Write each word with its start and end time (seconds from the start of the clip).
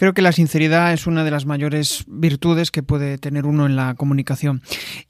Creo 0.00 0.14
que 0.14 0.22
la 0.22 0.32
sinceridad 0.32 0.94
es 0.94 1.06
una 1.06 1.24
de 1.24 1.30
las 1.30 1.44
mayores 1.44 2.04
virtudes 2.06 2.70
que 2.70 2.82
puede 2.82 3.18
tener 3.18 3.44
uno 3.44 3.66
en 3.66 3.76
la 3.76 3.92
comunicación. 3.96 4.62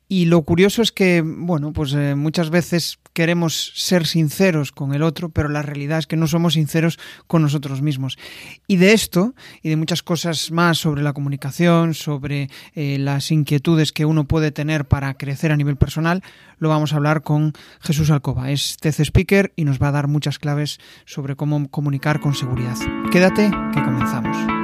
Y 0.08 0.24
lo 0.24 0.42
curioso 0.42 0.82
es 0.82 0.90
que, 0.90 1.22
bueno, 1.24 1.72
pues 1.72 1.92
eh, 1.92 2.16
muchas 2.16 2.50
veces 2.50 2.98
queremos 3.12 3.72
ser 3.76 4.04
sinceros 4.04 4.72
con 4.72 4.92
el 4.92 5.04
otro, 5.04 5.28
pero 5.28 5.48
la 5.48 5.62
realidad 5.62 6.00
es 6.00 6.08
que 6.08 6.16
no 6.16 6.26
somos 6.26 6.54
sinceros 6.54 6.98
con 7.28 7.40
nosotros 7.40 7.82
mismos. 7.82 8.18
Y 8.66 8.78
de 8.78 8.92
esto 8.92 9.36
y 9.62 9.68
de 9.68 9.76
muchas 9.76 10.02
cosas 10.02 10.50
más 10.50 10.78
sobre 10.78 11.02
la 11.02 11.12
comunicación, 11.12 11.94
sobre 11.94 12.50
eh, 12.74 12.98
las 12.98 13.30
inquietudes 13.30 13.92
que 13.92 14.06
uno 14.06 14.24
puede 14.24 14.50
tener 14.50 14.86
para 14.86 15.14
crecer 15.14 15.52
a 15.52 15.56
nivel 15.56 15.76
personal, 15.76 16.24
lo 16.58 16.68
vamos 16.68 16.92
a 16.92 16.96
hablar 16.96 17.22
con 17.22 17.52
Jesús 17.80 18.10
Alcoba. 18.10 18.50
Es 18.50 18.76
TC 18.78 19.04
Speaker 19.04 19.52
y 19.54 19.66
nos 19.66 19.80
va 19.80 19.86
a 19.86 19.92
dar 19.92 20.08
muchas 20.08 20.40
claves 20.40 20.80
sobre 21.04 21.36
cómo 21.36 21.68
comunicar 21.68 22.18
con 22.18 22.34
seguridad. 22.34 22.74
Quédate, 23.12 23.52
que 23.72 23.84
comenzamos. 23.84 24.59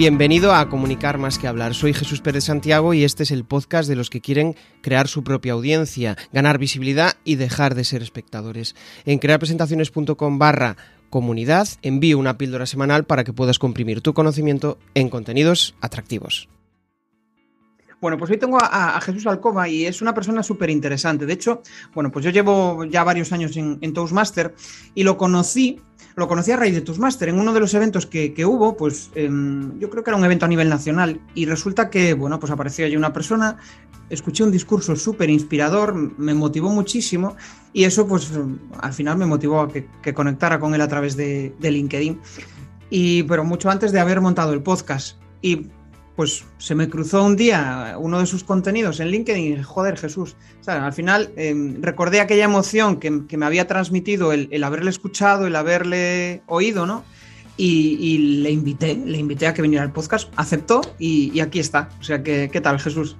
Bienvenido 0.00 0.54
a 0.54 0.66
Comunicar 0.70 1.18
más 1.18 1.38
que 1.38 1.46
hablar. 1.46 1.74
Soy 1.74 1.92
Jesús 1.92 2.22
Pérez 2.22 2.44
Santiago 2.44 2.94
y 2.94 3.04
este 3.04 3.22
es 3.22 3.30
el 3.30 3.44
podcast 3.44 3.86
de 3.86 3.96
los 3.96 4.08
que 4.08 4.22
quieren 4.22 4.56
crear 4.80 5.08
su 5.08 5.22
propia 5.22 5.52
audiencia, 5.52 6.16
ganar 6.32 6.56
visibilidad 6.56 7.18
y 7.22 7.34
dejar 7.34 7.74
de 7.74 7.84
ser 7.84 8.00
espectadores. 8.00 8.74
En 9.04 9.18
crearpresentaciones.com 9.18 10.38
barra 10.38 10.78
comunidad 11.10 11.68
envío 11.82 12.16
una 12.18 12.38
píldora 12.38 12.64
semanal 12.64 13.04
para 13.04 13.24
que 13.24 13.34
puedas 13.34 13.58
comprimir 13.58 14.00
tu 14.00 14.14
conocimiento 14.14 14.78
en 14.94 15.10
contenidos 15.10 15.74
atractivos. 15.82 16.48
Bueno, 18.00 18.16
pues 18.16 18.30
hoy 18.30 18.38
tengo 18.38 18.56
a, 18.58 18.98
Jesús 19.02 19.26
Alcoba 19.26 19.68
y 19.68 19.84
es 19.84 20.00
una 20.00 20.14
persona 20.14 20.42
súper 20.42 20.70
interesante. 20.70 21.26
De 21.26 21.34
hecho, 21.34 21.60
bueno, 21.92 22.10
pues 22.10 22.24
yo 22.24 22.30
llevo 22.30 22.86
ya 22.86 23.04
varios 23.04 23.32
años 23.32 23.54
en, 23.58 23.76
en 23.82 23.92
Toastmaster 23.92 24.54
y 24.94 25.02
lo 25.02 25.18
conocí 25.18 25.78
lo 26.16 26.28
conocí 26.28 26.50
a 26.50 26.56
raíz 26.56 26.74
de 26.74 26.80
Toastmaster. 26.80 27.28
En 27.28 27.38
uno 27.38 27.52
de 27.52 27.60
los 27.60 27.74
eventos 27.74 28.06
que, 28.06 28.44
hubo, 28.44 28.76
pues 28.76 29.10
em, 29.14 29.78
yo 29.78 29.90
creo 29.90 30.04
que 30.04 30.10
era 30.10 30.16
un 30.16 30.24
evento 30.24 30.44
a 30.44 30.48
nivel 30.48 30.68
nacional 30.68 31.20
y 31.34 31.46
resulta 31.46 31.90
que, 31.90 32.14
bueno, 32.14 32.38
pues 32.40 32.52
apareció 32.52 32.86
allí 32.86 32.96
una 32.96 33.12
persona, 33.12 33.56
escuché 34.08 34.44
un 34.44 34.50
discurso 34.50 34.96
súper 34.96 35.30
inspirador, 35.30 35.94
me 35.94 36.34
motivó 36.34 36.70
muchísimo 36.70 37.36
y 37.72 37.84
eso 37.84 38.06
pues 38.06 38.30
al 38.80 38.92
final 38.92 39.16
me 39.16 39.26
motivó 39.26 39.60
a 39.60 39.68
que, 39.68 40.14
conectara 40.14 40.58
con 40.58 40.74
él 40.74 40.80
a 40.80 40.88
través 40.88 41.16
de, 41.16 41.54
de 41.58 41.70
LinkedIn. 41.70 42.20
Y, 42.90 43.22
pero 43.22 43.44
mucho 43.44 43.70
antes 43.70 43.92
de 43.92 44.00
haber 44.00 44.20
montado 44.20 44.52
el 44.52 44.62
podcast. 44.62 45.16
Y 45.42 45.68
pues 46.20 46.44
se 46.58 46.74
me 46.74 46.90
cruzó 46.90 47.24
un 47.24 47.34
día 47.34 47.96
uno 47.98 48.20
de 48.20 48.26
sus 48.26 48.44
contenidos 48.44 49.00
en 49.00 49.08
LinkedIn 49.08 49.42
y 49.42 49.48
dije, 49.52 49.62
joder, 49.62 49.96
Jesús. 49.96 50.36
al 50.66 50.92
final 50.92 51.30
em, 51.34 51.80
recordé 51.80 52.20
aquella 52.20 52.44
emoción 52.44 53.00
que, 53.00 53.10
me 53.38 53.46
había 53.46 53.66
transmitido 53.66 54.30
el, 54.34 54.62
haberle 54.62 54.90
escuchado, 54.90 55.46
el 55.46 55.56
haberle 55.56 56.42
oído, 56.46 56.84
¿no? 56.84 57.04
Y, 57.56 58.42
le 58.42 58.50
invité, 58.50 58.96
le 59.02 59.16
invité 59.16 59.46
a 59.46 59.54
que 59.54 59.62
viniera 59.62 59.82
al 59.82 59.92
podcast, 59.92 60.30
aceptó 60.36 60.82
y, 60.98 61.40
aquí 61.40 61.58
está. 61.58 61.88
O 62.00 62.02
sea, 62.02 62.22
que, 62.22 62.50
¿qué 62.52 62.60
tal, 62.60 62.78
Jesús? 62.78 63.16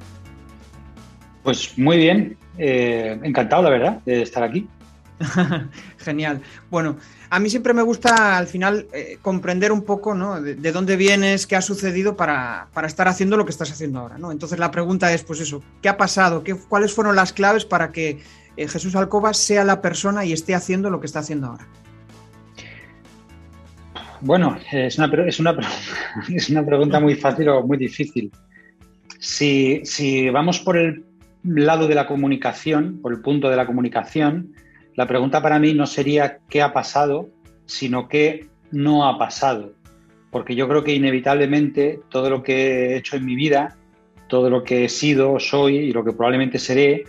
Pues 1.43 1.79
muy 1.79 1.97
bien, 1.97 2.37
eh, 2.59 3.19
encantado, 3.23 3.63
la 3.63 3.71
verdad, 3.71 4.01
de 4.05 4.21
estar 4.21 4.43
aquí. 4.43 4.69
Genial. 5.99 6.41
Bueno, 6.71 6.97
a 7.29 7.39
mí 7.39 7.51
siempre 7.51 7.75
me 7.75 7.83
gusta 7.83 8.39
al 8.39 8.47
final 8.47 8.87
eh, 8.93 9.19
comprender 9.21 9.73
un 9.73 9.83
poco 9.83 10.15
¿no? 10.15 10.41
de, 10.41 10.73
dónde 10.73 10.97
vienes, 10.97 11.47
qué 11.47 11.57
ha 11.57 11.63
sucedido 11.63 12.17
para, 12.17 12.69
estar 12.87 13.09
haciendo 13.09 13.37
lo 13.37 13.45
que 13.45 13.51
estás 13.51 13.71
haciendo 13.71 14.01
ahora. 14.01 14.19
¿no? 14.19 14.33
Entonces 14.33 14.59
la 14.59 14.71
pregunta 14.71 15.13
es, 15.13 15.23
pues 15.23 15.41
eso, 15.41 15.63
¿qué 15.83 15.89
ha 15.89 15.97
pasado? 15.97 16.43
¿Qué, 16.43 16.55
¿Cuáles 16.55 16.95
fueron 16.95 17.17
las 17.17 17.33
claves 17.33 17.65
para 17.65 17.93
que 17.93 18.21
eh, 18.57 18.69
Jesús 18.69 18.97
Alcoba 18.97 19.35
sea 19.35 19.65
la 19.65 19.83
persona 19.83 20.25
y 20.25 20.33
esté 20.33 20.55
haciendo 20.55 20.91
lo 20.91 21.01
que 21.01 21.07
está 21.07 21.21
haciendo 21.21 21.49
ahora? 21.49 21.67
Bueno, 24.23 24.59
es 24.73 24.99
una, 24.99 25.07
es 25.27 25.41
una, 25.41 25.57
es 26.35 26.51
una 26.51 26.65
pregunta 26.65 27.01
muy 27.01 27.15
fácil 27.15 27.49
o 27.51 27.63
muy 27.63 27.79
difícil. 27.79 28.31
Si, 29.19 29.83
si 29.85 30.31
vamos 30.31 30.61
por 30.61 30.79
el 30.79 31.05
lado 31.45 31.89
de 31.89 31.95
la 31.95 32.07
comunicación, 32.07 33.01
por 33.03 33.13
el 33.13 33.21
punto 33.21 33.51
de 33.51 33.57
la 33.57 33.67
comunicación, 33.67 34.55
la 34.97 35.07
pregunta 35.07 35.43
para 35.43 35.59
mí 35.59 35.75
no 35.75 35.87
sería 35.87 36.39
qué 36.49 36.63
ha 36.63 36.73
pasado, 36.73 37.31
sino 37.67 38.09
qué 38.09 38.49
no 38.71 39.09
ha 39.09 39.19
pasado. 39.19 39.73
Porque 40.31 40.55
yo 40.55 40.69
creo 40.69 40.85
que 40.85 40.95
inevitablemente 40.95 42.01
todo 42.09 42.31
lo 42.31 42.43
que 42.43 42.55
he 42.93 42.97
hecho 42.97 43.17
en 43.17 43.25
mi 43.25 43.35
vida, 43.35 43.77
todo 44.29 44.51
lo 44.51 44.63
que 44.63 44.85
he 44.85 44.89
sido, 44.89 45.39
soy 45.41 45.77
y 45.77 45.93
lo 45.93 46.05
que 46.05 46.13
probablemente 46.13 46.59
seré, 46.59 47.05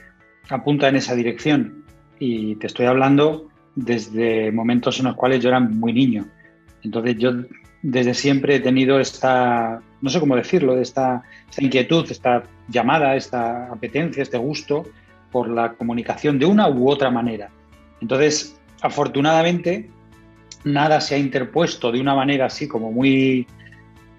apunta 0.50 0.88
en 0.88 0.96
esa 0.96 1.16
dirección. 1.16 1.86
Y 2.20 2.56
te 2.56 2.68
estoy 2.68 2.86
hablando 2.86 3.50
desde 3.76 4.52
momentos 4.52 5.00
en 5.00 5.06
los 5.06 5.16
cuales 5.16 5.42
yo 5.42 5.50
era 5.50 5.60
muy 5.60 5.94
niño. 5.94 6.26
Entonces 6.84 7.18
yo 7.18 7.32
desde 7.84 8.14
siempre 8.14 8.56
he 8.56 8.60
tenido 8.60 9.00
esta, 9.00 9.82
no 10.02 10.10
sé 10.10 10.20
cómo 10.20 10.36
decirlo, 10.36 10.80
esta, 10.80 11.24
esta 11.50 11.64
inquietud, 11.64 12.06
esta 12.10 12.44
llamada, 12.68 13.16
esta 13.16 13.72
apetencia, 13.72 14.24
este 14.24 14.38
gusto 14.38 14.86
por 15.32 15.50
la 15.50 15.74
comunicación 15.74 16.38
de 16.38 16.46
una 16.46 16.70
u 16.70 16.90
otra 16.90 17.10
manera. 17.10 17.50
Entonces, 18.02 18.60
afortunadamente, 18.82 19.90
nada 20.64 21.02
se 21.02 21.16
ha 21.16 21.18
interpuesto 21.18 21.92
de 21.92 22.02
una 22.02 22.16
manera 22.16 22.46
así 22.46 22.68
como 22.68 22.92
muy 22.92 23.48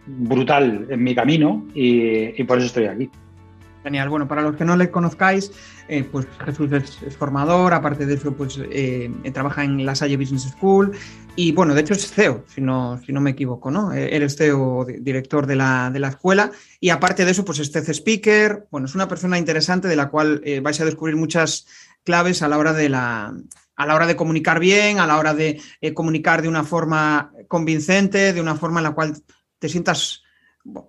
brutal 0.06 0.86
en 0.90 1.02
mi 1.02 1.14
camino 1.14 1.66
y, 1.74 2.42
por 2.44 2.58
eso 2.58 2.66
estoy 2.66 2.86
aquí. 2.86 3.10
Genial. 3.82 4.08
Bueno, 4.08 4.28
para 4.28 4.42
los 4.42 4.56
que 4.56 4.64
no 4.64 4.76
le 4.76 4.90
conozcáis, 4.90 5.50
eh, 5.88 6.04
pues 6.04 6.26
Jesús 6.44 6.70
es, 6.72 7.16
formador, 7.16 7.74
aparte 7.74 8.06
de 8.06 8.14
eso, 8.14 8.32
pues 8.32 8.60
eh, 8.70 9.10
trabaja 9.32 9.64
en 9.64 9.84
la 9.84 9.94
Salle 9.94 10.16
Business 10.16 10.50
School 10.56 10.92
y 11.34 11.52
bueno, 11.52 11.74
de 11.74 11.80
hecho 11.80 11.94
es 11.94 12.12
CEO, 12.12 12.44
si 12.46 12.60
no, 12.60 13.00
si 13.04 13.12
no 13.12 13.20
me 13.20 13.30
equivoco, 13.30 13.70
¿no? 13.70 13.92
Eh, 13.92 14.14
él 14.14 14.22
es 14.22 14.36
CEO, 14.36 14.86
director 15.00 15.46
de 15.46 15.56
la, 15.56 15.90
de 15.90 15.98
la 15.98 16.08
escuela 16.08 16.52
y 16.78 16.90
aparte 16.90 17.24
de 17.24 17.32
eso, 17.32 17.44
pues 17.44 17.58
es 17.58 17.72
TC 17.72 17.88
Speaker. 17.90 18.68
Bueno, 18.70 18.86
es 18.86 18.94
una 18.94 19.08
persona 19.08 19.38
interesante 19.38 19.88
de 19.88 19.96
la 19.96 20.10
cual 20.10 20.42
vais 20.62 20.80
a 20.80 20.84
descubrir 20.84 21.16
muchas 21.16 21.66
claves 22.04 22.42
a 22.42 22.48
la 22.48 22.58
hora 22.58 22.72
de 22.72 22.88
la, 22.88 23.34
a 23.76 23.86
la 23.86 23.94
hora 23.94 24.06
de 24.06 24.16
comunicar 24.16 24.60
bien, 24.60 24.98
a 24.98 25.06
la 25.06 25.18
hora 25.18 25.34
de 25.34 25.60
eh, 25.80 25.94
comunicar 25.94 26.42
de 26.42 26.48
una 26.48 26.64
forma 26.64 27.32
convincente, 27.48 28.32
de 28.32 28.40
una 28.40 28.56
forma 28.56 28.80
en 28.80 28.84
la 28.84 28.92
cual 28.92 29.16
te 29.58 29.68
sientas, 29.68 30.22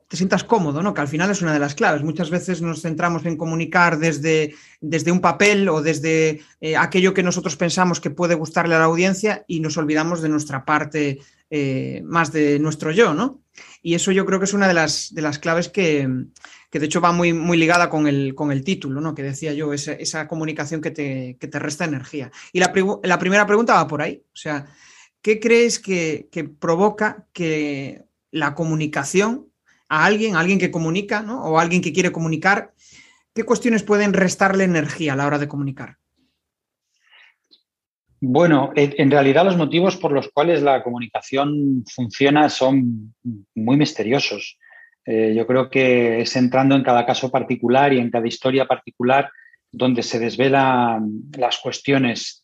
te 0.07 0.17
sientas 0.17 0.43
cómodo, 0.43 0.83
¿no? 0.83 0.93
Que 0.93 1.01
al 1.01 1.07
final 1.07 1.31
es 1.31 1.41
una 1.41 1.53
de 1.53 1.59
las 1.59 1.73
claves. 1.73 2.03
Muchas 2.03 2.29
veces 2.29 2.61
nos 2.61 2.81
centramos 2.81 3.25
en 3.25 3.37
comunicar 3.37 3.97
desde, 3.97 4.53
desde 4.81 5.11
un 5.11 5.19
papel 5.19 5.67
o 5.69 5.81
desde 5.81 6.41
eh, 6.61 6.77
aquello 6.77 7.13
que 7.13 7.23
nosotros 7.23 7.55
pensamos 7.55 7.99
que 7.99 8.11
puede 8.11 8.35
gustarle 8.35 8.75
a 8.75 8.79
la 8.79 8.85
audiencia 8.85 9.43
y 9.47 9.59
nos 9.59 9.77
olvidamos 9.77 10.21
de 10.21 10.29
nuestra 10.29 10.63
parte 10.63 11.19
eh, 11.49 12.01
más 12.05 12.31
de 12.31 12.59
nuestro 12.59 12.91
yo, 12.91 13.13
¿no? 13.13 13.41
Y 13.81 13.95
eso 13.95 14.11
yo 14.11 14.25
creo 14.25 14.39
que 14.39 14.45
es 14.45 14.53
una 14.53 14.67
de 14.67 14.73
las, 14.73 15.13
de 15.13 15.21
las 15.21 15.39
claves 15.39 15.69
que, 15.69 16.07
que 16.69 16.79
de 16.79 16.85
hecho 16.85 17.01
va 17.01 17.11
muy, 17.11 17.33
muy 17.33 17.57
ligada 17.57 17.89
con 17.89 18.07
el, 18.07 18.33
con 18.35 18.51
el 18.51 18.63
título, 18.63 19.01
¿no? 19.01 19.13
Que 19.13 19.23
decía 19.23 19.53
yo, 19.53 19.73
esa, 19.73 19.93
esa 19.93 20.27
comunicación 20.27 20.81
que 20.81 20.91
te, 20.91 21.37
que 21.39 21.47
te, 21.47 21.59
resta 21.59 21.85
energía. 21.85 22.31
Y 22.51 22.59
la, 22.59 22.73
la, 23.03 23.19
primera 23.19 23.45
pregunta 23.45 23.75
va 23.75 23.87
por 23.87 24.01
ahí. 24.01 24.23
O 24.27 24.35
sea, 24.35 24.65
¿qué 25.21 25.39
crees 25.39 25.79
que, 25.79 26.29
que, 26.31 26.43
provoca 26.45 27.27
que 27.33 28.03
la 28.31 28.55
comunicación 28.55 29.52
a 29.93 30.05
alguien, 30.05 30.35
a 30.35 30.39
alguien 30.39 30.57
que 30.57 30.71
comunica, 30.71 31.21
¿no? 31.21 31.43
O 31.43 31.59
a 31.59 31.61
alguien 31.61 31.81
que 31.81 31.93
quiere 31.93 32.11
comunicar, 32.11 32.73
¿qué 33.35 33.43
cuestiones 33.43 33.83
pueden 33.83 34.13
restarle 34.13 34.63
energía 34.63 35.13
a 35.13 35.15
la 35.15 35.27
hora 35.27 35.37
de 35.37 35.47
comunicar? 35.47 35.97
Bueno, 38.19 38.71
en 38.75 39.11
realidad 39.11 39.45
los 39.45 39.57
motivos 39.57 39.97
por 39.97 40.11
los 40.11 40.29
cuales 40.29 40.63
la 40.63 40.81
comunicación 40.81 41.83
funciona 41.93 42.49
son 42.49 43.13
muy 43.53 43.77
misteriosos. 43.77 44.57
Eh, 45.05 45.33
yo 45.35 45.45
creo 45.45 45.69
que 45.69 46.21
es 46.21 46.35
entrando 46.37 46.75
en 46.75 46.83
cada 46.83 47.05
caso 47.05 47.29
particular 47.29 47.93
y 47.93 47.99
en 47.99 48.09
cada 48.09 48.27
historia 48.27 48.65
particular 48.65 49.29
donde 49.71 50.01
se 50.01 50.17
desvelan 50.17 51.23
las 51.37 51.59
cuestiones. 51.59 52.43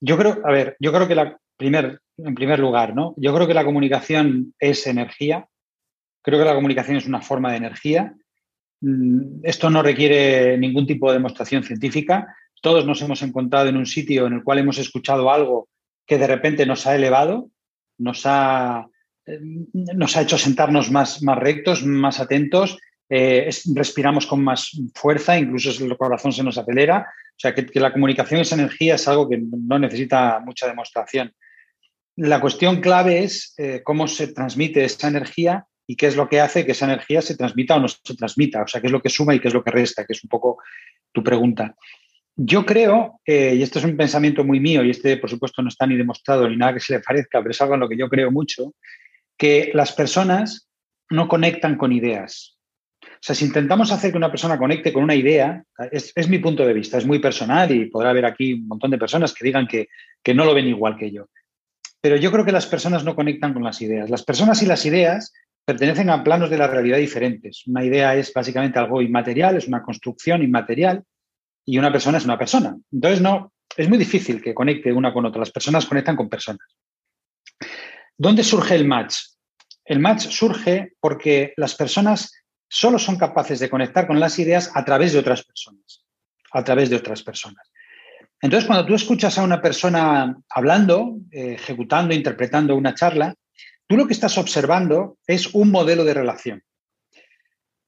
Yo 0.00 0.16
creo, 0.16 0.40
a 0.44 0.52
ver, 0.52 0.76
yo 0.80 0.92
creo 0.92 1.06
que 1.06 1.16
la 1.16 1.36
primer, 1.56 2.00
en 2.16 2.34
primer 2.34 2.60
lugar, 2.60 2.94
¿no? 2.94 3.12
Yo 3.18 3.34
creo 3.34 3.46
que 3.46 3.54
la 3.54 3.64
comunicación 3.64 4.54
es 4.58 4.86
energía. 4.86 5.48
Creo 6.22 6.38
que 6.38 6.44
la 6.44 6.54
comunicación 6.54 6.96
es 6.96 7.06
una 7.06 7.20
forma 7.20 7.50
de 7.50 7.58
energía. 7.58 8.14
Mm, 8.80 9.40
esto 9.42 9.70
no 9.70 9.82
requiere 9.82 10.56
ningún 10.58 10.86
tipo 10.86 11.08
de 11.08 11.18
demostración 11.18 11.62
científica. 11.62 12.34
Todos 12.60 12.86
nos 12.86 13.02
hemos 13.02 13.22
encontrado 13.22 13.68
en 13.68 13.76
un 13.76 13.86
sitio 13.86 14.26
en 14.26 14.34
el 14.34 14.42
cual 14.44 14.58
hemos 14.58 14.78
escuchado 14.78 15.30
algo 15.30 15.68
que 16.06 16.18
de 16.18 16.26
repente 16.26 16.66
nos 16.66 16.86
ha 16.86 16.94
elevado, 16.94 17.50
nos 17.98 18.22
ha 18.24 18.86
eh, 19.26 19.38
nos 19.94 20.16
ha 20.16 20.22
hecho 20.22 20.38
sentarnos 20.38 20.90
más, 20.90 21.22
más 21.22 21.38
rectos, 21.38 21.84
más 21.84 22.20
atentos, 22.20 22.78
eh, 23.08 23.48
respiramos 23.74 24.26
con 24.26 24.42
más 24.42 24.70
fuerza, 24.94 25.38
incluso 25.38 25.84
el 25.84 25.96
corazón 25.96 26.32
se 26.32 26.42
nos 26.42 26.58
acelera. 26.58 27.06
O 27.30 27.38
sea, 27.38 27.54
que, 27.54 27.66
la 27.78 27.92
comunicación, 27.92 28.40
esa 28.40 28.54
energía 28.54 28.96
es 28.96 29.06
algo 29.08 29.28
que 29.28 29.38
no 29.38 29.78
necesita 29.78 30.40
mucha 30.40 30.66
demostración. 30.66 31.32
La 32.16 32.40
cuestión 32.40 32.80
clave 32.80 33.22
es 33.22 33.54
eh, 33.58 33.82
cómo 33.84 34.06
se 34.06 34.28
transmite 34.28 34.84
esa 34.84 35.08
energía 35.08 35.66
y 35.92 35.96
qué 35.96 36.06
es 36.06 36.16
lo 36.16 36.26
que 36.26 36.40
hace 36.40 36.64
que 36.64 36.72
esa 36.72 36.86
energía 36.86 37.20
se 37.20 37.36
transmita 37.36 37.76
o 37.76 37.80
no 37.80 37.86
se 37.86 38.16
transmita. 38.16 38.62
O 38.62 38.66
sea, 38.66 38.80
qué 38.80 38.86
es 38.86 38.92
lo 38.92 39.02
que 39.02 39.10
suma 39.10 39.34
y 39.34 39.40
qué 39.40 39.48
es 39.48 39.54
lo 39.54 39.62
que 39.62 39.70
resta, 39.70 40.06
que 40.06 40.14
es 40.14 40.24
un 40.24 40.30
poco 40.30 40.56
tu 41.12 41.22
pregunta. 41.22 41.76
Yo 42.34 42.64
creo, 42.64 43.20
eh, 43.26 43.56
y 43.56 43.62
esto 43.62 43.78
es 43.78 43.84
un 43.84 43.94
pensamiento 43.94 44.42
muy 44.42 44.58
mío, 44.58 44.82
y 44.82 44.88
este 44.88 45.18
por 45.18 45.28
supuesto 45.28 45.60
no 45.60 45.68
está 45.68 45.86
ni 45.86 45.96
demostrado 45.96 46.48
ni 46.48 46.56
nada 46.56 46.72
que 46.72 46.80
se 46.80 46.94
le 46.94 47.00
parezca, 47.00 47.40
pero 47.40 47.50
es 47.50 47.60
algo 47.60 47.74
en 47.74 47.80
lo 47.80 47.90
que 47.90 47.98
yo 47.98 48.08
creo 48.08 48.30
mucho, 48.30 48.74
que 49.36 49.70
las 49.74 49.92
personas 49.92 50.66
no 51.10 51.28
conectan 51.28 51.76
con 51.76 51.92
ideas. 51.92 52.56
O 53.02 53.20
sea, 53.20 53.34
si 53.34 53.44
intentamos 53.44 53.92
hacer 53.92 54.12
que 54.12 54.16
una 54.16 54.30
persona 54.30 54.56
conecte 54.56 54.94
con 54.94 55.04
una 55.04 55.14
idea, 55.14 55.62
es, 55.90 56.26
mi 56.26 56.38
punto 56.38 56.64
de 56.64 56.72
vista, 56.72 56.96
es 56.96 57.04
muy 57.04 57.18
personal 57.18 57.70
y 57.70 57.90
podrá 57.90 58.08
haber 58.08 58.24
aquí 58.24 58.54
un 58.54 58.66
montón 58.66 58.90
de 58.92 58.96
personas 58.96 59.34
que 59.34 59.44
digan 59.44 59.66
que, 59.66 59.88
que 60.22 60.32
no 60.32 60.46
lo 60.46 60.54
ven 60.54 60.68
igual 60.68 60.96
que 60.96 61.10
yo. 61.12 61.26
Pero 62.00 62.16
yo 62.16 62.32
creo 62.32 62.46
que 62.46 62.50
las 62.50 62.66
personas 62.66 63.04
no 63.04 63.14
conectan 63.14 63.52
con 63.52 63.62
las 63.62 63.82
ideas. 63.82 64.08
Las 64.08 64.24
personas 64.24 64.62
y 64.62 64.66
las 64.66 64.86
ideas 64.86 65.34
pertenecen 65.64 66.10
a 66.10 66.22
planos 66.24 66.50
de 66.50 66.58
la 66.58 66.66
realidad 66.66 66.98
diferentes. 66.98 67.66
Una 67.66 67.84
idea 67.84 68.14
es 68.16 68.32
básicamente 68.32 68.78
algo 68.78 69.00
inmaterial, 69.00 69.56
es 69.56 69.68
una 69.68 69.82
construcción 69.82 70.42
inmaterial 70.42 71.04
y 71.64 71.78
una 71.78 71.92
persona 71.92 72.18
es 72.18 72.24
una 72.24 72.38
persona. 72.38 72.76
Entonces, 72.90 73.20
no, 73.20 73.52
es 73.76 73.88
muy 73.88 73.98
difícil 73.98 74.42
que 74.42 74.54
conecte 74.54 74.92
una 74.92 75.12
con 75.12 75.24
otra. 75.24 75.40
Las 75.40 75.52
personas 75.52 75.86
conectan 75.86 76.16
con 76.16 76.28
personas. 76.28 76.66
¿Dónde 78.16 78.42
surge 78.42 78.74
el 78.74 78.86
match? 78.86 79.16
El 79.84 80.00
match 80.00 80.28
surge 80.28 80.92
porque 81.00 81.54
las 81.56 81.74
personas 81.74 82.32
solo 82.68 82.98
son 82.98 83.16
capaces 83.16 83.60
de 83.60 83.70
conectar 83.70 84.06
con 84.06 84.18
las 84.18 84.38
ideas 84.38 84.70
a 84.74 84.84
través 84.84 85.12
de 85.12 85.18
otras 85.18 85.44
personas. 85.44 86.04
A 86.52 86.64
través 86.64 86.90
de 86.90 86.96
otras 86.96 87.22
personas. 87.22 87.70
Entonces, 88.40 88.66
cuando 88.66 88.84
tú 88.84 88.94
escuchas 88.94 89.38
a 89.38 89.44
una 89.44 89.62
persona 89.62 90.36
hablando, 90.50 91.16
eh, 91.30 91.54
ejecutando, 91.54 92.12
interpretando 92.12 92.74
una 92.74 92.94
charla, 92.94 93.34
tú 93.92 93.98
lo 93.98 94.06
que 94.06 94.14
estás 94.14 94.38
observando 94.38 95.18
es 95.26 95.54
un 95.54 95.70
modelo 95.70 96.02
de 96.02 96.14
relación. 96.14 96.64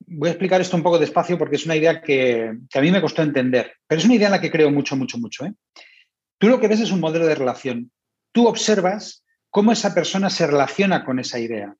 Voy 0.00 0.28
a 0.28 0.32
explicar 0.32 0.60
esto 0.60 0.76
un 0.76 0.82
poco 0.82 0.98
despacio 0.98 1.38
porque 1.38 1.56
es 1.56 1.64
una 1.64 1.76
idea 1.76 2.02
que, 2.02 2.58
a 2.74 2.80
mí 2.82 2.90
me 2.90 3.00
costó 3.00 3.22
entender, 3.22 3.72
pero 3.86 4.00
es 4.00 4.04
una 4.04 4.16
idea 4.16 4.26
en 4.26 4.32
la 4.32 4.40
que 4.42 4.50
creo 4.50 4.70
mucho, 4.70 4.96
mucho, 4.96 5.16
mucho. 5.16 5.46
¿eh? 5.46 5.54
Tú 6.36 6.50
lo 6.50 6.60
que 6.60 6.68
ves 6.68 6.80
es 6.80 6.90
un 6.90 7.00
modelo 7.00 7.26
de 7.26 7.34
relación. 7.34 7.90
Tú 8.32 8.46
observas 8.46 9.24
cómo 9.48 9.72
esa 9.72 9.94
persona 9.94 10.28
se 10.28 10.46
relaciona 10.46 11.06
con 11.06 11.20
esa 11.20 11.38
idea. 11.38 11.74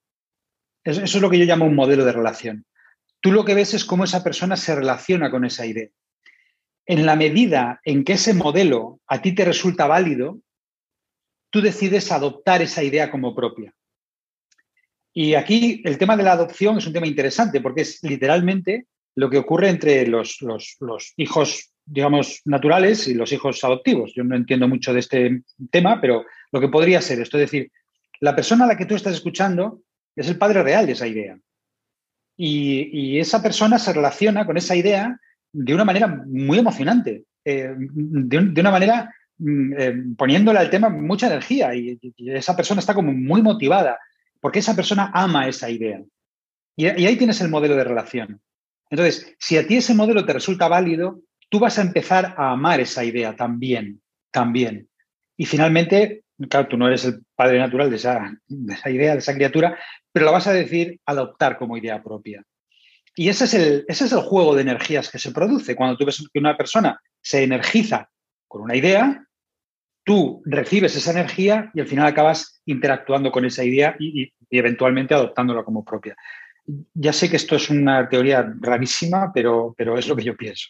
Eso 0.84 1.02
es 1.02 1.20
lo 1.20 1.28
que 1.28 1.38
yo 1.38 1.44
llamo 1.44 1.66
un 1.66 1.74
modelo 1.74 2.06
de 2.06 2.12
relación. 2.12 2.64
Tú 3.20 3.30
lo 3.30 3.44
que 3.44 3.52
ves 3.52 3.74
es 3.74 3.84
cómo 3.84 4.04
esa 4.04 4.24
persona 4.24 4.56
se 4.56 4.74
relaciona 4.74 5.30
con 5.30 5.44
esa 5.44 5.66
idea. 5.66 5.90
En 6.86 7.04
la 7.04 7.14
medida 7.14 7.78
en 7.84 8.04
que 8.04 8.14
ese 8.14 8.32
modelo 8.32 9.00
a 9.06 9.20
ti 9.20 9.34
te 9.34 9.44
resulta 9.44 9.86
válido, 9.86 10.40
tú 11.50 11.60
decides 11.60 12.10
adoptar 12.10 12.62
esa 12.62 12.82
idea 12.82 13.10
como 13.10 13.34
propia. 13.34 13.74
Y 15.16 15.34
aquí 15.34 15.80
el 15.84 15.96
tema 15.96 16.16
de 16.16 16.24
la 16.24 16.32
adopción 16.32 16.76
es 16.76 16.86
un 16.88 16.92
tema 16.92 17.06
interesante 17.06 17.60
porque 17.60 17.82
es 17.82 18.02
literalmente 18.02 18.88
lo 19.14 19.30
que 19.30 19.38
ocurre 19.38 19.68
entre 19.68 20.08
los, 20.08 20.40
hijos, 21.16 21.70
digamos, 21.86 22.40
naturales 22.44 23.06
y 23.06 23.14
los 23.14 23.32
hijos 23.32 23.62
adoptivos. 23.62 24.12
Yo 24.14 24.24
no 24.24 24.34
entiendo 24.34 24.66
mucho 24.66 24.92
de 24.92 24.98
este 24.98 25.42
tema, 25.70 26.00
pero 26.00 26.24
lo 26.50 26.60
que 26.60 26.68
podría 26.68 27.00
ser 27.00 27.20
esto, 27.20 27.38
es 27.38 27.48
decir, 27.50 27.70
la 28.18 28.34
persona 28.34 28.64
a 28.64 28.68
la 28.68 28.76
que 28.76 28.86
tú 28.86 28.96
estás 28.96 29.14
escuchando 29.14 29.82
es 30.16 30.28
el 30.28 30.36
padre 30.36 30.64
real 30.64 30.86
de 30.86 30.92
esa 30.92 31.06
idea. 31.06 31.38
Y, 32.36 33.20
esa 33.20 33.40
persona 33.40 33.78
se 33.78 33.92
relaciona 33.92 34.44
con 34.44 34.56
esa 34.56 34.74
idea 34.74 35.16
de 35.52 35.74
una 35.74 35.84
manera 35.84 36.08
muy 36.26 36.58
emocionante, 36.58 37.22
eh, 37.44 37.72
de, 37.76 38.60
una 38.60 38.72
manera 38.72 39.14
mm, 39.38 39.72
eh, 39.78 39.94
poniéndole 40.16 40.58
al 40.58 40.70
tema 40.70 40.88
mucha 40.88 41.28
energía 41.28 41.72
y, 41.76 41.96
esa 42.16 42.56
persona 42.56 42.80
está 42.80 42.94
como 42.94 43.12
muy 43.12 43.40
motivada 43.40 43.96
porque 44.44 44.58
esa 44.58 44.76
persona 44.76 45.10
ama 45.14 45.48
esa 45.48 45.70
idea. 45.70 46.02
Y, 46.76 46.84
ahí 46.84 47.16
tienes 47.16 47.40
el 47.40 47.48
modelo 47.48 47.76
de 47.76 47.84
relación. 47.84 48.42
Entonces, 48.90 49.34
si 49.38 49.56
a 49.56 49.66
ti 49.66 49.78
ese 49.78 49.94
modelo 49.94 50.26
te 50.26 50.34
resulta 50.34 50.68
válido, 50.68 51.22
tú 51.48 51.58
vas 51.58 51.78
a 51.78 51.80
empezar 51.80 52.34
a 52.36 52.50
amar 52.50 52.78
esa 52.78 53.02
idea 53.04 53.34
también, 53.34 54.02
también. 54.30 54.90
Y 55.38 55.46
finalmente, 55.46 56.24
claro, 56.50 56.68
tú 56.68 56.76
no 56.76 56.88
eres 56.88 57.06
el 57.06 57.24
padre 57.34 57.58
natural 57.58 57.88
de 57.88 57.96
esa, 57.96 58.38
idea, 58.90 59.12
de 59.12 59.20
esa 59.20 59.32
criatura, 59.32 59.78
pero 60.12 60.26
la 60.26 60.32
vas 60.32 60.46
a 60.46 60.52
decir 60.52 61.00
adoptar 61.06 61.56
como 61.56 61.78
idea 61.78 62.02
propia. 62.02 62.44
Y 63.16 63.30
ese 63.30 63.46
es, 63.46 63.54
el, 63.54 63.86
ese 63.88 64.04
es 64.04 64.12
el 64.12 64.20
juego 64.20 64.54
de 64.54 64.60
energías 64.60 65.10
que 65.10 65.18
se 65.18 65.32
produce. 65.32 65.74
Cuando 65.74 65.96
tú 65.96 66.04
ves 66.04 66.22
que 66.30 66.38
una 66.38 66.54
persona 66.54 67.00
se 67.22 67.44
energiza 67.44 68.10
con 68.46 68.60
una 68.60 68.76
idea, 68.76 69.26
tú 70.04 70.42
recibes 70.44 70.94
esa 70.94 71.10
energía 71.10 71.70
y 71.74 71.80
al 71.80 71.88
final 71.88 72.06
acabas 72.06 72.60
interactuando 72.66 73.32
con 73.32 73.44
esa 73.44 73.64
idea 73.64 73.96
y, 73.98 74.32
eventualmente 74.50 75.14
adoptándola 75.14 75.64
como 75.64 75.84
propia. 75.84 76.14
Ya 76.94 77.12
sé 77.12 77.28
que 77.28 77.36
esto 77.36 77.56
es 77.56 77.70
una 77.70 78.08
teoría 78.08 78.54
rarísima, 78.60 79.32
pero, 79.32 79.74
pero 79.76 79.98
es 79.98 80.06
lo 80.06 80.14
que 80.14 80.22
yo 80.22 80.36
pienso. 80.36 80.68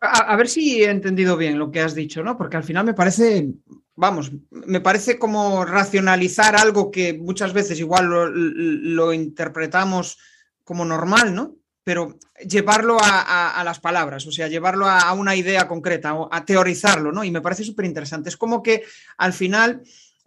A, 0.00 0.34
ver 0.34 0.48
si 0.48 0.82
he 0.82 0.90
entendido 0.90 1.36
bien 1.36 1.58
lo 1.58 1.70
que 1.70 1.80
has 1.80 1.94
dicho, 1.94 2.22
¿no? 2.22 2.38
Porque 2.38 2.56
al 2.56 2.64
final 2.64 2.86
me 2.86 2.94
parece, 2.94 3.48
vamos, 3.94 4.32
me 4.50 4.80
parece 4.80 5.18
como 5.18 5.64
racionalizar 5.64 6.56
algo 6.56 6.90
que 6.90 7.12
muchas 7.12 7.52
veces 7.52 7.78
igual 7.78 8.08
lo 8.08 9.12
interpretamos 9.12 10.18
como 10.64 10.84
normal, 10.84 11.34
¿no? 11.34 11.56
Pero 11.84 12.18
llevarlo 12.48 12.96
a, 13.00 13.62
las 13.64 13.80
palabras, 13.80 14.26
o 14.26 14.32
sea, 14.32 14.48
llevarlo 14.48 14.88
a, 14.88 15.12
una 15.12 15.34
idea 15.34 15.66
concreta, 15.66 16.16
a 16.30 16.44
teorizarlo, 16.44 17.12
¿no? 17.12 17.24
Y 17.24 17.30
me 17.30 17.40
parece 17.40 17.64
súper 17.64 17.86
interesante. 17.86 18.28
Es 18.28 18.36
como 18.36 18.62
que 18.62 18.84
al 19.16 19.32
final 19.32 19.82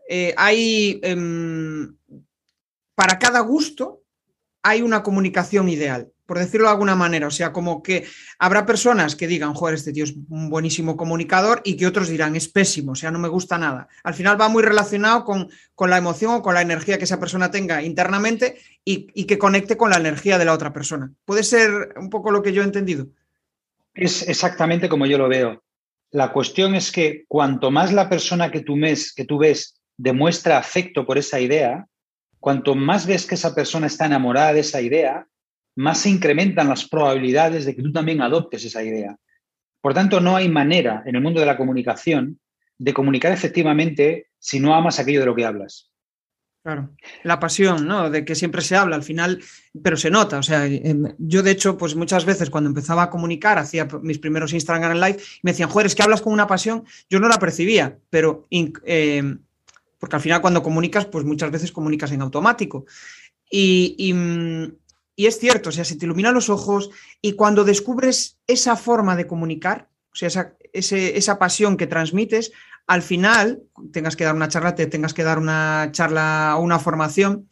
eh, 0.10 0.34
hay, 0.38 1.00
em, 1.04 1.96
para 2.94 3.20
cada 3.20 3.40
gusto, 3.40 4.04
hay 4.64 4.82
una 4.82 5.04
comunicación 5.04 5.70
ideal 5.70 6.12
por 6.26 6.40
decirlo 6.40 6.68
de 6.68 6.74
alguna 6.74 6.96
manera. 6.96 7.28
O 7.28 7.32
sea, 7.32 7.52
como 7.52 7.84
que 7.84 8.06
habrá 8.40 8.66
personas 8.66 9.16
que 9.16 9.28
digan, 9.28 9.54
joder, 9.54 9.76
este 9.76 9.94
tío 9.94 10.04
es 10.04 10.14
un 10.30 10.50
buenísimo 10.50 10.98
comunicador 10.98 11.62
y 11.64 11.78
que 11.78 11.88
otros 11.88 12.10
dirán, 12.10 12.36
es 12.36 12.48
pésimo, 12.48 12.94
o 12.94 12.96
sea, 12.96 13.12
no 13.12 13.20
me 13.20 13.28
gusta 13.28 13.58
nada. 13.58 13.88
Al 14.04 14.14
final 14.14 14.40
va 14.40 14.50
muy 14.50 14.64
relacionado 14.64 15.24
con, 15.24 15.50
la 15.90 15.98
emoción 15.98 16.36
o 16.36 16.42
con 16.42 16.54
la 16.54 16.62
energía 16.62 16.98
que 16.98 17.04
esa 17.04 17.20
persona 17.20 17.52
tenga 17.52 17.84
internamente 17.84 18.58
y, 18.84 19.08
y, 19.14 19.26
que 19.26 19.38
conecte 19.38 19.78
con 19.78 19.90
la 19.90 19.98
energía 19.98 20.38
de 20.38 20.46
la 20.46 20.54
otra 20.54 20.74
persona. 20.74 21.12
¿Puede 21.26 21.44
ser 21.44 21.94
un 21.98 22.10
poco 22.10 22.32
lo 22.32 22.42
que 22.42 22.54
yo 22.54 22.62
he 22.62 22.66
entendido? 22.66 23.08
Es 23.94 24.28
exactamente 24.28 24.90
como 24.90 25.06
yo 25.06 25.18
lo 25.18 25.30
veo. 25.30 25.64
La 26.12 26.32
cuestión 26.32 26.76
es 26.76 26.92
que 26.92 27.26
cuanto 27.28 27.72
más 27.72 27.92
la 27.94 28.10
persona 28.10 28.52
que 28.52 28.62
tú, 28.62 28.76
que 29.16 29.26
tú 29.26 29.38
ves 29.38 29.82
demuestra 29.98 30.58
afecto 30.58 31.06
por 31.06 31.18
esa 31.18 31.40
idea, 31.40 31.88
cuanto 32.40 32.76
más 32.76 33.06
ves 33.06 33.26
que 33.26 33.36
esa 33.36 33.56
persona 33.56 33.88
está 33.88 34.06
enamorada 34.06 34.54
de 34.54 34.60
esa 34.60 34.82
idea, 34.82 35.28
más 35.76 36.00
se 36.00 36.10
incrementan 36.10 36.70
las 36.70 36.88
probabilidades 36.88 37.66
de 37.66 37.76
que 37.76 37.84
tú 37.84 37.92
también 37.92 38.22
adoptes 38.22 38.64
esa 38.64 38.84
idea. 38.84 39.18
Por 39.82 39.94
tanto, 39.94 40.20
no 40.20 40.36
hay 40.36 40.50
manera 40.50 41.04
en 41.06 41.16
el 41.16 41.22
mundo 41.22 41.40
de 41.40 41.46
la 41.46 41.58
comunicación 41.58 42.40
de 42.78 42.94
comunicar 42.94 43.32
efectivamente 43.32 44.30
si 44.40 44.60
no 44.60 44.74
amas 44.74 45.00
aquello 45.00 45.20
de 45.20 45.26
lo 45.28 45.36
que 45.36 45.46
hablas. 45.46 45.92
Claro, 46.64 46.96
la 47.22 47.40
pasión, 47.40 47.88
¿no? 47.88 48.10
De 48.10 48.26
que 48.26 48.34
siempre 48.34 48.64
se 48.64 48.76
habla 48.76 48.96
al 48.96 49.04
final, 49.04 49.44
pero 49.84 49.98
se 49.98 50.10
nota. 50.10 50.40
O 50.40 50.44
sea, 50.44 50.66
em, 50.66 51.14
yo 51.20 51.44
de 51.44 51.52
hecho, 51.52 51.78
pues 51.78 51.96
muchas 51.96 52.26
veces 52.26 52.50
cuando 52.50 52.70
empezaba 52.70 53.04
a 53.04 53.10
comunicar, 53.12 53.60
hacía 53.60 53.88
mis 54.02 54.18
primeros 54.18 54.52
Instagram 54.52 54.94
en 54.94 55.02
live, 55.02 55.20
me 55.44 55.52
decían, 55.52 55.70
joder, 55.70 55.86
es 55.86 55.94
que 55.94 56.02
hablas 56.02 56.24
con 56.24 56.34
una 56.34 56.48
pasión. 56.48 56.84
Yo 57.08 57.20
no 57.20 57.28
la 57.28 57.38
percibía, 57.38 58.00
pero 58.10 58.48
em, 58.50 59.38
porque 60.00 60.16
al 60.16 60.22
final 60.24 60.42
cuando 60.42 60.64
comunicas, 60.64 61.06
pues 61.06 61.24
muchas 61.24 61.52
veces 61.52 61.72
comunicas 61.72 62.12
en 62.12 62.22
automático. 62.22 62.86
y 63.52 64.12
mm, 64.12 64.72
y 65.16 65.28
es 65.28 65.40
cierto, 65.40 65.70
o 65.70 65.72
sea, 65.72 65.86
se 65.86 65.96
te 65.96 66.06
iluminan 66.06 66.34
los 66.34 66.50
ojos 66.50 66.90
y 67.22 67.34
cuando 67.34 67.64
descubres 67.64 68.38
esa 68.48 68.76
forma 68.76 69.16
de 69.16 69.28
comunicar, 69.28 69.90
o 70.12 70.16
sea, 70.16 70.28
esa, 70.28 70.56
esa 70.72 71.40
pasión 71.40 71.78
que 71.78 71.88
transmites, 71.88 72.52
al 72.88 73.02
final, 73.02 73.64
tengas 73.92 74.16
que 74.16 74.26
dar 74.26 74.36
una 74.36 74.50
charla, 74.50 74.76
te 74.76 74.88
tengas 74.88 75.14
que 75.14 75.24
dar 75.24 75.40
una 75.40 75.90
charla 75.92 76.56
o 76.58 76.62
una 76.62 76.80
formación, 76.80 77.50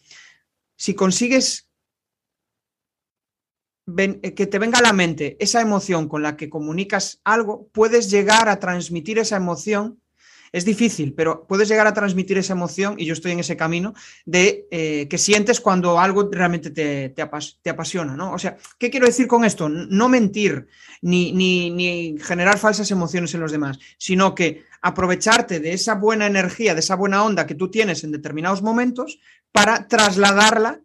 si 0.75 0.93
consigues 0.93 1.69
que 3.85 4.47
te 4.47 4.59
venga 4.59 4.79
a 4.79 4.81
la 4.81 4.93
mente 4.93 5.35
esa 5.39 5.61
emoción 5.61 6.07
con 6.07 6.21
la 6.21 6.37
que 6.37 6.49
comunicas 6.49 7.19
algo, 7.23 7.67
puedes 7.73 8.09
llegar 8.09 8.47
a 8.47 8.59
transmitir 8.59 9.19
esa 9.19 9.35
emoción 9.35 9.99
es 10.53 10.65
difícil, 10.65 11.13
pero 11.13 11.45
puedes 11.47 11.67
llegar 11.67 11.87
a 11.87 11.93
transmitir 11.93 12.37
esa 12.37 12.53
emoción, 12.53 12.95
y 12.99 13.05
yo 13.05 13.13
estoy 13.13 13.31
en 13.31 13.39
ese 13.39 13.57
camino, 13.57 13.95
de 14.23 14.67
eh, 14.69 15.07
que 15.09 15.17
sientes 15.17 15.59
cuando 15.59 15.99
algo 15.99 16.29
realmente 16.31 16.69
te, 16.69 17.21
apasiona, 17.69 18.15
¿no? 18.15 18.31
O 18.33 18.39
sea, 18.39 18.55
¿qué 18.77 18.91
quiero 18.91 19.07
decir 19.07 19.27
con 19.27 19.45
esto? 19.45 19.67
No 19.67 20.07
mentir 20.09 20.67
ni, 21.01 21.31
ni 21.33 22.15
generar 22.21 22.59
falsas 22.59 22.91
emociones 22.91 23.33
en 23.33 23.41
los 23.41 23.51
demás, 23.51 23.79
sino 23.97 24.35
que 24.35 24.63
aprovecharte 24.83 25.59
de 25.59 25.73
esa 25.73 25.95
buena 25.95 26.27
energía, 26.27 26.75
de 26.75 26.81
esa 26.81 26.95
buena 26.95 27.23
onda 27.23 27.47
que 27.47 27.55
tú 27.55 27.71
tienes 27.71 28.03
en 28.03 28.11
determinados 28.11 28.61
momentos 28.61 29.19
para 29.51 29.87
trasladarla 29.87 30.81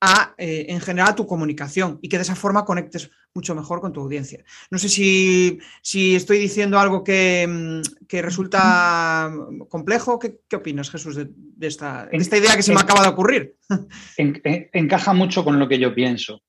a, 0.00 0.34
eh, 0.38 0.66
en 0.68 0.80
general, 0.80 1.10
a 1.10 1.14
tu 1.14 1.26
comunicación 1.26 1.98
y 2.00 2.08
que 2.08 2.16
de 2.16 2.22
esa 2.22 2.34
forma 2.34 2.64
conectes 2.64 3.10
mucho 3.34 3.54
mejor 3.54 3.80
con 3.80 3.92
tu 3.92 4.00
audiencia. 4.00 4.42
No 4.70 4.78
sé 4.78 4.88
si, 4.88 5.58
estoy 6.16 6.38
diciendo 6.38 6.78
algo 6.78 7.04
que, 7.04 7.46
mm, 7.46 8.16
resulta 8.22 9.30
complejo. 9.68 10.18
¿Qué, 10.18 10.56
opinas, 10.56 10.90
Jesús, 10.90 11.16
de, 11.16 11.28
esta, 11.66 12.08
esta, 12.12 12.36
idea 12.38 12.56
que 12.56 12.62
se 12.62 12.72
me 12.72 12.80
acaba 12.80 13.02
de 13.02 13.08
ocurrir? 13.08 13.56
encaja 14.16 15.12
mucho 15.12 15.44
con 15.44 15.58
lo 15.58 15.68
que 15.68 15.78
yo 15.78 15.94
pienso. 15.94 16.42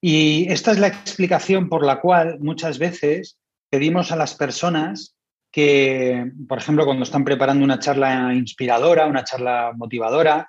Y 0.00 0.46
esta 0.50 0.70
es 0.70 0.78
la 0.78 0.86
explicación 0.86 1.68
por 1.68 1.84
la 1.84 2.00
cual 2.00 2.38
muchas 2.40 2.78
veces 2.78 3.38
pedimos 3.68 4.12
a 4.12 4.16
las 4.16 4.34
personas 4.34 5.16
que, 5.50 6.30
por 6.46 6.58
ejemplo, 6.58 6.84
cuando 6.84 7.02
están 7.02 7.24
preparando 7.24 7.64
una 7.64 7.78
charla 7.78 8.32
inspiradora, 8.34 9.06
una 9.06 9.24
charla 9.24 9.72
motivadora, 9.74 10.48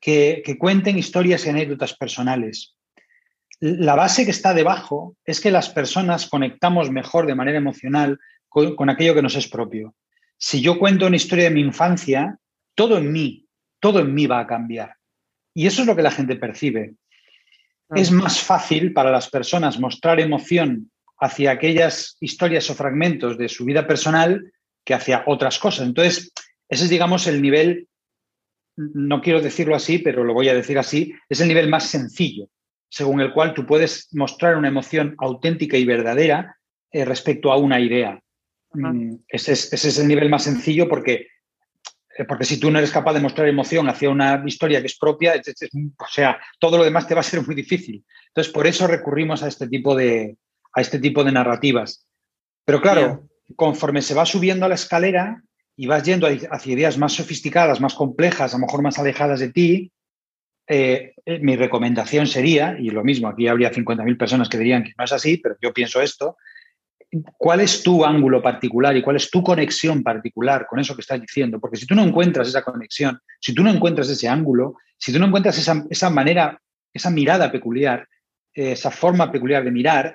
que, 0.00 0.42
cuenten 0.58 0.98
historias 0.98 1.46
y 1.46 1.50
anécdotas 1.50 1.94
personales. 1.94 2.76
La 3.60 3.94
base 3.94 4.24
que 4.24 4.30
está 4.30 4.54
debajo 4.54 5.16
es 5.24 5.40
que 5.40 5.50
las 5.50 5.68
personas 5.68 6.28
conectamos 6.28 6.90
mejor 6.90 7.26
de 7.26 7.34
manera 7.34 7.58
emocional 7.58 8.18
con, 8.48 8.74
con 8.74 8.90
aquello 8.90 9.14
que 9.14 9.22
nos 9.22 9.36
es 9.36 9.48
propio. 9.48 9.94
Si 10.36 10.60
yo 10.60 10.78
cuento 10.78 11.06
una 11.06 11.16
historia 11.16 11.44
de 11.44 11.54
mi 11.54 11.60
infancia, 11.60 12.38
todo 12.74 12.98
en 12.98 13.12
mí, 13.12 13.46
todo 13.80 14.00
en 14.00 14.12
mí 14.12 14.26
va 14.26 14.40
a 14.40 14.46
cambiar. 14.46 14.96
Y 15.54 15.66
eso 15.66 15.82
es 15.82 15.86
lo 15.86 15.94
que 15.94 16.02
la 16.02 16.10
gente 16.10 16.36
percibe. 16.36 16.94
Es 17.94 18.10
más 18.10 18.40
fácil 18.40 18.92
para 18.92 19.10
las 19.10 19.28
personas 19.28 19.78
mostrar 19.78 20.18
emoción 20.18 20.90
hacia 21.20 21.52
aquellas 21.52 22.16
historias 22.20 22.68
o 22.70 22.74
fragmentos 22.74 23.36
de 23.36 23.48
su 23.48 23.64
vida 23.64 23.86
personal 23.86 24.52
que 24.84 24.94
hacia 24.94 25.22
otras 25.26 25.58
cosas. 25.58 25.86
Entonces, 25.86 26.32
ese 26.68 26.84
es, 26.84 26.90
digamos, 26.90 27.26
el 27.26 27.42
nivel, 27.42 27.86
no 28.76 29.20
quiero 29.20 29.40
decirlo 29.40 29.74
así, 29.74 29.98
pero 29.98 30.24
lo 30.24 30.34
voy 30.34 30.48
a 30.48 30.54
decir 30.54 30.78
así, 30.78 31.14
es 31.28 31.40
el 31.40 31.48
nivel 31.48 31.68
más 31.68 31.86
sencillo, 31.86 32.48
según 32.88 33.20
el 33.20 33.32
cual 33.32 33.54
tú 33.54 33.66
puedes 33.66 34.08
mostrar 34.12 34.56
una 34.56 34.68
emoción 34.68 35.14
auténtica 35.18 35.76
y 35.76 35.84
verdadera 35.84 36.56
eh, 36.90 37.04
respecto 37.04 37.52
a 37.52 37.56
una 37.56 37.80
idea. 37.80 38.20
Mm, 38.74 39.16
ese, 39.28 39.52
es, 39.52 39.72
ese, 39.72 39.88
es, 39.88 39.98
el 39.98 40.08
nivel 40.08 40.30
más 40.30 40.44
sencillo 40.44 40.88
porque, 40.88 41.28
eh, 42.16 42.24
porque 42.26 42.44
si 42.44 42.58
tú 42.58 42.70
no 42.70 42.78
eres 42.78 42.90
capaz 42.90 43.12
de 43.12 43.20
mostrar 43.20 43.48
emoción 43.48 43.88
hacia 43.88 44.08
una 44.08 44.42
historia 44.46 44.80
que 44.80 44.86
es 44.86 44.98
propia, 44.98 45.34
o 45.34 46.06
sea, 46.08 46.40
todo 46.58 46.78
lo 46.78 46.84
demás 46.84 47.06
te 47.06 47.14
va 47.14 47.20
a 47.20 47.24
ser 47.24 47.46
muy 47.46 47.54
difícil. 47.54 48.04
Entonces, 48.28 48.52
por 48.52 48.66
eso 48.66 48.86
recurrimos 48.86 49.42
a 49.42 49.48
este 49.48 49.68
tipo 49.68 49.94
de, 49.94 50.38
a 50.74 50.80
este 50.80 50.98
tipo 50.98 51.22
de 51.22 51.32
narrativas. 51.32 52.06
Pero 52.64 52.80
claro, 52.80 53.28
conforme 53.56 54.00
se 54.00 54.14
va 54.14 54.24
subiendo 54.24 54.64
a 54.64 54.68
la 54.68 54.76
escalera 54.76 55.42
y 55.76 55.86
vas 55.86 56.02
yendo 56.02 56.26
hacia 56.26 56.72
ideas 56.72 56.98
más 56.98 57.14
sofisticadas, 57.14 57.80
más 57.80 57.94
complejas, 57.94 58.52
a 58.52 58.58
lo 58.58 58.66
mejor 58.66 58.82
más 58.82 58.98
alejadas 58.98 59.40
de 59.40 59.50
ti, 59.50 59.92
eh, 60.66 61.14
eh, 61.26 61.38
mi 61.40 61.56
recomendación 61.56 62.26
sería, 62.26 62.76
y 62.78 62.90
lo 62.90 63.02
mismo, 63.02 63.28
aquí 63.28 63.48
habría 63.48 63.72
50.000 63.72 64.16
personas 64.16 64.48
que 64.48 64.58
dirían 64.58 64.84
que 64.84 64.92
no 64.96 65.04
es 65.04 65.12
así, 65.12 65.38
pero 65.38 65.56
yo 65.60 65.72
pienso 65.72 66.00
esto, 66.00 66.36
¿cuál 67.36 67.60
es 67.60 67.82
tu 67.82 68.04
ángulo 68.04 68.40
particular 68.40 68.96
y 68.96 69.02
cuál 69.02 69.16
es 69.16 69.30
tu 69.30 69.42
conexión 69.42 70.02
particular 70.02 70.66
con 70.66 70.78
eso 70.78 70.94
que 70.94 71.00
estás 71.00 71.20
diciendo? 71.20 71.58
Porque 71.60 71.76
si 71.76 71.86
tú 71.86 71.94
no 71.94 72.04
encuentras 72.04 72.48
esa 72.48 72.62
conexión, 72.62 73.20
si 73.40 73.54
tú 73.54 73.62
no 73.62 73.70
encuentras 73.70 74.08
ese 74.08 74.28
ángulo, 74.28 74.76
si 74.96 75.12
tú 75.12 75.18
no 75.18 75.26
encuentras 75.26 75.58
esa, 75.58 75.84
esa 75.90 76.10
manera, 76.10 76.60
esa 76.92 77.10
mirada 77.10 77.50
peculiar, 77.50 78.06
esa 78.54 78.90
forma 78.90 79.32
peculiar 79.32 79.64
de 79.64 79.70
mirar, 79.70 80.14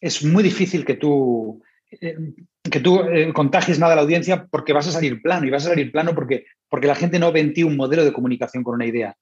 es 0.00 0.24
muy 0.24 0.42
difícil 0.42 0.84
que 0.84 0.94
tú, 0.94 1.62
eh, 1.64 1.71
que 1.98 2.80
tú 2.80 3.00
eh, 3.00 3.32
contagies 3.32 3.78
nada 3.78 3.92
a 3.92 3.96
la 3.96 4.02
audiencia 4.02 4.46
porque 4.50 4.72
vas 4.72 4.86
a 4.88 4.92
salir 4.92 5.20
plano 5.20 5.46
y 5.46 5.50
vas 5.50 5.66
a 5.66 5.70
salir 5.70 5.90
plano 5.92 6.14
porque, 6.14 6.46
porque 6.68 6.86
la 6.86 6.94
gente 6.94 7.18
no 7.18 7.32
ve 7.32 7.40
en 7.40 7.54
ti 7.54 7.62
un 7.62 7.76
modelo 7.76 8.04
de 8.04 8.12
comunicación 8.12 8.62
con 8.62 8.74
una 8.74 8.86
idea. 8.86 9.16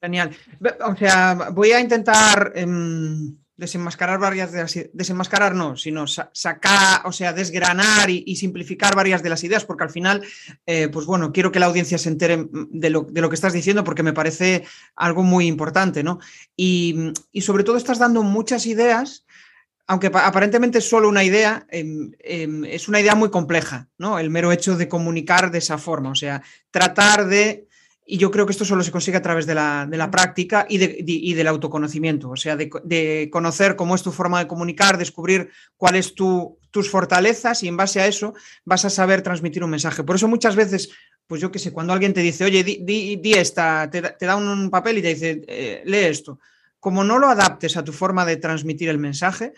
Genial. 0.00 0.30
O 0.86 0.94
sea, 0.94 1.50
voy 1.52 1.72
a 1.72 1.80
intentar 1.80 2.52
em, 2.54 3.34
desenmascarar 3.56 4.18
varias 4.20 4.52
de 4.52 4.58
las 4.60 4.78
desenmascarar 4.92 5.54
no, 5.54 5.76
sino 5.76 6.06
sacar, 6.06 7.00
o 7.04 7.12
sea, 7.12 7.32
desgranar 7.32 8.10
y, 8.10 8.36
simplificar 8.36 8.94
varias 8.94 9.22
de 9.22 9.30
las 9.30 9.42
ideas, 9.44 9.64
porque 9.64 9.84
al 9.84 9.90
final, 9.90 10.22
eh, 10.66 10.88
pues 10.88 11.06
bueno, 11.06 11.32
quiero 11.32 11.50
que 11.50 11.58
la 11.58 11.66
audiencia 11.66 11.96
se 11.96 12.10
entere 12.10 12.46
de 12.52 12.90
lo, 12.90 13.02
de 13.02 13.20
lo, 13.22 13.30
que 13.30 13.34
estás 13.34 13.54
diciendo, 13.54 13.82
porque 13.82 14.02
me 14.02 14.12
parece 14.12 14.64
algo 14.94 15.22
muy 15.22 15.46
importante, 15.46 16.02
¿no? 16.02 16.18
Y, 16.54 17.12
y 17.32 17.40
sobre 17.40 17.64
todo 17.64 17.78
estás 17.78 17.98
dando 17.98 18.22
muchas 18.22 18.66
ideas 18.66 19.25
aunque 19.86 20.10
aparentemente 20.12 20.78
es 20.78 20.88
solo 20.88 21.08
una 21.08 21.22
idea, 21.22 21.66
em, 21.70 22.12
em, 22.20 22.64
es 22.64 22.88
una 22.88 23.00
idea 23.00 23.14
muy 23.14 23.30
compleja, 23.30 23.88
¿no? 23.98 24.18
El 24.18 24.30
mero 24.30 24.50
hecho 24.50 24.76
de 24.76 24.88
comunicar 24.88 25.50
de 25.50 25.58
esa 25.58 25.78
forma, 25.78 26.10
o 26.10 26.14
sea, 26.14 26.42
tratar 26.70 27.26
de, 27.28 27.68
y 28.04 28.18
yo 28.18 28.32
creo 28.32 28.46
que 28.46 28.52
esto 28.52 28.64
solo 28.64 28.82
se 28.82 28.90
consigue 28.90 29.16
a 29.16 29.22
través 29.22 29.46
de 29.46 29.54
la, 29.54 30.08
práctica 30.10 30.66
y, 30.68 31.34
del 31.34 31.46
autoconocimiento, 31.46 32.30
o 32.30 32.36
sea, 32.36 32.56
de, 32.56 33.28
conocer 33.30 33.76
cómo 33.76 33.94
es 33.94 34.02
tu 34.02 34.10
forma 34.10 34.40
de 34.40 34.48
comunicar, 34.48 34.98
descubrir 34.98 35.50
cuáles 35.76 36.14
tu, 36.14 36.58
tus 36.72 36.90
fortalezas 36.90 37.62
y 37.62 37.68
en 37.68 37.76
base 37.76 38.00
a 38.00 38.06
eso 38.08 38.34
vas 38.64 38.84
a 38.84 38.90
saber 38.90 39.22
transmitir 39.22 39.62
un 39.62 39.70
mensaje. 39.70 40.02
Por 40.02 40.16
eso 40.16 40.26
muchas 40.26 40.56
veces, 40.56 40.90
pues 41.28 41.40
yo 41.40 41.52
qué 41.52 41.60
sé, 41.60 41.72
cuando 41.72 41.92
alguien 41.92 42.12
te 42.12 42.20
dice, 42.20 42.44
oye, 42.44 42.64
di, 42.64 43.32
esta, 43.34 43.88
te, 43.88 44.00
da 44.00 44.36
un 44.36 44.68
papel 44.68 44.98
y 44.98 45.02
te 45.02 45.08
dice, 45.08 45.44
eh, 45.46 45.82
lee 45.84 46.06
esto. 46.06 46.40
Como 46.86 47.02
no 47.02 47.18
lo 47.18 47.28
adaptes 47.28 47.76
a 47.76 47.82
tu 47.82 47.90
forma 47.90 48.24
de 48.24 48.36
transmitir 48.36 48.88
el 48.88 48.98
mensaje, 48.98 49.54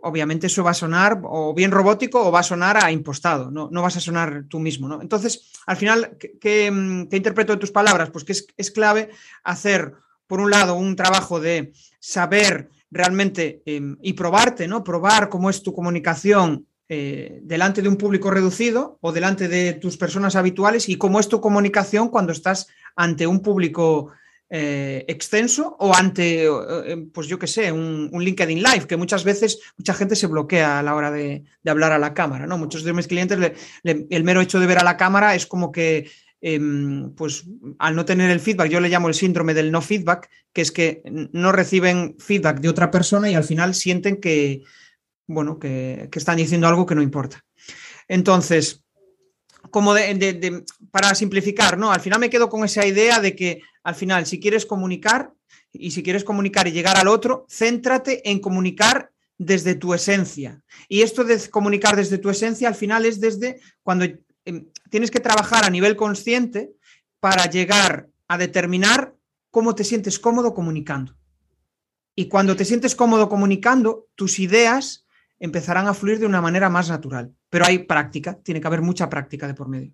obviamente 0.00 0.46
eso 0.46 0.62
va 0.62 0.70
a 0.70 0.74
sonar 0.74 1.20
o 1.24 1.52
bien 1.54 1.72
robótico 1.72 2.24
o 2.24 2.30
va 2.30 2.38
a 2.38 2.44
sonar 2.44 2.76
a 2.76 2.92
impostado, 2.92 3.50
no, 3.50 3.68
no 3.72 3.82
vas 3.82 3.96
a 3.96 4.00
sonar 4.00 4.44
tú 4.48 4.60
mismo. 4.60 4.86
¿no? 4.86 5.02
Entonces, 5.02 5.50
al 5.66 5.76
final, 5.76 6.16
¿qué, 6.40 6.66
interpreto 7.10 7.52
de 7.52 7.58
tus 7.58 7.72
palabras? 7.72 8.10
Pues 8.10 8.22
que 8.22 8.36
es, 8.56 8.70
clave 8.70 9.10
hacer, 9.42 9.94
por 10.28 10.38
un 10.38 10.52
lado, 10.52 10.76
un 10.76 10.94
trabajo 10.94 11.40
de 11.40 11.72
saber 11.98 12.70
realmente 12.92 13.64
em, 13.66 13.96
y 14.00 14.12
probarte, 14.12 14.68
¿no? 14.68 14.84
Probar 14.84 15.28
cómo 15.28 15.50
es 15.50 15.64
tu 15.64 15.74
comunicación 15.74 16.68
eh, 16.88 17.40
delante 17.42 17.82
de 17.82 17.88
un 17.88 17.96
público 17.96 18.30
reducido 18.30 18.98
o 19.00 19.10
delante 19.10 19.48
de 19.48 19.72
tus 19.72 19.96
personas 19.96 20.36
habituales 20.36 20.88
y 20.88 20.96
cómo 20.96 21.18
es 21.18 21.26
tu 21.26 21.40
comunicación 21.40 22.08
cuando 22.08 22.30
estás 22.30 22.68
ante 22.94 23.26
un 23.26 23.42
público 23.42 24.12
eh, 24.54 25.06
extenso 25.08 25.76
o 25.78 25.94
ante, 25.94 26.44
eh, 26.44 27.06
pues 27.10 27.26
yo 27.26 27.38
qué 27.38 27.46
sé, 27.46 27.72
un, 27.72 28.10
LinkedIn 28.12 28.62
Live, 28.62 28.86
que 28.86 28.98
muchas 28.98 29.24
veces 29.24 29.58
mucha 29.78 29.94
gente 29.94 30.14
se 30.14 30.26
bloquea 30.26 30.78
a 30.78 30.82
la 30.82 30.94
hora 30.94 31.10
de, 31.10 31.44
hablar 31.64 31.92
a 31.92 31.98
la 31.98 32.12
cámara, 32.12 32.46
¿no? 32.46 32.58
Muchos 32.58 32.84
de 32.84 32.92
mis 32.92 33.06
clientes, 33.06 33.38
el 33.82 34.24
mero 34.24 34.42
hecho 34.42 34.60
de 34.60 34.66
ver 34.66 34.76
a 34.76 34.84
la 34.84 34.98
cámara 34.98 35.34
es 35.34 35.46
como 35.46 35.72
que, 35.72 36.10
em, 36.42 37.14
pues 37.14 37.46
al 37.78 37.96
no 37.96 38.04
tener 38.04 38.30
el 38.30 38.40
feedback, 38.40 38.68
yo 38.68 38.80
le 38.80 38.90
llamo 38.90 39.08
el 39.08 39.14
síndrome 39.14 39.54
del 39.54 39.72
no 39.72 39.80
feedback, 39.80 40.28
que 40.52 40.60
es 40.60 40.70
que 40.70 41.00
no 41.32 41.50
reciben 41.50 42.16
feedback 42.18 42.60
de 42.60 42.68
otra 42.68 42.90
persona 42.90 43.30
y 43.30 43.34
al 43.34 43.44
final 43.44 43.74
sienten 43.74 44.20
que, 44.20 44.60
bueno, 45.26 45.58
que, 45.58 46.10
están 46.12 46.36
diciendo 46.36 46.68
algo 46.68 46.84
que 46.84 46.94
no 46.94 47.00
importa. 47.00 47.42
Entonces, 48.06 48.84
como 49.72 49.94
para 50.90 51.14
simplificar, 51.14 51.78
¿no? 51.78 51.90
Al 51.90 52.00
final 52.00 52.20
me 52.20 52.30
quedo 52.30 52.50
con 52.50 52.62
esa 52.62 52.86
idea 52.86 53.18
de 53.20 53.34
que 53.34 53.62
al 53.82 53.94
final, 53.94 54.26
si 54.26 54.38
quieres 54.38 54.66
comunicar 54.66 55.32
y 55.72 55.90
si 55.90 56.02
quieres 56.02 56.24
comunicar 56.24 56.68
y 56.68 56.72
llegar 56.72 56.98
al 56.98 57.08
otro, 57.08 57.46
céntrate 57.48 58.30
en 58.30 58.38
comunicar 58.38 59.10
desde 59.38 59.74
tu 59.74 59.94
esencia. 59.94 60.62
Y 60.88 61.00
esto 61.00 61.24
de 61.24 61.40
comunicar 61.48 61.96
desde 61.96 62.18
tu 62.18 62.28
esencia, 62.28 62.68
al 62.68 62.74
final 62.74 63.06
es 63.06 63.18
desde 63.18 63.60
cuando 63.82 64.04
em, 64.44 64.68
tienes 64.90 65.10
que 65.10 65.20
trabajar 65.20 65.64
a 65.64 65.70
nivel 65.70 65.96
consciente 65.96 66.74
para 67.18 67.46
llegar 67.46 68.08
a 68.28 68.36
determinar 68.36 69.14
cómo 69.50 69.74
te 69.74 69.84
sientes 69.84 70.18
cómodo 70.18 70.52
comunicando. 70.52 71.16
Y 72.14 72.28
cuando 72.28 72.56
te 72.56 72.66
sientes 72.66 72.94
cómodo 72.94 73.30
comunicando, 73.30 74.08
tus 74.16 74.38
ideas 74.38 75.01
empezarán 75.42 75.88
a 75.88 75.94
fluir 75.94 76.20
de 76.20 76.26
una 76.26 76.40
manera 76.40 76.70
más 76.70 76.88
natural. 76.88 77.34
Pero 77.50 77.64
hay 77.66 77.80
práctica, 77.80 78.38
tiene 78.40 78.60
que 78.60 78.66
haber 78.68 78.80
mucha 78.80 79.10
práctica 79.10 79.48
de 79.48 79.54
por 79.54 79.68
medio. 79.68 79.92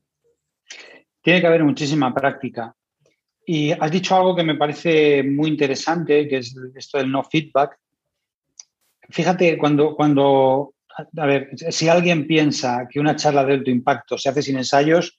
Tiene 1.23 1.41
que 1.41 1.47
haber 1.47 1.65
muchísima 1.65 2.15
práctica. 2.15 2.77
Y 3.47 3.73
has 3.73 3.91
dicho 3.91 4.15
algo 4.15 4.37
que 4.37 4.45
me 4.45 4.57
parece 4.57 5.23
muy 5.23 5.49
interesante, 5.49 6.29
que 6.29 6.37
es 6.37 6.55
esto 6.75 6.99
del 6.99 7.11
no 7.11 7.25
feedback. 7.25 7.79
Fíjate, 9.09 9.57
cuando, 9.57 9.97
cuando, 9.97 10.75
a 11.17 11.27
ver, 11.27 11.49
si 11.57 11.89
alguien 11.89 12.27
piensa 12.27 12.87
que 12.87 13.01
una 13.01 13.17
charla 13.17 13.43
de 13.47 13.55
alto 13.55 13.71
impacto 13.71 14.19
se 14.19 14.29
hace 14.29 14.43
sin 14.43 14.59
ensayos, 14.59 15.19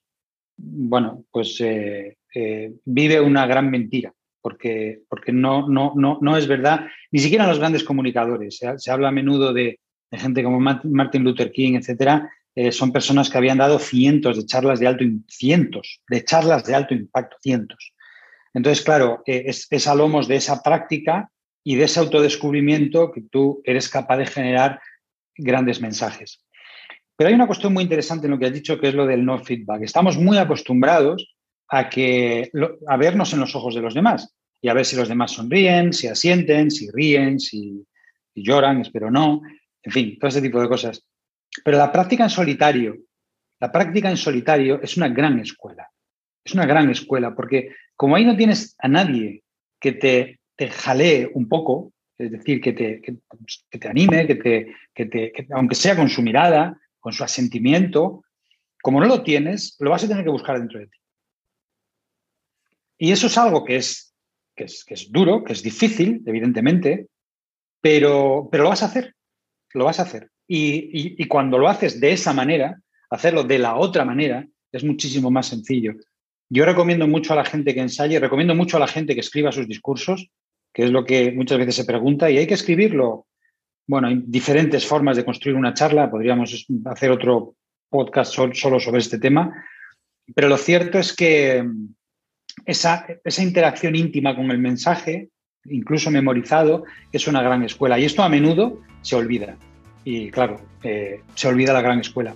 bueno, 0.55 1.23
pues 1.31 1.59
eh, 1.61 2.17
eh, 2.35 2.71
vive 2.85 3.19
una 3.19 3.47
gran 3.47 3.71
mentira, 3.71 4.13
porque, 4.41 5.01
porque 5.09 5.31
no, 5.31 5.67
no, 5.67 5.93
no, 5.95 6.19
no 6.21 6.37
es 6.37 6.47
verdad, 6.47 6.85
ni 7.09 7.17
siquiera 7.17 7.47
los 7.47 7.57
grandes 7.57 7.83
comunicadores. 7.83 8.59
Se, 8.77 8.91
habla 8.91 9.07
a 9.07 9.11
menudo 9.11 9.53
de, 9.53 9.79
gente 10.17 10.43
como 10.43 10.59
Martin 10.59 11.23
Luther 11.23 11.51
King, 11.51 11.75
etcétera, 11.75 12.29
eh, 12.55 12.71
son 12.71 12.91
personas 12.91 13.29
que 13.29 13.37
habían 13.37 13.59
dado 13.59 13.79
cientos 13.79 14.37
de 14.37 14.45
charlas 14.45 14.79
de 14.79 14.87
alto, 14.87 15.05
cientos 15.27 16.01
de 16.09 16.25
charlas 16.25 16.65
de 16.65 16.75
alto 16.75 16.93
impacto, 16.93 17.37
cientos. 17.41 17.93
Entonces, 18.53 18.83
claro, 18.83 19.21
eh, 19.25 19.45
es, 19.47 19.87
a 19.87 19.95
lomos 19.95 20.27
de 20.27 20.35
esa 20.37 20.61
práctica 20.61 21.31
y 21.63 21.75
de 21.75 21.85
ese 21.85 21.99
autodescubrimiento 21.99 23.11
que 23.11 23.21
tú 23.21 23.61
eres 23.63 23.87
capaz 23.87 24.17
de 24.17 24.25
generar 24.25 24.81
grandes 25.37 25.79
mensajes. 25.79 26.43
Pero 27.15 27.29
hay 27.29 27.35
una 27.35 27.47
cuestión 27.47 27.73
muy 27.73 27.83
interesante 27.83 28.27
en 28.27 28.31
lo 28.31 28.39
que 28.39 28.47
has 28.47 28.53
dicho, 28.53 28.79
que 28.79 28.89
es 28.89 28.93
lo 28.93 29.05
del 29.05 29.23
no 29.23 29.43
feedback. 29.43 29.83
Estamos 29.83 30.17
muy 30.17 30.37
acostumbrados 30.37 31.35
a, 31.67 31.89
que, 31.89 32.49
a 32.87 32.97
vernos 32.97 33.31
en 33.33 33.39
los 33.39 33.55
ojos 33.55 33.75
de 33.75 33.81
los 33.81 33.93
demás 33.93 34.33
y 34.61 34.69
a 34.69 34.73
ver 34.73 34.85
si 34.85 34.95
los 34.95 35.07
demás 35.07 35.31
sonríen, 35.31 35.93
si 35.93 36.07
asienten, 36.07 36.71
si 36.71 36.89
ríen, 36.91 37.39
si, 37.39 37.85
si 38.33 38.43
lloran, 38.43 38.81
espero 38.81 39.11
no, 39.11 39.41
en 39.83 39.91
fin, 39.91 40.19
todo 40.19 40.29
ese 40.29 40.41
tipo 40.41 40.61
de 40.61 40.67
cosas. 40.67 41.05
Pero 41.63 41.77
la 41.77 41.91
práctica 41.91 42.23
en 42.23 42.29
solitario, 42.29 42.97
la 43.59 43.71
práctica 43.71 44.09
en 44.09 44.17
solitario 44.17 44.81
es 44.81 44.97
una 44.97 45.09
gran 45.09 45.39
escuela. 45.39 45.89
Es 46.43 46.53
una 46.53 46.65
gran 46.65 46.89
escuela 46.89 47.35
porque 47.35 47.75
como 47.95 48.15
ahí 48.15 48.25
no 48.25 48.37
tienes 48.37 48.75
a 48.79 48.87
nadie 48.87 49.43
que 49.79 49.91
te, 49.91 50.39
te 50.55 50.69
jalee 50.69 51.29
un 51.33 51.47
poco, 51.47 51.93
es 52.17 52.31
decir, 52.31 52.61
que 52.61 52.73
te, 52.73 53.01
te 53.69 53.87
anime, 53.87 54.27
que 54.27 54.35
te, 54.35 54.75
que 54.93 55.05
te 55.05 55.33
aunque 55.51 55.75
sea 55.75 55.95
con 55.95 56.09
su 56.09 56.21
mirada, 56.21 56.79
con 56.99 57.13
su 57.13 57.23
asentimiento, 57.23 58.23
como 58.81 58.99
no 58.99 59.07
lo 59.07 59.23
tienes, 59.23 59.75
lo 59.79 59.91
vas 59.91 60.03
a 60.03 60.07
tener 60.07 60.23
que 60.23 60.29
buscar 60.29 60.59
dentro 60.59 60.79
de 60.79 60.87
ti. 60.87 60.97
Y 62.97 63.11
eso 63.11 63.27
es 63.27 63.37
algo 63.37 63.63
que 63.63 63.77
es, 63.77 64.13
que 64.55 64.65
es, 64.65 64.83
que 64.83 64.93
es 64.93 65.11
duro, 65.11 65.43
que 65.43 65.53
es 65.53 65.63
difícil, 65.63 66.21
evidentemente, 66.25 67.07
pero, 67.81 68.49
pero 68.51 68.63
lo 68.63 68.69
vas 68.69 68.83
a 68.83 68.87
hacer, 68.87 69.15
lo 69.73 69.85
vas 69.85 69.99
a 69.99 70.03
hacer. 70.03 70.29
Y, 70.47 71.21
y, 71.21 71.27
cuando 71.27 71.57
lo 71.57 71.69
haces 71.69 71.99
de 71.99 72.11
esa 72.11 72.33
manera, 72.33 72.81
hacerlo 73.09 73.43
de 73.43 73.59
la 73.59 73.75
otra 73.75 74.03
manera, 74.03 74.47
es 74.71 74.83
muchísimo 74.83 75.29
más 75.29 75.47
sencillo. 75.47 75.93
Yo 76.49 76.65
recomiendo 76.65 77.07
mucho 77.07 77.33
a 77.33 77.35
la 77.35 77.45
gente 77.45 77.75
que 77.75 77.81
ensaye, 77.81 78.19
recomiendo 78.19 78.55
mucho 78.55 78.77
a 78.77 78.79
la 78.79 78.87
gente 78.87 79.13
que 79.13 79.19
escriba 79.19 79.51
sus 79.51 79.67
discursos, 79.67 80.29
que 80.73 80.85
es 80.85 80.91
lo 80.91 81.05
que 81.05 81.31
muchas 81.31 81.59
veces 81.59 81.75
se 81.75 81.85
pregunta, 81.85 82.31
y 82.31 82.37
hay 82.37 82.47
que 82.47 82.55
escribirlo. 82.55 83.27
Bueno, 83.87 84.07
hay 84.07 84.23
diferentes 84.25 84.85
formas 84.85 85.17
de 85.17 85.25
construir 85.25 85.55
una 85.55 85.73
charla, 85.73 86.09
podríamos 86.09 86.65
hacer 86.85 87.11
otro 87.11 87.55
podcast 87.89 88.33
solo 88.33 88.79
sobre 88.79 88.99
este 88.99 89.19
tema, 89.19 89.53
pero 90.35 90.47
lo 90.47 90.57
cierto 90.57 90.99
es 90.99 91.15
que 91.15 91.63
esa, 92.65 93.05
esa 93.23 93.43
interacción 93.43 93.95
íntima 93.95 94.35
con 94.35 94.51
el 94.51 94.59
mensaje, 94.59 95.29
incluso 95.65 96.11
memorizado, 96.11 96.83
es 97.11 97.27
una 97.27 97.41
gran 97.41 97.63
escuela. 97.63 97.99
Y 97.99 98.05
esto 98.05 98.23
a 98.23 98.29
menudo 98.29 98.79
se 99.01 99.15
olvida. 99.15 99.57
Y 100.03 100.29
claro, 100.31 100.61
eh, 100.83 101.21
se 101.35 101.47
olvida 101.47 101.73
la 101.73 101.81
gran 101.81 101.99
escuela. 101.99 102.35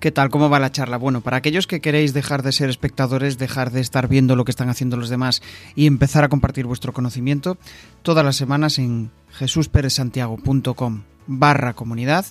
¿Qué 0.00 0.12
tal? 0.12 0.30
¿Cómo 0.30 0.48
va 0.48 0.60
la 0.60 0.70
charla? 0.70 0.96
Bueno, 0.96 1.22
para 1.22 1.38
aquellos 1.38 1.66
que 1.66 1.80
queréis 1.80 2.14
dejar 2.14 2.44
de 2.44 2.52
ser 2.52 2.70
espectadores, 2.70 3.36
dejar 3.36 3.72
de 3.72 3.80
estar 3.80 4.06
viendo 4.06 4.36
lo 4.36 4.44
que 4.44 4.52
están 4.52 4.68
haciendo 4.68 4.96
los 4.96 5.08
demás 5.08 5.42
y 5.74 5.86
empezar 5.86 6.22
a 6.22 6.28
compartir 6.28 6.66
vuestro 6.66 6.92
conocimiento, 6.92 7.58
todas 8.02 8.24
las 8.24 8.36
semanas 8.36 8.78
en 8.78 9.10
jesusperezsantiago.com 9.32 11.02
barra 11.26 11.74
comunidad 11.74 12.26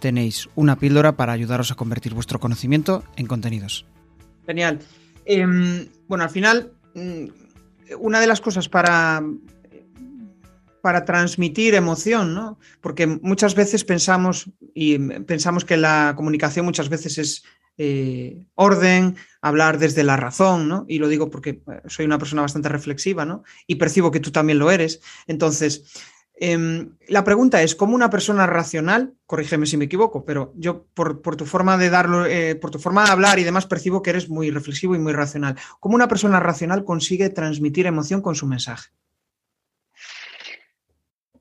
tenéis 0.00 0.48
una 0.56 0.76
píldora 0.76 1.12
para 1.12 1.32
ayudaros 1.32 1.70
a 1.70 1.76
convertir 1.76 2.12
vuestro 2.12 2.40
conocimiento 2.40 3.04
en 3.16 3.26
contenidos. 3.26 3.86
Genial. 4.44 4.80
Em, 5.24 5.86
bueno, 6.08 6.24
al 6.24 6.30
final, 6.30 6.72
mm, 6.94 7.26
una 7.98 8.20
de 8.20 8.26
las 8.26 8.40
cosas 8.40 8.68
para, 8.68 9.22
para 10.82 11.04
transmitir 11.04 11.74
emoción, 11.74 12.34
¿no? 12.34 12.58
Porque 12.80 13.06
muchas 13.06 13.54
veces 13.54 13.84
pensamos, 13.84 14.50
y 14.74 14.98
pensamos 14.98 15.64
que 15.64 15.76
la 15.76 16.14
comunicación 16.16 16.66
muchas 16.66 16.88
veces 16.88 17.18
es 17.18 17.44
eh, 17.78 18.44
orden, 18.54 19.16
hablar 19.40 19.78
desde 19.78 20.04
la 20.04 20.16
razón, 20.16 20.68
¿no? 20.68 20.84
Y 20.88 20.98
lo 20.98 21.08
digo 21.08 21.30
porque 21.30 21.62
eh, 21.66 21.80
soy 21.86 22.04
una 22.04 22.18
persona 22.18 22.42
bastante 22.42 22.68
reflexiva, 22.68 23.24
¿no? 23.24 23.44
Y 23.66 23.76
percibo 23.76 24.10
que 24.10 24.20
tú 24.20 24.30
también 24.30 24.58
lo 24.58 24.70
eres. 24.70 25.00
Entonces, 25.26 25.84
Em, 26.44 26.96
la 27.06 27.22
pregunta 27.22 27.62
es, 27.62 27.76
¿cómo 27.76 27.94
una 27.94 28.10
persona 28.10 28.48
racional, 28.48 29.14
corrígeme 29.26 29.64
si 29.64 29.76
me 29.76 29.84
equivoco, 29.84 30.24
pero 30.24 30.52
yo 30.56 30.86
por, 30.92 31.36
tu 31.36 31.46
forma 31.46 31.78
de 31.78 31.88
darlo, 31.88 32.26
eh, 32.26 32.56
por 32.56 32.72
tu 32.72 32.80
forma 32.80 33.04
de 33.04 33.12
hablar 33.12 33.38
y 33.38 33.44
demás, 33.44 33.68
percibo 33.68 34.02
que 34.02 34.10
eres 34.10 34.28
muy 34.28 34.50
reflexivo 34.50 34.96
y 34.96 34.98
muy 34.98 35.12
racional. 35.12 35.54
¿Cómo 35.78 35.94
una 35.94 36.08
persona 36.08 36.40
racional 36.40 36.84
consigue 36.84 37.30
transmitir 37.30 37.86
emoción 37.86 38.22
con 38.22 38.34
su 38.34 38.48
mensaje? 38.48 38.90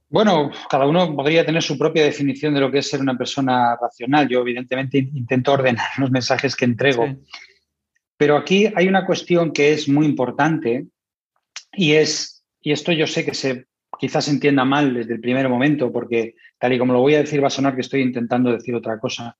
Bueno, 0.07 0.51
cada 0.69 0.85
uno 0.85 1.15
podría 1.15 1.43
tener 1.47 1.63
su 1.63 1.79
propia 1.79 2.03
definición 2.03 2.53
de 2.53 2.59
lo 2.59 2.69
que 2.69 2.77
es 2.77 2.87
ser 2.87 3.01
una 3.01 3.17
persona 3.17 3.75
racional. 3.81 4.29
Yo, 4.29 4.41
evidentemente, 4.41 4.99
intento 4.99 5.53
ordenar 5.53 5.89
los 5.97 6.11
mensajes 6.11 6.55
que 6.55 6.65
entrego. 6.65 7.07
Pero 8.17 8.37
aquí 8.37 8.71
hay 8.75 8.87
una 8.87 9.07
cuestión 9.07 9.51
que 9.51 9.73
es 9.73 9.89
muy 9.89 10.05
importante 10.05 10.85
y 11.71 11.93
es, 11.93 12.45
y 12.61 12.71
esto 12.71 12.91
yo 12.91 13.07
sé 13.07 13.25
que 13.25 13.33
se 13.33 13.70
quizás 14.01 14.25
se 14.25 14.31
entienda 14.31 14.65
mal 14.65 14.95
desde 14.95 15.13
el 15.13 15.21
primer 15.21 15.47
momento, 15.47 15.91
porque 15.91 16.33
tal 16.57 16.73
y 16.73 16.79
como 16.79 16.91
lo 16.91 17.01
voy 17.01 17.13
a 17.13 17.19
decir 17.19 17.41
va 17.41 17.47
a 17.47 17.51
sonar 17.51 17.75
que 17.75 17.81
estoy 17.81 18.01
intentando 18.01 18.51
decir 18.51 18.73
otra 18.73 18.99
cosa. 18.99 19.37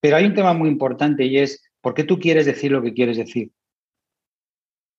Pero 0.00 0.16
hay 0.16 0.24
un 0.24 0.32
tema 0.32 0.54
muy 0.54 0.70
importante 0.70 1.26
y 1.26 1.36
es, 1.36 1.62
¿por 1.82 1.92
qué 1.92 2.04
tú 2.04 2.18
quieres 2.18 2.46
decir 2.46 2.72
lo 2.72 2.80
que 2.80 2.94
quieres 2.94 3.18
decir? 3.18 3.52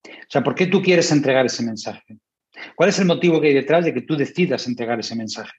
O 0.06 0.30
sea, 0.30 0.44
¿por 0.44 0.54
qué 0.54 0.68
tú 0.68 0.80
quieres 0.80 1.12
entregar 1.12 1.44
ese 1.48 1.64
mensaje? 1.64 2.20
¿Cuál 2.76 2.90
es 2.90 3.00
el 3.00 3.08
motivo 3.08 3.42
que 3.42 3.48
hay 3.48 3.56
detrás 3.56 3.84
de 3.84 3.96
que 3.96 4.04
tú 4.04 4.16
decidas 4.16 4.68
entregar 4.68 5.00
ese 5.00 5.16
mensaje? 5.16 5.54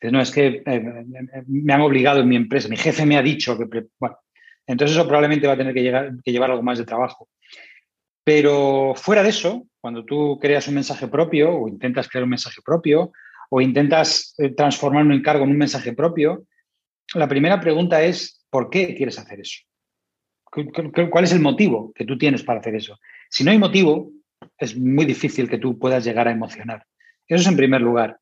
no, 0.00 0.20
es 0.20 0.30
que 0.30 0.62
eh, 0.64 1.04
me 1.48 1.72
han 1.72 1.80
obligado 1.80 2.20
en 2.20 2.28
mi 2.28 2.36
empresa, 2.36 2.68
mi 2.68 2.76
jefe 2.76 3.04
me 3.04 3.16
ha 3.16 3.22
dicho 3.22 3.58
que... 3.58 3.64
Bueno, 3.98 4.16
entonces 4.68 4.96
eso 4.96 5.04
probablemente 5.04 5.48
va 5.48 5.54
a 5.54 5.58
tener 5.58 5.74
que 5.74 5.82
llevar 6.32 6.50
algo 6.52 6.62
más 6.62 6.78
de 6.78 6.84
trabajo. 6.84 7.28
Pero 8.24 8.94
fuera 8.96 9.22
de 9.22 9.30
eso, 9.30 9.66
cuando 9.80 10.04
tú 10.04 10.38
creas 10.40 10.68
un 10.68 10.74
mensaje 10.74 11.08
propio 11.08 11.52
o 11.52 11.68
intentas 11.68 12.08
crear 12.08 12.24
un 12.24 12.30
mensaje 12.30 12.60
propio 12.64 13.12
o 13.48 13.60
intentas 13.60 14.34
eh, 14.38 14.50
transformar 14.50 15.04
un 15.04 15.12
encargo 15.12 15.44
en 15.44 15.50
un 15.50 15.58
mensaje 15.58 15.92
propio, 15.92 16.44
la 17.14 17.28
primera 17.28 17.60
pregunta 17.60 18.02
es, 18.02 18.44
¿por 18.50 18.70
qué 18.70 18.94
quieres 18.94 19.18
hacer 19.18 19.40
eso? 19.40 19.60
¿Cuál 21.10 21.24
es 21.24 21.32
el 21.32 21.40
motivo 21.40 21.92
que 21.94 22.04
tú 22.04 22.18
tienes 22.18 22.42
para 22.42 22.60
hacer 22.60 22.74
eso? 22.74 22.98
Si 23.28 23.44
no 23.44 23.50
hay 23.50 23.58
motivo, 23.58 24.10
es 24.58 24.76
muy 24.76 25.04
difícil 25.04 25.48
que 25.48 25.58
tú 25.58 25.78
puedas 25.78 26.04
llegar 26.04 26.28
a 26.28 26.32
emocionar. 26.32 26.84
Eso 27.26 27.42
es 27.42 27.46
en 27.46 27.56
primer 27.56 27.80
lugar. 27.80 28.18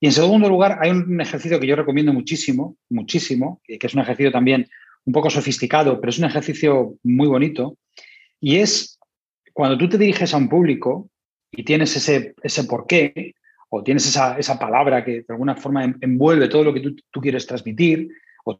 Y 0.00 0.06
en 0.06 0.12
segundo 0.12 0.48
lugar, 0.48 0.78
hay 0.80 0.90
un 0.90 1.20
ejercicio 1.20 1.60
que 1.60 1.66
yo 1.66 1.76
recomiendo 1.76 2.12
muchísimo, 2.12 2.76
muchísimo, 2.88 3.60
que 3.66 3.78
es 3.80 3.94
un 3.94 4.00
ejercicio 4.00 4.32
también 4.32 4.68
un 5.04 5.12
poco 5.12 5.30
sofisticado, 5.30 6.00
pero 6.00 6.10
es 6.10 6.18
un 6.18 6.24
ejercicio 6.24 6.96
muy 7.02 7.28
bonito, 7.28 7.76
y 8.40 8.56
es 8.56 8.98
cuando 9.60 9.76
tú 9.76 9.90
te 9.90 9.98
diriges 9.98 10.32
a 10.32 10.38
un 10.38 10.48
público 10.48 11.10
y 11.52 11.64
tienes 11.64 11.94
ese, 11.94 12.34
ese 12.42 12.64
porqué, 12.64 13.34
o 13.68 13.82
tienes 13.82 14.06
esa, 14.06 14.38
esa, 14.38 14.58
palabra 14.58 15.04
que 15.04 15.20
de 15.20 15.26
alguna 15.28 15.54
forma 15.54 15.84
envuelve 16.00 16.48
todo 16.48 16.64
lo 16.64 16.72
que 16.72 16.80
tú, 16.80 17.20
quieres 17.20 17.46
transmitir, 17.46 18.08
o, 18.46 18.58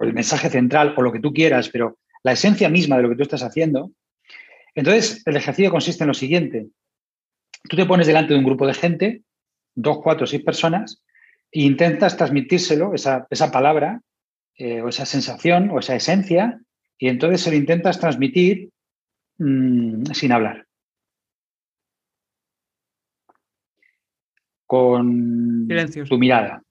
el 0.00 0.12
mensaje 0.12 0.50
central, 0.50 0.92
o 0.98 1.00
lo 1.00 1.10
que 1.10 1.20
tú 1.20 1.32
quieras, 1.32 1.70
pero 1.70 1.96
la 2.22 2.32
esencia 2.32 2.68
misma 2.68 2.98
de 2.98 3.02
lo 3.02 3.08
que 3.08 3.16
tú 3.16 3.22
estás 3.22 3.42
haciendo, 3.42 3.92
entonces 4.74 5.22
el 5.24 5.36
ejercicio 5.36 5.70
consiste 5.70 6.04
en 6.04 6.08
lo 6.08 6.14
siguiente. 6.14 6.66
Tú 7.66 7.74
te 7.74 7.86
pones 7.86 8.06
delante 8.06 8.34
de 8.34 8.38
un 8.38 8.44
grupo 8.44 8.66
de 8.66 8.74
gente, 8.74 9.22
dos, 9.74 10.00
cuatro, 10.02 10.26
seis 10.26 10.42
personas, 10.42 11.02
e 11.50 11.62
intentas 11.62 12.18
transmitírselo, 12.18 12.92
esa, 12.92 13.26
esa 13.30 13.50
palabra, 13.50 14.02
eh, 14.58 14.82
o 14.82 14.90
esa 14.90 15.06
sensación, 15.06 15.70
o 15.70 15.78
esa 15.78 15.96
esencia, 15.96 16.60
y 16.98 17.08
entonces 17.08 17.40
se 17.40 17.50
lo 17.50 17.56
intentas 17.56 17.98
transmitir 17.98 18.68
Mm, 19.42 20.04
sin 20.14 20.30
hablar. 20.30 20.64
Con 24.64 25.66
tu 26.08 26.16
mirada. 26.16 26.62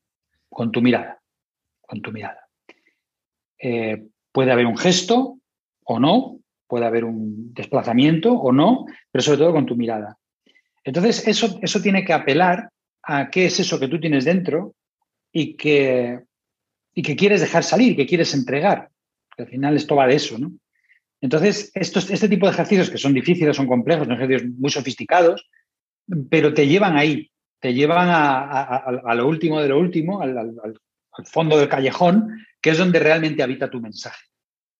Con 0.49 0.71
tu 0.71 0.81
mirada. 0.81 1.19
Con 1.81 2.01
tu 2.01 2.13
mirada. 2.13 2.47
Eh, 3.59 4.07
puede 4.31 4.53
haber 4.53 4.65
un 4.67 4.77
gesto 4.77 5.37
o 5.83 5.99
no, 5.99 6.39
puede 6.65 6.85
haber 6.85 7.03
un 7.03 7.53
desplazamiento 7.53 8.31
o 8.31 8.53
no, 8.53 8.85
pero 9.11 9.21
sobre 9.21 9.39
todo 9.39 9.51
con 9.51 9.65
tu 9.65 9.75
mirada. 9.75 10.17
Entonces, 10.85 11.27
eso, 11.27 11.59
eso 11.61 11.81
tiene 11.81 12.05
que 12.05 12.13
apelar 12.13 12.69
a 13.03 13.29
qué 13.29 13.47
es 13.47 13.59
eso 13.59 13.79
que 13.81 13.89
tú 13.89 13.99
tienes 13.99 14.23
dentro 14.23 14.75
y 15.33 15.57
que, 15.57 16.21
y 16.93 17.01
que 17.01 17.17
quieres 17.17 17.41
dejar 17.41 17.63
salir, 17.63 17.97
que 17.97 18.07
quieres 18.07 18.33
entregar. 18.33 18.89
al 19.37 19.47
final 19.47 19.75
esto 19.75 19.97
va 19.97 20.07
de 20.07 20.15
eso, 20.15 20.37
¿no? 20.37 20.53
Entonces, 21.21 21.71
estos, 21.75 22.09
este 22.09 22.27
tipo 22.27 22.47
de 22.47 22.53
ejercicios 22.53 22.89
que 22.89 22.97
son 22.97 23.13
difíciles, 23.13 23.55
son 23.55 23.67
complejos, 23.67 24.07
son 24.07 24.15
ejercicios 24.15 24.51
muy 24.57 24.71
sofisticados, 24.71 25.47
pero 26.29 26.53
te 26.53 26.67
llevan 26.67 26.97
ahí, 26.97 27.31
te 27.59 27.73
llevan 27.73 28.09
a, 28.11 29.13
lo 29.15 29.27
último 29.27 29.61
de 29.61 29.69
lo 29.69 29.79
último, 29.79 30.21
al, 30.21 30.55
fondo 31.25 31.57
del 31.57 31.69
callejón, 31.69 32.45
que 32.59 32.71
es 32.71 32.77
donde 32.77 32.99
realmente 32.99 33.43
habita 33.43 33.69
tu 33.69 33.79
mensaje. 33.79 34.25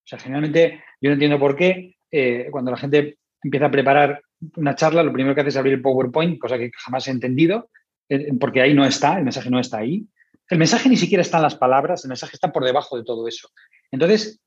O 0.03 0.07
sea, 0.07 0.17
generalmente 0.17 0.83
yo 0.99 1.09
no 1.09 1.13
entiendo 1.13 1.39
por 1.39 1.55
qué 1.55 1.95
eh, 2.09 2.47
cuando 2.49 2.71
la 2.71 2.77
gente 2.77 3.17
empieza 3.43 3.67
a 3.67 3.71
preparar 3.71 4.21
una 4.55 4.75
charla, 4.75 5.03
lo 5.03 5.13
primero 5.13 5.35
que 5.35 5.41
hace 5.41 5.49
es 5.49 5.57
abrir 5.57 5.75
el 5.75 5.81
PowerPoint, 5.81 6.39
cosa 6.39 6.57
que 6.57 6.71
jamás 6.75 7.07
he 7.07 7.11
entendido, 7.11 7.69
eh, 8.09 8.33
porque 8.39 8.61
ahí 8.61 8.73
no 8.73 8.83
está, 8.83 9.17
el 9.17 9.23
mensaje 9.23 9.49
no 9.51 9.59
está 9.59 9.77
ahí. 9.77 10.07
El 10.49 10.57
mensaje 10.57 10.89
ni 10.89 10.97
siquiera 10.97 11.21
está 11.21 11.37
en 11.37 11.43
las 11.43 11.55
palabras, 11.55 12.03
el 12.03 12.09
mensaje 12.09 12.35
está 12.35 12.51
por 12.51 12.65
debajo 12.65 12.97
de 12.97 13.03
todo 13.03 13.27
eso. 13.27 13.49
Entonces, 13.91 14.41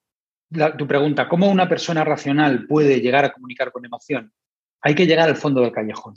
tu 0.77 0.87
pregunta, 0.87 1.29
¿cómo 1.29 1.51
una 1.51 1.69
persona 1.69 2.05
racional 2.05 2.67
puede 2.67 3.01
llegar 3.01 3.25
a 3.25 3.33
comunicar 3.33 3.73
con 3.73 3.85
emoción? 3.85 4.33
Hay 4.81 4.95
que 4.95 5.07
llegar 5.07 5.29
al 5.29 5.37
fondo 5.37 5.61
del 5.61 5.73
callejón. 5.73 6.17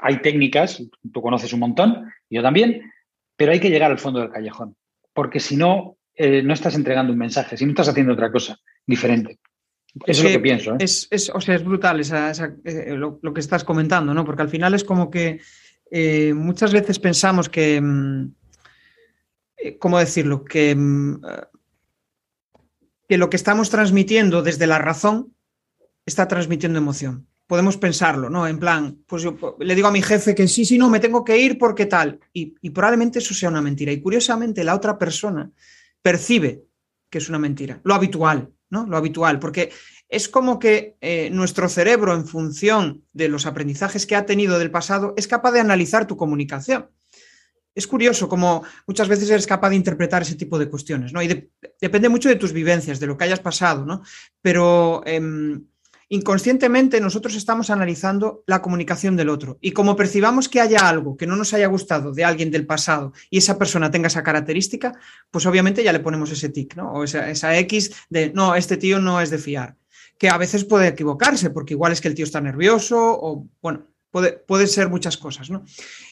Hay 0.00 0.20
técnicas, 0.22 0.82
tú 1.12 1.22
conoces 1.22 1.52
un 1.52 1.60
montón, 1.60 2.10
yo 2.30 2.42
también, 2.42 2.82
pero 3.36 3.52
hay 3.52 3.60
que 3.60 3.70
llegar 3.70 3.90
al 3.90 3.98
fondo 3.98 4.20
del 4.20 4.30
callejón, 4.30 4.76
porque 5.12 5.40
si 5.40 5.56
no, 5.56 5.98
eh, 6.14 6.42
no 6.42 6.54
estás 6.54 6.74
entregando 6.74 7.12
un 7.12 7.18
mensaje, 7.18 7.56
si 7.56 7.64
no 7.64 7.72
estás 7.72 7.88
haciendo 7.88 8.12
otra 8.12 8.30
cosa 8.30 8.58
diferente. 8.86 9.38
Eso 10.06 10.22
es, 10.22 10.24
lo 10.24 10.30
que 10.30 10.40
pienso. 10.40 10.74
¿eh? 10.74 10.78
Es, 10.80 11.30
o 11.32 11.40
sea, 11.40 11.54
es 11.54 11.64
brutal 11.64 12.00
eh, 12.00 12.94
lo, 12.96 13.34
que 13.34 13.40
estás 13.40 13.62
comentando, 13.62 14.14
¿no? 14.14 14.24
Porque 14.24 14.42
al 14.42 14.48
final 14.48 14.74
es 14.74 14.84
como 14.84 15.10
que 15.10 15.40
muchas 16.34 16.72
veces 16.72 16.98
pensamos 16.98 17.48
que, 17.48 17.80
mm, 17.80 18.34
¿cómo 19.78 19.98
decirlo? 19.98 20.44
Que 20.44 20.74
mm, 20.74 21.20
que 23.08 23.18
lo 23.18 23.30
que 23.30 23.36
estamos 23.36 23.70
transmitiendo 23.70 24.42
desde 24.42 24.66
la 24.66 24.78
razón 24.78 25.34
está 26.06 26.28
transmitiendo 26.28 26.78
emoción. 26.78 27.26
podemos 27.46 27.76
pensarlo, 27.76 28.30
¿no? 28.30 28.48
En 28.48 28.58
plan, 28.58 29.04
pues 29.06 29.22
yo 29.22 29.36
le 29.60 29.74
digo 29.74 29.88
a 29.88 29.92
mi 29.92 30.00
jefe 30.00 30.34
que 30.34 30.48
sí, 30.48 30.64
sí, 30.64 30.78
no, 30.78 30.88
me 30.88 30.98
tengo 30.98 31.22
que 31.22 31.38
ir 31.38 31.58
porque 31.58 31.84
tal. 31.84 32.18
Y, 32.32 32.70
probablemente 32.70 33.18
eso 33.18 33.34
sea 33.34 33.50
una 33.50 33.60
mentira. 33.60 33.92
Y 33.92 34.00
curiosamente 34.00 34.64
la 34.64 34.74
otra 34.74 34.98
persona 34.98 35.50
percibe 36.00 36.64
que 37.10 37.18
es 37.18 37.28
una 37.28 37.38
mentira. 37.38 37.80
Lo 37.84 37.94
habitual, 37.94 38.50
¿no? 38.70 38.86
Lo 38.86 38.96
habitual, 38.96 39.38
porque 39.38 39.70
es 40.08 40.28
como 40.28 40.58
que 40.58 40.96
eh, 41.02 41.28
nuestro 41.30 41.68
cerebro, 41.68 42.14
en 42.14 42.26
función 42.26 43.04
de 43.12 43.28
los 43.28 43.44
aprendizajes 43.44 44.06
que 44.06 44.16
ha 44.16 44.24
tenido 44.24 44.58
del 44.58 44.70
pasado, 44.70 45.12
es 45.18 45.28
capaz 45.28 45.52
de 45.52 45.60
analizar 45.60 46.06
tu 46.06 46.16
comunicación. 46.16 46.88
Es 47.74 47.86
curioso 47.86 48.28
como 48.28 48.62
muchas 48.86 49.08
veces 49.08 49.30
eres 49.30 49.46
capaz 49.46 49.70
de 49.70 49.76
interpretar 49.76 50.22
ese 50.22 50.36
tipo 50.36 50.58
de 50.58 50.68
cuestiones, 50.68 51.12
¿no? 51.12 51.22
Y 51.22 51.50
depende 51.80 52.08
mucho 52.08 52.28
de 52.28 52.36
tus 52.36 52.52
vivencias, 52.52 53.00
de 53.00 53.06
lo 53.06 53.16
que 53.16 53.24
hayas 53.24 53.40
pasado, 53.40 53.84
¿no? 53.84 54.02
Pero 54.40 55.02
em, 55.06 55.64
inconscientemente 56.08 57.00
nosotros 57.00 57.34
estamos 57.34 57.70
analizando 57.70 58.44
la 58.46 58.62
comunicación 58.62 59.16
del 59.16 59.28
otro. 59.28 59.58
Y 59.60 59.72
como 59.72 59.96
percibamos 59.96 60.48
que 60.48 60.60
haya 60.60 60.88
algo 60.88 61.16
que 61.16 61.26
no 61.26 61.36
nos 61.36 61.52
haya 61.54 61.66
gustado 61.66 62.12
de 62.12 62.24
alguien 62.24 62.50
del 62.50 62.66
pasado 62.66 63.12
y 63.30 63.38
esa 63.38 63.58
persona 63.58 63.90
tenga 63.90 64.06
esa 64.06 64.22
característica, 64.22 64.98
pues 65.30 65.46
obviamente 65.46 65.82
ya 65.82 65.92
le 65.92 66.00
ponemos 66.00 66.30
ese 66.30 66.50
tic, 66.50 66.76
¿no? 66.76 66.92
O 66.92 67.04
esa, 67.04 67.28
esa 67.30 67.56
X 67.58 67.92
de, 68.10 68.32
no, 68.32 68.54
este 68.54 68.76
tío 68.76 69.00
no 69.00 69.20
es 69.20 69.30
de 69.30 69.38
fiar 69.38 69.76
que 70.18 70.28
a 70.28 70.38
veces 70.38 70.64
puede 70.64 70.88
equivocarse, 70.88 71.50
porque 71.50 71.74
igual 71.74 71.92
es 71.92 72.00
que 72.00 72.08
el 72.08 72.14
tío 72.14 72.24
está 72.24 72.40
nervioso 72.40 72.96
o, 72.98 73.48
bueno, 73.60 73.88
puede, 74.46 74.66
ser 74.66 74.88
muchas 74.88 75.16
cosas, 75.16 75.50
¿no? 75.50 75.64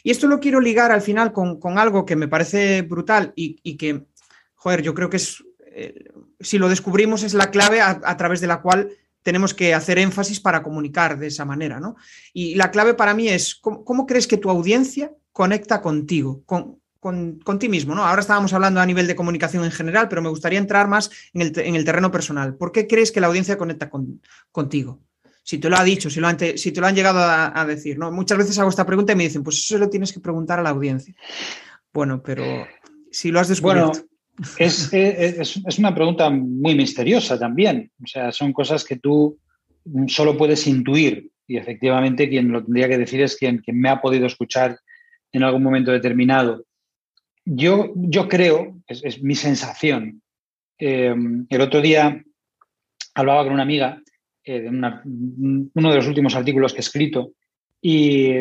Y 0.02 0.10
esto 0.10 0.26
lo 0.26 0.40
quiero 0.40 0.60
ligar 0.60 0.90
al 0.90 1.02
final 1.02 1.32
con, 1.32 1.78
algo 1.78 2.04
que 2.04 2.16
me 2.16 2.28
parece 2.28 2.82
brutal 2.82 3.32
y, 3.36 3.76
que, 3.76 4.06
joder, 4.54 4.82
yo 4.82 4.94
creo 4.94 5.08
que 5.08 5.18
es, 5.18 5.44
eh, 5.66 6.06
si 6.40 6.58
lo 6.58 6.68
descubrimos, 6.68 7.22
es 7.22 7.34
la 7.34 7.50
clave 7.50 7.80
a, 7.80 8.16
través 8.16 8.40
de 8.40 8.48
la 8.48 8.60
cual 8.60 8.90
tenemos 9.22 9.54
que 9.54 9.72
hacer 9.72 9.98
énfasis 9.98 10.40
para 10.40 10.62
comunicar 10.64 11.16
de 11.18 11.28
esa 11.28 11.44
manera, 11.44 11.78
¿no? 11.78 11.94
Y 12.32 12.56
la 12.56 12.72
clave 12.72 12.94
para 12.94 13.14
mí 13.14 13.28
es, 13.28 13.54
¿cómo, 13.54 14.04
crees 14.06 14.26
que 14.26 14.36
tu 14.36 14.50
audiencia 14.50 15.12
conecta 15.32 15.80
contigo? 15.80 16.42
Con, 16.44 16.80
con, 16.98 17.58
ti 17.60 17.68
mismo, 17.68 17.94
¿no? 17.94 18.04
Ahora 18.04 18.20
estábamos 18.20 18.52
hablando 18.52 18.80
a 18.80 18.86
nivel 18.86 19.06
de 19.06 19.14
comunicación 19.14 19.64
en 19.64 19.70
general, 19.70 20.08
pero 20.08 20.22
me 20.22 20.28
gustaría 20.28 20.58
entrar 20.58 20.88
más 20.88 21.10
en 21.34 21.42
el, 21.42 21.84
terreno 21.84 22.10
personal. 22.10 22.56
¿Por 22.56 22.72
qué 22.72 22.88
crees 22.88 23.12
que 23.12 23.20
la 23.20 23.28
audiencia 23.28 23.58
conecta 23.58 23.90
contigo? 24.50 25.00
Si 25.44 25.58
te 25.58 25.68
lo 25.68 25.76
ha 25.76 25.84
dicho, 25.84 26.08
si, 26.08 26.20
lo 26.20 26.28
han, 26.28 26.36
te 26.36 26.56
lo 26.76 26.86
han 26.86 26.94
llegado 26.94 27.18
a, 27.20 27.64
decir, 27.66 27.98
¿no? 27.98 28.12
Muchas 28.12 28.38
veces 28.38 28.58
hago 28.58 28.70
esta 28.70 28.86
pregunta 28.86 29.12
y 29.12 29.16
me 29.16 29.24
dicen, 29.24 29.42
pues 29.42 29.58
eso 29.58 29.76
lo 29.78 29.90
tienes 29.90 30.12
que 30.12 30.20
preguntar 30.20 30.60
a 30.60 30.62
la 30.62 30.70
audiencia. 30.70 31.14
Bueno, 31.92 32.22
pero 32.22 32.44
si 33.10 33.30
lo 33.30 33.40
has 33.40 33.48
descubierto. 33.48 33.92
Bueno, 33.92 34.12
es, 34.58 34.92
es, 34.92 35.78
una 35.78 35.94
pregunta 35.94 36.30
muy 36.30 36.74
misteriosa 36.74 37.38
también. 37.38 37.90
O 38.02 38.06
sea, 38.06 38.32
son 38.32 38.52
cosas 38.52 38.84
que 38.84 38.96
tú 38.96 39.38
solo 40.06 40.36
puedes 40.36 40.66
intuir 40.66 41.30
y 41.46 41.56
efectivamente 41.56 42.28
quien 42.28 42.50
lo 42.50 42.64
tendría 42.64 42.88
que 42.88 42.98
decir 42.98 43.20
es 43.20 43.36
quien, 43.36 43.62
me 43.66 43.88
ha 43.88 44.00
podido 44.00 44.26
escuchar 44.26 44.78
en 45.32 45.42
algún 45.42 45.62
momento 45.62 45.90
determinado. 45.90 46.64
Yo, 47.44 47.92
yo 47.96 48.28
creo, 48.28 48.78
es, 48.86 49.22
mi 49.22 49.34
sensación. 49.34 50.22
Eh, 50.78 51.14
el 51.48 51.60
otro 51.60 51.80
día 51.80 52.22
hablaba 53.14 53.44
con 53.44 53.52
una 53.52 53.64
amiga 53.64 54.00
eh, 54.44 54.60
de 54.60 54.68
uno 54.68 55.90
de 55.90 55.96
los 55.96 56.06
últimos 56.06 56.34
artículos 56.34 56.72
que 56.72 56.78
he 56.78 56.80
escrito 56.80 57.32
y 57.80 58.32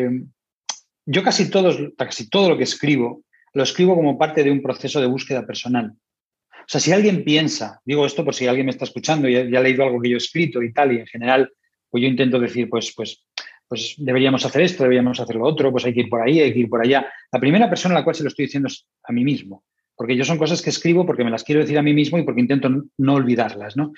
yo 1.04 1.22
casi, 1.22 1.50
todos, 1.50 1.78
casi 1.96 2.28
todo 2.28 2.50
lo 2.50 2.56
que 2.56 2.64
escribo 2.64 3.24
lo 3.54 3.62
escribo 3.62 3.94
como 3.94 4.16
parte 4.16 4.42
de 4.42 4.50
un 4.50 4.62
proceso 4.62 5.00
de 5.00 5.06
búsqueda 5.06 5.46
personal. 5.46 5.92
O 5.92 6.68
sea, 6.68 6.80
si 6.80 6.92
alguien 6.92 7.22
piensa, 7.22 7.80
digo 7.84 8.06
esto 8.06 8.24
por 8.24 8.34
si 8.34 8.46
alguien 8.46 8.66
me 8.66 8.70
está 8.70 8.84
escuchando 8.84 9.28
y 9.28 9.34
ya 9.34 9.58
ha 9.58 9.62
leído 9.62 9.84
algo 9.84 10.00
que 10.00 10.08
yo 10.08 10.14
he 10.14 10.18
escrito 10.18 10.62
y 10.62 10.72
tal, 10.72 10.92
y 10.92 11.00
en 11.00 11.06
general, 11.06 11.52
pues 11.90 12.02
yo 12.02 12.08
intento 12.08 12.38
decir, 12.38 12.70
pues, 12.70 12.94
pues 12.96 13.26
pues 13.72 13.94
deberíamos 13.96 14.44
hacer 14.44 14.60
esto, 14.60 14.82
deberíamos 14.82 15.18
hacer 15.18 15.36
lo 15.36 15.46
otro, 15.46 15.72
pues 15.72 15.86
hay 15.86 15.94
que 15.94 16.00
ir 16.00 16.10
por 16.10 16.20
ahí, 16.20 16.40
hay 16.40 16.52
que 16.52 16.58
ir 16.58 16.68
por 16.68 16.84
allá. 16.84 17.10
La 17.32 17.40
primera 17.40 17.70
persona 17.70 17.94
a 17.94 17.98
la 18.00 18.04
cual 18.04 18.14
se 18.14 18.22
lo 18.22 18.28
estoy 18.28 18.44
diciendo 18.44 18.66
es 18.66 18.86
a 19.02 19.14
mí 19.14 19.24
mismo, 19.24 19.64
porque 19.96 20.14
yo 20.14 20.26
son 20.26 20.36
cosas 20.36 20.60
que 20.60 20.68
escribo 20.68 21.06
porque 21.06 21.24
me 21.24 21.30
las 21.30 21.42
quiero 21.42 21.62
decir 21.62 21.78
a 21.78 21.82
mí 21.82 21.94
mismo 21.94 22.18
y 22.18 22.22
porque 22.22 22.42
intento 22.42 22.68
no 22.68 23.14
olvidarlas, 23.14 23.74
¿no? 23.74 23.94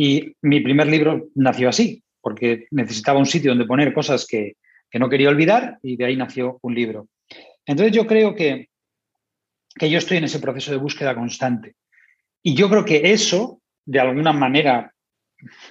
Y 0.00 0.36
mi 0.42 0.60
primer 0.60 0.86
libro 0.86 1.26
nació 1.34 1.68
así, 1.68 2.04
porque 2.20 2.68
necesitaba 2.70 3.18
un 3.18 3.26
sitio 3.26 3.50
donde 3.50 3.66
poner 3.66 3.92
cosas 3.92 4.28
que, 4.28 4.52
que 4.88 5.00
no 5.00 5.08
quería 5.08 5.28
olvidar 5.28 5.80
y 5.82 5.96
de 5.96 6.04
ahí 6.04 6.16
nació 6.16 6.60
un 6.62 6.72
libro. 6.72 7.08
Entonces 7.66 7.96
yo 7.96 8.06
creo 8.06 8.32
que, 8.36 8.68
que 9.74 9.90
yo 9.90 9.98
estoy 9.98 10.18
en 10.18 10.24
ese 10.24 10.38
proceso 10.38 10.70
de 10.70 10.76
búsqueda 10.76 11.16
constante. 11.16 11.74
Y 12.44 12.54
yo 12.54 12.70
creo 12.70 12.84
que 12.84 13.10
eso, 13.10 13.60
de 13.84 13.98
alguna 13.98 14.32
manera 14.32 14.94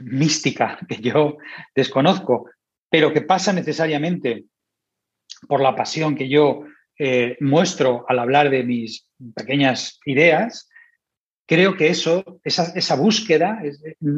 mística 0.01 0.77
que 0.89 0.97
yo 0.97 1.37
desconozco, 1.73 2.49
pero 2.89 3.13
que 3.13 3.21
pasa 3.21 3.53
necesariamente 3.53 4.43
por 5.47 5.61
la 5.61 5.73
pasión 5.73 6.17
que 6.17 6.27
yo 6.27 6.65
eh, 6.99 7.37
muestro 7.39 8.03
al 8.09 8.19
hablar 8.19 8.49
de 8.49 8.65
mis 8.65 9.07
pequeñas 9.33 10.01
ideas, 10.03 10.66
creo 11.47 11.75
que 11.75 11.87
eso, 11.87 12.39
esa, 12.43 12.95
búsqueda 12.95 13.61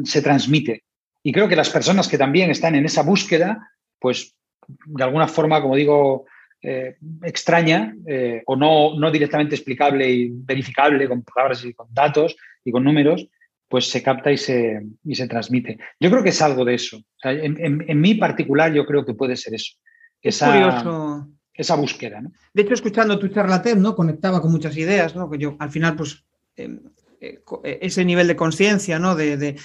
se 0.04 0.22
transmite. 0.22 0.84
Y 1.22 1.32
creo 1.32 1.48
que 1.48 1.56
las 1.56 1.70
personas 1.70 2.08
que 2.08 2.18
también 2.18 2.50
están 2.50 2.74
en 2.74 2.84
esa 2.84 3.02
búsqueda, 3.02 3.70
pues 3.98 4.34
de 4.66 5.04
alguna 5.04 5.28
forma, 5.28 5.62
como 5.62 5.76
digo, 5.76 6.26
eh, 6.62 6.96
extraña 7.22 7.94
eh, 8.06 8.42
o 8.46 8.56
no, 8.56 8.98
no 8.98 9.10
directamente 9.10 9.54
explicable 9.54 10.10
y 10.10 10.30
verificable 10.30 11.08
con 11.08 11.22
palabras 11.22 11.64
y 11.64 11.72
con 11.72 11.86
datos 11.92 12.36
y 12.64 12.72
con 12.72 12.84
números, 12.84 13.28
pues 13.68 13.88
se 13.88 14.02
capta 14.02 14.32
y 14.32 14.36
se, 14.36 14.82
y 15.04 15.14
se 15.14 15.28
transmite. 15.28 15.78
Yo 16.00 16.10
creo 16.10 16.22
que 16.22 16.30
es 16.30 16.42
algo 16.42 16.64
de 16.64 16.74
eso. 16.74 17.00
en, 17.22 17.84
en, 17.88 18.00
mí 18.00 18.16
particular 18.16 18.72
yo 18.72 18.84
creo 18.84 19.06
que 19.06 19.14
puede 19.14 19.36
ser 19.36 19.54
eso. 19.54 19.76
Esa, 20.20 21.24
esa 21.54 21.76
búsqueda. 21.76 22.20
¿no? 22.20 22.32
De 22.52 22.62
hecho, 22.62 22.74
escuchando 22.74 23.18
tu 23.18 23.28
charla 23.28 23.62
TED, 23.62 23.76
¿no? 23.76 23.94
Conectaba 23.94 24.40
con 24.40 24.50
muchas 24.50 24.76
ideas, 24.76 25.14
¿no? 25.14 25.30
Que 25.30 25.38
yo 25.38 25.56
al 25.58 25.70
final, 25.70 25.96
pues. 25.96 26.24
Eh, 26.56 26.64
eh, 26.64 26.80
ese 27.20 28.04
nivel 28.04 28.26
de 28.26 28.36
conciencia, 28.36 28.98
¿no? 28.98 29.14
De, 29.14 29.56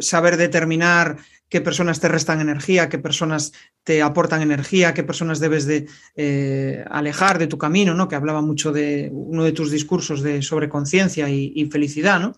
saber 0.00 0.36
determinar 0.36 1.18
qué 1.48 1.60
personas 1.60 2.00
te 2.00 2.08
restan 2.08 2.40
energía, 2.40 2.88
qué 2.88 2.98
personas 2.98 3.52
te 3.82 4.02
aportan 4.02 4.40
energía, 4.40 4.94
qué 4.94 5.02
personas 5.02 5.40
debes 5.40 5.66
de 5.66 5.86
eh, 6.16 6.84
alejar 6.90 7.38
de 7.38 7.48
tu 7.48 7.58
camino, 7.58 7.94
¿no? 7.94 8.08
Que 8.08 8.14
hablaba 8.14 8.40
mucho 8.40 8.72
de 8.72 9.10
uno 9.12 9.44
de 9.44 9.52
tus 9.52 9.70
discursos 9.70 10.22
de 10.22 10.42
sobre 10.42 10.68
conciencia 10.68 11.28
y, 11.28 11.52
y, 11.54 11.66
felicidad, 11.66 12.20
¿no? 12.20 12.34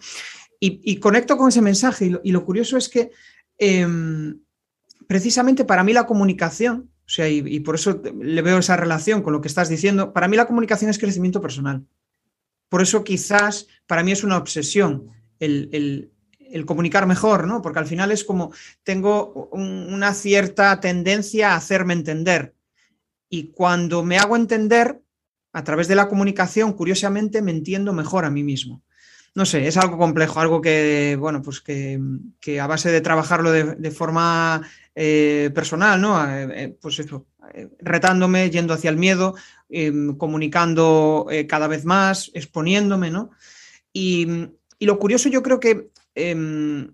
Y, 0.64 0.96
conecto 0.96 1.36
con 1.36 1.48
ese 1.48 1.60
mensaje 1.60 2.12
y 2.22 2.30
lo, 2.30 2.44
curioso 2.44 2.76
es 2.76 2.88
que 2.88 3.10
em, 3.58 4.38
precisamente 5.08 5.64
para 5.64 5.82
mí 5.82 5.92
la 5.92 6.06
comunicación, 6.06 6.88
o 7.04 7.08
sea, 7.08 7.28
y, 7.28 7.58
por 7.60 7.74
eso 7.74 8.00
le 8.20 8.42
veo 8.42 8.58
esa 8.58 8.76
relación 8.76 9.22
con 9.22 9.32
lo 9.32 9.40
que 9.40 9.48
estás 9.48 9.68
diciendo, 9.68 10.12
para 10.12 10.28
mí 10.28 10.36
la 10.36 10.46
comunicación 10.46 10.88
es 10.88 11.00
crecimiento 11.00 11.40
personal. 11.40 11.84
Por 12.72 12.80
eso 12.80 13.04
quizás 13.04 13.66
para 13.86 14.02
mí 14.02 14.12
es 14.12 14.24
una 14.24 14.38
obsesión 14.38 15.08
el, 15.38 16.10
comunicar 16.64 17.06
mejor, 17.06 17.46
¿no? 17.46 17.60
Porque 17.60 17.80
al 17.80 17.86
final 17.86 18.10
es 18.10 18.24
como 18.24 18.50
tengo 18.82 19.50
una 19.52 20.14
cierta 20.14 20.80
tendencia 20.80 21.52
a 21.52 21.56
hacerme 21.56 21.92
entender. 21.92 22.54
Y 23.28 23.48
cuando 23.48 24.02
me 24.02 24.16
hago 24.16 24.36
entender, 24.36 25.02
a 25.52 25.64
través 25.64 25.86
de 25.86 25.96
la 25.96 26.08
comunicación, 26.08 26.72
curiosamente, 26.72 27.42
me 27.42 27.50
entiendo 27.50 27.92
mejor 27.92 28.24
a 28.24 28.30
mí 28.30 28.42
mismo 28.42 28.82
no 29.34 29.46
sé, 29.46 29.66
es 29.66 29.76
algo 29.76 29.96
complejo, 29.96 30.40
algo 30.40 30.60
que, 30.60 31.16
bueno, 31.18 31.40
pues 31.42 31.60
que, 31.60 31.98
a 32.60 32.66
base 32.66 32.90
de 32.90 33.00
trabajarlo 33.00 33.50
de, 33.50 33.90
forma 33.90 34.62
eh, 34.94 35.50
personal, 35.54 36.00
¿no? 36.00 36.22
Eh, 36.22 36.64
eh, 36.64 36.76
pues 36.80 36.98
eso, 36.98 37.26
retándome, 37.78 38.50
yendo 38.50 38.74
hacia 38.74 38.90
el 38.90 38.96
miedo, 38.96 39.34
em, 39.68 40.16
comunicando 40.16 41.26
cada 41.48 41.66
vez 41.68 41.84
más, 41.84 42.30
exponiéndome, 42.34 43.10
¿no? 43.10 43.30
Y, 43.92 44.48
lo 44.80 44.98
curioso 44.98 45.28
yo 45.28 45.44
creo 45.44 45.60
que 45.60 45.90
em, 46.16 46.92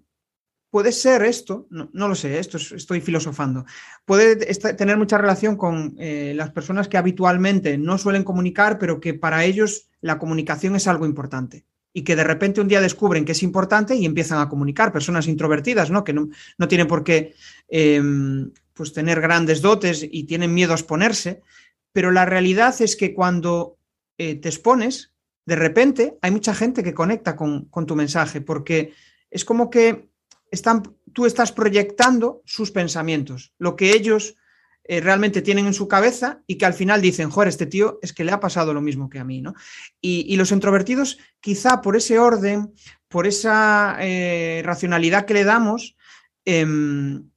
puede 0.70 0.92
ser 0.92 1.22
esto, 1.22 1.66
no, 1.70 2.08
lo 2.08 2.14
sé, 2.14 2.38
esto 2.38 2.58
estoy 2.58 3.00
filosofando, 3.00 3.64
puede 4.04 4.37
tener 4.37 4.98
mucha 4.98 5.16
relación 5.16 5.56
con 5.56 5.94
las 5.96 6.50
personas 6.50 6.88
que 6.88 6.98
habitualmente 6.98 7.78
no 7.78 7.96
suelen 7.96 8.24
comunicar, 8.24 8.78
pero 8.78 9.00
que 9.00 9.14
para 9.14 9.44
ellos 9.44 9.88
la 10.02 10.18
comunicación 10.18 10.76
es 10.76 10.87
algo 10.87 11.06
importante 11.06 11.64
y 11.92 12.02
que 12.02 12.16
de 12.16 12.24
repente 12.24 12.61
un 12.61 12.68
día 12.68 12.80
descubren 12.80 13.24
que 13.24 13.32
es 13.32 13.42
importante 13.42 13.96
y 13.96 14.04
empiezan 14.04 14.40
a 14.40 14.48
comunicar, 14.48 14.92
personas 14.92 15.26
introvertidas, 15.26 15.90
¿no? 15.90 16.04
que 16.04 16.12
no, 16.12 16.28
tienen 16.68 16.87
por 16.87 17.02
qué 17.02 17.34
em, 17.68 18.52
pues 18.79 18.93
tener 18.93 19.21
grandes 19.21 19.61
dotes 19.61 20.07
y 20.09 20.25
tienen 20.25 20.55
miedo 20.55 20.73
a 20.73 20.77
exponerse, 20.77 21.43
pero 21.93 22.12
la 22.12 22.25
realidad 22.25 22.81
es 22.81 22.95
que 22.97 23.12
cuando 23.12 23.77
eh, 24.17 24.37
te 24.37 24.49
expones, 24.49 25.12
de 25.45 25.57
repente 25.57 26.17
hay 26.23 26.31
mucha 26.31 26.55
gente 26.55 26.85
que 26.85 26.95
conecta 26.95 27.35
con, 27.35 27.64
con 27.67 27.87
tu 27.87 27.97
mensaje, 27.97 28.41
porque 28.41 28.95
es 29.31 29.45
como 29.45 29.69
que 29.69 30.09
están, 30.53 30.83
tú 31.12 31.27
estás 31.27 31.51
proyectando 31.51 32.41
sus 32.47 32.71
pensamientos, 32.71 33.53
lo 33.59 33.75
que 33.75 33.91
ellos 33.91 34.37
eh, 34.91 35.01
realmente 35.01 35.43
tienen 35.43 35.67
en 35.67 35.75
su 35.75 35.87
cabeza 35.87 36.41
y 36.47 36.57
que 36.57 36.64
al 36.64 36.73
final 36.73 37.03
dicen, 37.03 37.29
joder, 37.29 37.49
este 37.49 37.67
tío 37.67 37.99
es 38.01 38.14
que 38.14 38.25
le 38.25 38.33
ha 38.33 38.41
pasado 38.41 38.73
lo 38.73 38.81
mismo 38.81 39.11
que 39.11 39.19
a 39.19 39.25
mí, 39.25 39.43
¿no? 39.43 39.55
Y, 40.01 40.35
los 40.37 40.51
introvertidos, 40.51 41.19
quizá 41.41 41.83
por 41.83 41.95
ese 41.95 42.19
orden, 42.19 42.73
por 43.09 43.27
esa 43.27 43.99
eh, 44.01 44.62
racionalidad 44.64 45.27
que 45.27 45.35
le 45.35 45.45
damos, 45.45 45.97
em, 46.47 47.29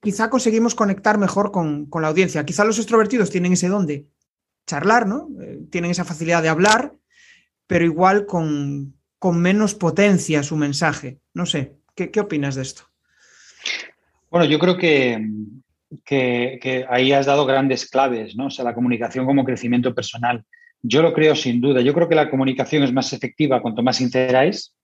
quizá 0.00 0.30
conseguimos 0.30 0.74
conectar 0.74 1.18
mejor 1.18 1.50
con, 1.50 1.88
la 2.00 2.08
audiencia. 2.08 2.44
Quizá 2.44 2.64
los 2.64 2.78
extrovertidos 2.78 3.30
tienen 3.30 3.52
ese 3.52 3.68
don 3.68 3.86
de 3.86 4.06
charlar, 4.66 5.06
¿no? 5.06 5.28
Eh, 5.40 5.60
tienen 5.70 5.90
esa 5.90 6.04
facilidad 6.04 6.42
de 6.42 6.48
hablar, 6.48 6.94
pero 7.66 7.84
igual 7.84 8.26
con, 8.26 8.94
menos 9.22 9.74
potencia 9.74 10.42
su 10.42 10.56
mensaje. 10.56 11.20
No 11.34 11.46
sé, 11.46 11.74
¿qué, 11.94 12.20
opinas 12.20 12.54
de 12.54 12.62
esto? 12.62 12.84
Bueno, 14.30 14.46
yo 14.46 14.58
creo 14.58 14.76
que, 14.76 15.26
que, 16.04 16.86
ahí 16.88 17.12
has 17.12 17.26
dado 17.26 17.46
grandes 17.46 17.88
claves, 17.88 18.36
¿no? 18.36 18.46
O 18.46 18.50
sea, 18.50 18.64
la 18.64 18.74
comunicación 18.74 19.26
como 19.26 19.44
crecimiento 19.44 19.94
personal. 19.94 20.44
Yo 20.80 21.02
lo 21.02 21.12
creo 21.12 21.34
sin 21.34 21.60
duda. 21.60 21.80
Yo 21.80 21.92
creo 21.92 22.08
que 22.08 22.14
la 22.14 22.30
comunicación 22.30 22.84
es 22.84 22.92
más 22.92 23.12
efectiva 23.12 23.60
cuanto 23.60 23.82
más 23.82 23.96
sincera 23.96 24.44
es. 24.44 24.74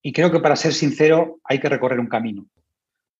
Y 0.00 0.12
creo 0.12 0.32
que 0.32 0.40
para 0.40 0.56
ser 0.56 0.72
sincero 0.72 1.40
hay 1.44 1.60
que 1.60 1.68
recorrer 1.68 2.00
un 2.00 2.08
camino. 2.08 2.46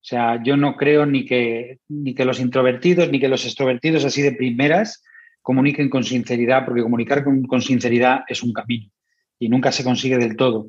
O 0.02 0.04
sea, 0.04 0.42
yo 0.42 0.56
no 0.56 0.74
creo 0.74 1.06
ni 1.06 1.24
que, 1.24 1.78
ni 1.88 2.12
que 2.12 2.24
los 2.24 2.40
introvertidos 2.40 3.08
ni 3.08 3.20
que 3.20 3.28
los 3.28 3.44
extrovertidos 3.44 4.04
así 4.04 4.20
de 4.20 4.32
primeras 4.32 5.04
comuniquen 5.42 5.88
con 5.88 6.02
sinceridad, 6.02 6.64
porque 6.64 6.82
comunicar 6.82 7.22
con, 7.22 7.62
sinceridad 7.62 8.24
es 8.26 8.42
un 8.42 8.52
camino 8.52 8.90
y 9.38 9.48
nunca 9.48 9.70
se 9.70 9.84
consigue 9.84 10.18
del 10.18 10.36
todo. 10.36 10.66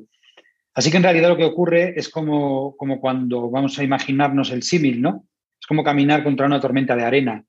Así 0.72 0.88
que 0.88 0.98
en 0.98 1.02
realidad 1.02 1.30
lo 1.30 1.36
que 1.36 1.44
ocurre 1.44 1.94
es 1.96 2.08
como, 2.08 2.76
como 2.76 3.00
cuando 3.00 3.50
vamos 3.50 3.76
a 3.78 3.82
imaginarnos 3.82 4.52
el 4.52 4.62
símil, 4.62 5.02
¿no? 5.02 5.26
Es 5.60 5.66
como 5.66 5.82
caminar 5.82 6.22
contra 6.22 6.46
una 6.46 6.60
tormenta 6.60 6.94
de 6.94 7.04
arena. 7.04 7.44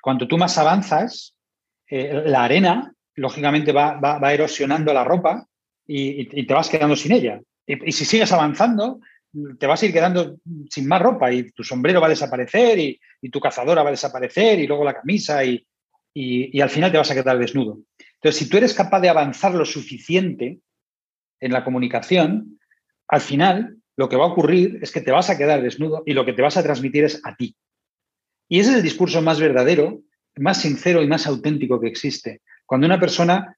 Cuanto 0.00 0.26
tú 0.26 0.38
más 0.38 0.56
avanzas, 0.56 1.36
eh, 1.88 2.22
la 2.26 2.44
arena, 2.44 2.94
lógicamente, 3.14 3.72
va, 3.72 3.98
va, 3.98 4.32
erosionando 4.32 4.92
la 4.92 5.04
ropa 5.04 5.46
y, 5.86 6.46
te 6.46 6.54
vas 6.54 6.68
quedando 6.70 6.96
sin 6.96 7.12
ella. 7.12 7.40
y 7.66 7.92
si 7.92 8.04
sigues 8.04 8.32
avanzando, 8.32 9.00
te 9.58 9.66
vas 9.66 9.82
a 9.82 9.86
ir 9.86 9.92
quedando 9.92 10.38
sin 10.70 10.86
más 10.86 11.00
ropa 11.00 11.32
y 11.32 11.50
tu 11.50 11.62
sombrero 11.62 12.00
va 12.00 12.06
a 12.06 12.10
desaparecer 12.10 12.78
y, 12.78 13.00
tu 13.30 13.40
cazadora 13.40 13.82
va 13.82 13.88
a 13.88 13.92
desaparecer 13.92 14.60
y 14.60 14.66
luego 14.66 14.84
la 14.84 14.94
camisa 14.94 15.44
y, 15.44 15.66
al 16.60 16.70
final 16.70 16.92
te 16.92 16.98
vas 16.98 17.10
a 17.10 17.14
quedar 17.14 17.38
desnudo. 17.38 17.80
Entonces, 18.14 18.38
si 18.38 18.48
tú 18.48 18.56
eres 18.56 18.72
capaz 18.72 19.00
de 19.00 19.08
avanzar 19.08 19.52
lo 19.54 19.64
suficiente 19.64 20.60
en 21.40 21.52
la 21.52 21.64
comunicación, 21.64 22.58
al 23.08 23.20
final 23.20 23.76
lo 23.96 24.08
que 24.08 24.16
va 24.16 24.24
a 24.24 24.28
ocurrir 24.28 24.78
es 24.80 24.92
que 24.92 25.00
te 25.00 25.10
vas 25.10 25.28
a 25.28 25.36
quedar 25.36 25.62
desnudo 25.62 26.02
y 26.06 26.12
lo 26.12 26.24
que 26.24 26.32
te 26.32 26.42
vas 26.42 26.56
a 26.56 26.62
transmitir 26.62 27.04
es 27.04 27.20
a 27.24 27.36
ti. 27.36 27.56
Y 28.48 28.60
ese 28.60 28.70
es 28.70 28.76
el 28.76 28.82
discurso 28.82 29.20
más 29.22 29.40
verdadero, 29.40 30.00
más 30.36 30.60
sincero 30.60 31.02
y 31.02 31.06
más 31.06 31.26
auténtico 31.26 31.80
que 31.80 31.88
existe. 31.88 32.42
Cuando 32.64 32.86
una 32.86 33.00
persona 33.00 33.56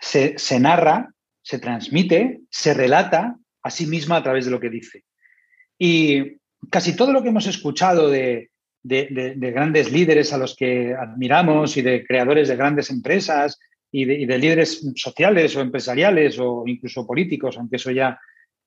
se, 0.00 0.38
se 0.38 0.60
narra, 0.60 1.12
se 1.42 1.58
transmite, 1.58 2.40
se 2.50 2.74
relata 2.74 3.36
a 3.62 3.70
sí 3.70 3.86
misma 3.86 4.16
a 4.16 4.22
través 4.22 4.44
de 4.44 4.50
lo 4.50 4.60
que 4.60 4.70
dice. 4.70 5.04
Y 5.78 6.38
casi 6.70 6.96
todo 6.96 7.12
lo 7.12 7.22
que 7.22 7.28
hemos 7.28 7.46
escuchado 7.46 8.10
de, 8.10 8.50
grandes 8.82 9.92
líderes 9.92 10.32
a 10.32 10.38
los 10.38 10.56
que 10.56 10.94
admiramos 10.94 11.76
y 11.76 11.82
de 11.82 12.04
creadores 12.04 12.48
de 12.48 12.56
grandes 12.56 12.90
empresas 12.90 13.58
y 13.90 14.04
de, 14.04 14.38
líderes 14.38 14.84
sociales 14.96 15.56
o 15.56 15.60
empresariales 15.60 16.38
o 16.38 16.64
incluso 16.66 17.06
políticos, 17.06 17.56
aunque 17.56 17.76
eso 17.76 17.90
ya 17.90 18.18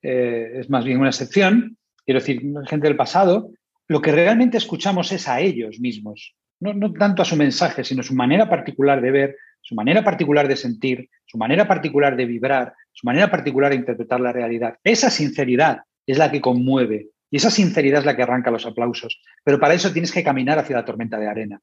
eh, 0.02 0.60
es 0.60 0.70
más 0.70 0.84
bien 0.84 0.98
una 0.98 1.10
excepción, 1.10 1.76
quiero 2.04 2.20
decir, 2.20 2.42
gente 2.66 2.88
del 2.88 2.96
pasado, 2.96 3.50
lo 3.88 4.00
que 4.00 4.12
realmente 4.12 4.56
escuchamos 4.56 5.12
es 5.12 5.28
a 5.28 5.40
ellos 5.40 5.78
mismos, 5.78 6.34
no, 6.60 6.72
no 6.72 6.92
tanto 6.92 7.22
a 7.22 7.26
su 7.26 7.36
mensaje, 7.36 7.84
sino 7.84 8.02
su 8.02 8.14
manera 8.14 8.48
particular 8.48 9.00
de 9.00 9.10
ver, 9.10 9.36
su 9.60 9.74
manera 9.74 10.02
particular 10.02 10.48
de 10.48 10.56
sentir, 10.56 11.08
su 11.24 11.38
manera 11.38 11.68
particular 11.68 12.16
de 12.16 12.26
vibrar, 12.26 12.74
su 12.92 13.06
manera 13.06 13.30
particular 13.30 13.70
de 13.70 13.76
interpretar 13.76 14.20
la 14.20 14.32
realidad. 14.32 14.76
Esa 14.82 15.08
sinceridad 15.08 15.82
es 16.06 16.18
la 16.18 16.30
que 16.30 16.40
conmueve 16.40 17.10
y 17.32 17.36
esa 17.38 17.50
sinceridad 17.50 18.00
es 18.00 18.06
la 18.06 18.14
que 18.14 18.22
arranca 18.22 18.50
los 18.50 18.66
aplausos. 18.66 19.22
Pero 19.42 19.58
para 19.58 19.72
eso 19.72 19.90
tienes 19.90 20.12
que 20.12 20.22
caminar 20.22 20.58
hacia 20.58 20.76
la 20.76 20.84
tormenta 20.84 21.18
de 21.18 21.28
arena. 21.28 21.60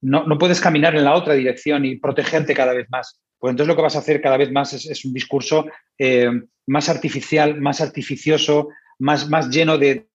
No, 0.00 0.24
no 0.24 0.38
puedes 0.38 0.60
caminar 0.60 0.96
en 0.96 1.04
la 1.04 1.14
otra 1.14 1.34
dirección 1.34 1.84
y 1.84 1.96
protegerte 1.96 2.54
cada 2.54 2.72
vez 2.72 2.86
más. 2.88 3.20
Pues 3.38 3.50
entonces 3.50 3.68
lo 3.68 3.76
que 3.76 3.82
vas 3.82 3.94
a 3.94 3.98
hacer 3.98 4.22
cada 4.22 4.38
vez 4.38 4.50
más 4.50 4.72
es, 4.72 5.04
un 5.04 5.12
discurso 5.12 5.66
eh, 5.98 6.30
más 6.66 6.88
artificial, 6.88 7.60
más 7.60 7.82
artificioso, 7.82 8.68
más, 8.98 9.28
más 9.28 9.50
lleno 9.50 9.76
de, 9.76 10.08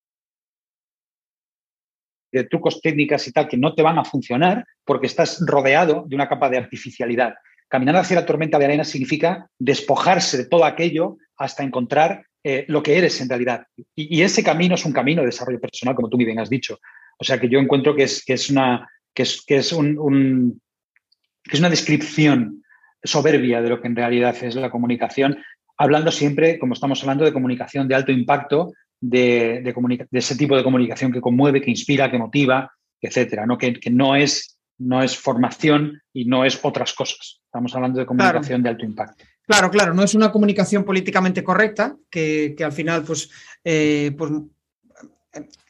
de 2.32 2.43
trucos 2.45 2.82
técnicas 2.82 3.27
y 3.27 3.32
tal 3.32 3.47
que 3.47 3.58
no 3.58 3.75
te 3.75 3.84
van 3.84 3.99
a 3.99 4.03
funcionar 4.03 4.65
porque 4.84 5.06
estás 5.06 5.43
rodeado 5.45 6.06
de 6.08 6.15
una 6.15 6.27
capa 6.27 6.49
de 6.49 6.58
artificialidad. 6.58 7.36
Caminar 7.67 7.97
hacia 7.97 8.15
la 8.15 8.25
tormenta 8.25 8.58
de 8.58 8.65
arena 8.65 8.84
significa 8.84 9.47
despojarse 9.60 10.38
de 10.38 10.45
todo 10.45 10.65
aquello 10.65 11.17
hasta 11.36 11.63
encontrar 11.63 12.25
eh, 12.50 12.64
lo 12.70 12.82
que 12.82 12.98
eres 12.98 13.20
en 13.20 13.28
realidad. 13.28 13.68
Y, 13.94 14.22
ese 14.22 14.42
camino 14.42 14.76
es 14.76 14.86
un 14.86 14.94
camino 14.94 15.22
de 15.22 15.26
desarrollo 15.26 15.60
personal, 15.60 15.96
como 15.96 16.08
tú 16.08 16.16
bien 16.16 16.40
has 16.40 16.50
dicho. 16.50 16.80
O 17.20 17.26
sea 17.26 17.42
que 17.42 17.50
yo 17.50 17.60
encuentro 17.60 17.94
que 17.94 18.04
es, 18.04 18.24
que 18.24 18.36
es, 18.36 18.50
una, 18.50 18.88
que 19.14 19.24
es, 19.24 19.44
que 19.46 19.58
es, 19.58 19.74
un, 19.74 20.62
que 21.44 21.52
es 21.52 21.60
una 21.60 21.70
descripción 21.70 22.64
soberbia 23.04 23.62
de 23.62 23.68
lo 23.68 23.82
que 23.82 23.90
en 23.90 23.98
realidad 23.98 24.34
es 24.42 24.56
la 24.56 24.72
comunicación, 24.72 25.44
hablando 25.78 26.10
siempre, 26.10 26.58
como 26.58 26.74
estamos 26.74 27.02
hablando, 27.02 27.26
de 27.26 27.34
comunicación 27.34 27.86
de 27.86 27.96
alto 27.96 28.14
impacto, 28.14 28.72
de, 29.02 29.62
de, 29.62 30.08
ese 30.14 30.38
tipo 30.38 30.56
de 30.56 30.64
comunicación 30.64 31.12
que 31.12 31.20
conmueve, 31.20 31.62
que 31.62 31.70
inspira, 31.72 32.10
que 32.10 32.18
motiva, 32.18 32.72
etcétera, 33.02 33.46
¿no? 33.46 33.58
Que, 33.58 33.74
que 33.74 33.90
no, 33.90 34.16
es, 34.16 34.58
no 34.78 35.04
es 35.04 35.18
formación 35.18 36.02
y 36.14 36.24
no 36.24 36.46
es 36.46 36.58
otras 36.64 36.94
cosas. 36.94 37.42
Estamos 37.44 37.76
hablando 37.76 38.00
de 38.00 38.06
comunicación 38.06 38.64
de 38.64 38.70
alto 38.70 38.86
impacto. 38.86 39.26
Claro, 39.48 39.72
claro, 39.72 39.94
no 39.94 40.04
es 40.04 40.14
una 40.14 40.30
comunicación 40.30 40.84
políticamente 40.84 41.42
correcta, 41.42 41.96
que, 42.10 42.54
al 42.62 42.74
final, 42.74 43.04
pues, 43.04 43.30
eh, 43.64 44.14
pues 44.18 44.30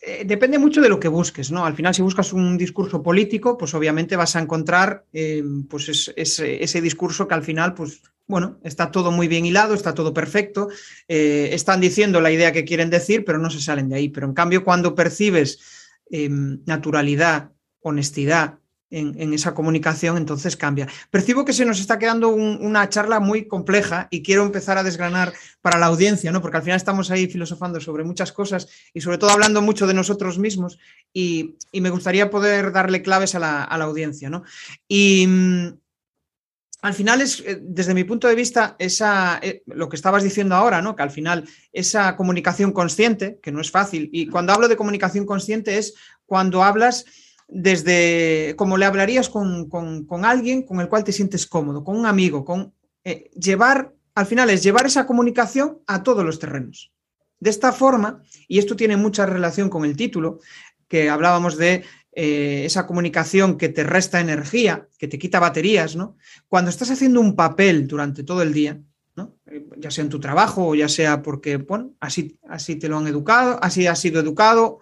eh, 0.02 0.24
depende 0.26 0.58
mucho 0.58 0.82
de 0.82 0.90
lo 0.90 1.00
que 1.00 1.08
busques, 1.08 1.52
¿no? 1.52 1.64
Al 1.64 1.76
final, 1.76 1.94
si 1.94 2.02
buscas 2.02 2.34
un 2.34 2.58
discurso 2.58 3.04
político, 3.04 3.56
pues 3.56 3.76
obviamente 3.76 4.16
vas 4.16 4.36
a 4.36 4.40
encontrar 4.40 5.06
eh, 5.14 5.44
pues 5.70 6.12
ese 6.16 6.82
discurso 6.82 7.28
que 7.28 7.36
al 7.36 7.44
final, 7.44 7.76
pues, 7.76 8.02
bueno, 8.26 8.58
está 8.64 8.90
todo 8.90 9.12
muy 9.12 9.28
bien 9.28 9.46
hilado, 9.46 9.76
está 9.76 9.94
todo 9.94 10.12
perfecto, 10.12 10.70
están 11.08 11.80
diciendo 11.80 12.20
la 12.20 12.32
idea 12.32 12.52
que 12.52 12.66
quieren 12.66 12.90
decir, 12.90 13.24
pero 13.24 13.38
no 13.38 13.52
se 13.52 13.62
salen 13.62 13.90
de 13.90 13.96
ahí. 13.98 14.10
Pero 14.10 14.26
en 14.26 14.34
cambio, 14.34 14.64
cuando 14.64 14.96
percibes 14.96 15.60
naturalidad, 16.10 17.52
honestidad, 17.82 18.58
en, 18.90 19.34
esa 19.34 19.54
comunicación, 19.54 20.18
entonces 20.18 20.56
cambia. 20.56 20.88
Percibo 21.10 21.46
que 21.46 21.54
se 21.54 21.66
nos 21.66 21.80
está 21.80 22.00
quedando 22.00 22.30
una 22.30 22.88
charla 22.90 23.20
muy 23.20 23.48
compleja 23.48 24.08
y 24.12 24.24
quiero 24.24 24.44
empezar 24.44 24.78
a 24.78 24.84
desgranar 24.84 25.34
para 25.62 25.78
la 25.78 25.88
audiencia, 25.88 26.32
¿no? 26.32 26.42
Porque 26.42 26.58
al 26.58 26.64
final 26.64 26.78
estamos 26.78 27.12
ahí 27.12 27.28
filosofando 27.28 27.80
sobre 27.82 28.04
muchas 28.04 28.32
cosas 28.32 28.68
y 28.94 29.02
sobre 29.02 29.18
todo 29.18 29.32
hablando 29.32 29.62
mucho 29.62 29.88
de 29.88 29.94
nosotros 29.94 30.40
mismos 30.40 30.80
y, 31.14 31.56
me 31.74 31.90
gustaría 31.90 32.30
poder 32.30 32.72
darle 32.72 33.02
claves 33.02 33.36
a 33.36 33.40
la, 33.40 33.64
audiencia, 33.64 34.30
¿no? 34.30 34.44
Y 34.88 35.26
mm, 35.28 35.68
al 36.82 36.94
final 36.94 37.22
es, 37.22 37.42
eh, 37.46 37.60
desde 37.62 37.94
mi 37.94 38.04
punto 38.04 38.28
de 38.28 38.36
vista, 38.36 38.76
esa, 38.80 39.40
eh, 39.42 39.64
lo 39.68 39.88
que 39.90 39.96
estabas 39.96 40.24
diciendo 40.24 40.56
ahora, 40.56 40.82
¿no? 40.82 40.96
Que 40.96 41.04
al 41.04 41.12
final 41.12 41.48
esa 41.72 42.16
comunicación 42.16 42.72
consciente, 42.72 43.40
que 43.42 43.52
no 43.52 43.62
es 43.62 43.72
fácil, 43.72 44.10
y 44.12 44.28
cuando 44.28 44.54
hablo 44.54 44.68
de 44.68 44.76
comunicación 44.76 45.26
consciente 45.26 45.78
es 45.78 45.94
cuando 46.26 46.64
hablas 46.64 47.06
desde 47.48 48.56
como 48.58 48.78
le 48.78 48.86
hablarías 48.86 49.30
con, 49.30 49.70
alguien 50.24 50.64
con 50.64 50.82
el 50.82 50.90
cual 50.90 51.04
te 51.04 51.14
sientes 51.14 51.48
cómodo, 51.48 51.84
con 51.84 51.98
un 51.98 52.06
amigo, 52.06 52.44
con 52.44 52.74
eh, 53.04 53.30
llevar, 53.40 53.94
al 54.16 54.26
final 54.26 54.50
es 54.50 54.64
llevar 54.64 54.86
esa 54.86 55.08
comunicación 55.08 55.80
a 55.88 56.04
todos 56.04 56.26
los 56.26 56.40
terrenos. 56.40 56.92
De 57.40 57.50
esta 57.50 57.72
forma, 57.72 58.22
y 58.48 58.60
esto 58.60 58.76
tiene 58.76 58.98
mucha 58.98 59.26
relación 59.26 59.70
con 59.70 59.86
el 59.86 59.96
título, 59.96 60.40
que 60.88 61.10
hablábamos 61.10 61.58
de 61.58 61.84
eh, 62.12 62.64
esa 62.66 62.88
comunicación 62.88 63.58
que 63.58 63.70
te 63.70 63.84
resta 63.84 64.20
energía, 64.20 64.88
que 64.98 65.08
te 65.08 65.20
quita 65.20 65.40
baterías, 65.40 65.96
¿no? 65.96 66.18
Cuando 66.48 66.70
estás 66.72 66.90
haciendo 66.90 67.22
un 67.22 67.36
papel 67.36 67.88
durante 67.88 68.24
todo 68.24 68.42
el 68.42 68.54
día, 68.54 68.80
¿no? 69.16 69.36
Eh, 69.46 69.68
ya 69.78 69.92
sea 69.92 70.04
en 70.04 70.10
tu 70.10 70.20
trabajo 70.20 70.68
o 70.68 70.76
ya 70.76 70.90
sea 70.90 71.22
porque, 71.22 71.58
bueno, 71.58 71.94
así, 72.00 72.40
así 72.50 72.76
te 72.76 72.90
lo 72.90 72.98
han 72.98 73.08
educado, 73.08 73.60
así 73.62 73.86
has 73.86 74.00
sido 74.00 74.20
educado, 74.20 74.80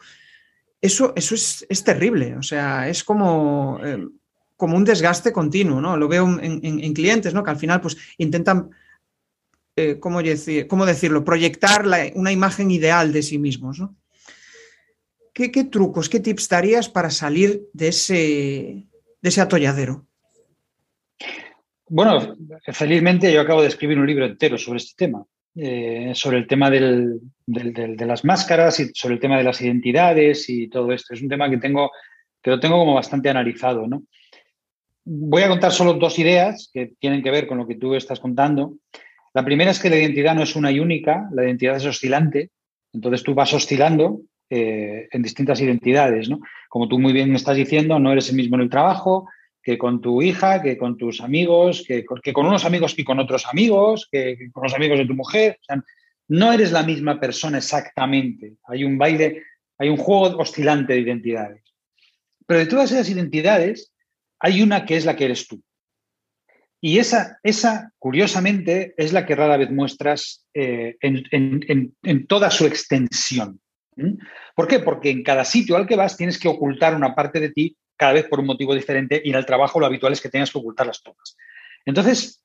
eso, 0.85 1.13
eso 1.15 1.35
es, 1.35 1.83
terrible, 1.83 2.35
o 2.37 2.43
sea, 2.43 2.87
es 2.87 3.03
como, 3.03 3.79
eh, 3.83 4.07
como 4.55 4.77
un 4.77 4.83
desgaste 4.83 5.31
continuo, 5.31 5.81
¿no? 5.81 5.97
Lo 5.97 6.07
veo 6.07 6.39
en, 6.39 6.93
clientes, 6.93 7.33
¿no? 7.33 7.43
Que 7.43 7.51
al 7.51 7.57
final 7.57 7.81
pues 7.81 7.97
intentan, 8.17 8.69
eh, 9.75 9.99
¿cómo, 9.99 10.21
decirlo? 10.21 11.23
Proyectar 11.23 11.85
una 12.15 12.31
imagen 12.31 12.71
ideal 12.71 13.11
de 13.11 13.23
sí 13.23 13.37
mismos, 13.37 13.79
¿no? 13.79 13.95
¿Qué, 15.33 15.49
trucos, 15.65 16.07
qué 16.07 16.21
tips 16.21 16.47
darías 16.47 16.87
para 16.87 17.09
salir 17.09 17.67
de 17.73 17.89
ese, 17.89 18.87
de 19.21 19.29
ese 19.29 19.41
atolladero? 19.41 20.05
Bueno, 21.89 22.37
felizmente 22.71 23.31
yo 23.33 23.41
acabo 23.41 23.61
de 23.61 23.67
escribir 23.67 23.99
un 23.99 24.07
libro 24.07 24.25
entero 24.25 24.57
sobre 24.57 24.77
este 24.77 24.93
tema. 24.95 25.25
Eh, 25.57 26.11
sobre 26.15 26.39
el 26.39 26.47
tema 26.47 26.69
de 26.69 27.21
las 28.05 28.25
máscaras 28.25 28.77
y 28.81 28.89
sobre 28.93 29.15
el 29.15 29.21
tema 29.21 29.37
de 29.37 29.45
las 29.45 29.61
identidades 29.61 30.49
y 30.49 30.67
todo 30.67 30.91
esto. 30.91 31.13
Es 31.13 31.21
un 31.21 31.29
tema 31.29 31.49
que 31.49 31.57
tengo, 31.57 31.91
que 32.41 32.51
lo 32.51 32.59
tengo 32.59 32.77
como 32.77 32.93
bastante 32.93 33.29
analizado. 33.29 33.87
¿no? 33.87 34.03
Voy 35.05 35.43
a 35.43 35.47
contar 35.47 35.71
solo 35.71 35.93
dos 35.93 36.19
ideas 36.19 36.69
que 36.73 36.93
tienen 36.99 37.23
que 37.23 37.31
ver 37.31 37.47
con 37.47 37.57
lo 37.57 37.65
que 37.65 37.75
tú 37.75 37.95
estás 37.95 38.19
contando. 38.19 38.73
La 39.33 39.45
primera 39.45 39.71
es 39.71 39.79
que 39.79 39.89
la 39.89 39.97
identidad 39.97 40.35
no 40.35 40.43
es 40.43 40.57
una 40.57 40.71
y 40.71 40.81
única, 40.81 41.29
la 41.31 41.45
identidad 41.45 41.77
es 41.77 41.85
oscilante. 41.85 42.49
Entonces 42.91 43.23
tú 43.23 43.33
vas 43.33 43.53
oscilando 43.53 44.23
eh, 44.49 45.07
en 45.09 45.21
distintas 45.21 45.61
identidades, 45.61 46.29
¿no? 46.29 46.41
Como 46.67 46.89
tú 46.89 46.99
muy 46.99 47.13
bien 47.13 47.33
estás 47.33 47.55
diciendo, 47.55 47.97
no 47.97 48.11
eres 48.11 48.29
el 48.29 48.35
mismo 48.35 48.57
en 48.57 48.63
el 48.63 48.69
trabajo, 48.69 49.29
que 49.65 49.79
con 49.79 49.99
tu 49.99 50.21
hija, 50.21 50.61
que 50.61 50.77
con 50.77 50.95
tus 50.95 51.21
amigos, 51.21 51.83
que, 51.87 52.05
con 52.05 52.45
unos 52.45 52.65
amigos 52.65 52.93
y 52.99 53.03
con 53.03 53.19
otros 53.19 53.47
amigos, 53.47 54.07
que, 54.11 54.51
con 54.51 54.61
los 54.61 54.75
amigos 54.75 54.99
de 54.99 55.07
tu 55.07 55.15
mujer. 55.15 55.57
no 56.27 56.53
eres 56.53 56.71
la 56.71 56.83
misma 56.83 57.19
persona 57.19 57.57
exactamente. 57.57 58.57
Hay 58.67 58.83
un 58.83 58.99
baile, 58.99 59.41
hay 59.79 59.89
un 59.89 59.97
juego 59.97 60.37
oscilante 60.37 60.93
de 60.93 60.99
identidades. 60.99 61.63
Pero 62.45 62.59
de 62.59 62.67
todas 62.67 62.91
esas 62.91 63.09
identidades, 63.09 63.91
hay 64.39 64.61
una 64.61 64.85
que 64.85 64.97
es 64.97 65.05
la 65.05 65.15
que 65.15 65.25
eres 65.25 65.47
tú. 65.47 65.59
Y 66.79 66.99
esa, 66.99 67.39
esa 67.41 67.91
curiosamente, 67.97 68.93
es 68.97 69.13
la 69.13 69.25
que 69.25 69.33
rara 69.33 69.57
vez 69.57 69.71
muestras 69.71 70.45
eh, 70.53 70.95
en, 71.01 72.27
toda 72.27 72.51
su 72.51 72.67
extensión. 72.67 73.59
¿Por 74.55 74.67
qué? 74.67 74.77
Porque 74.77 75.09
en 75.09 75.23
cada 75.23 75.43
sitio 75.43 75.75
al 75.75 75.87
que 75.87 75.95
vas 75.95 76.17
tienes 76.17 76.37
que 76.37 76.49
ocultar 76.49 76.93
una 76.93 77.15
parte 77.15 77.39
de 77.39 77.49
ti 77.49 77.75
cada 77.97 78.13
vez 78.13 78.27
por 78.27 78.39
un 78.39 78.45
motivo 78.45 78.75
diferente 78.75 79.21
y 79.23 79.29
en 79.29 79.35
el 79.35 79.45
trabajo 79.45 79.79
lo 79.79 79.85
habitual 79.85 80.13
es 80.13 80.21
que 80.21 80.29
tengas 80.29 80.51
que 80.51 80.57
ocultarlas 80.57 81.01
todas. 81.01 81.37
Entonces, 81.85 82.43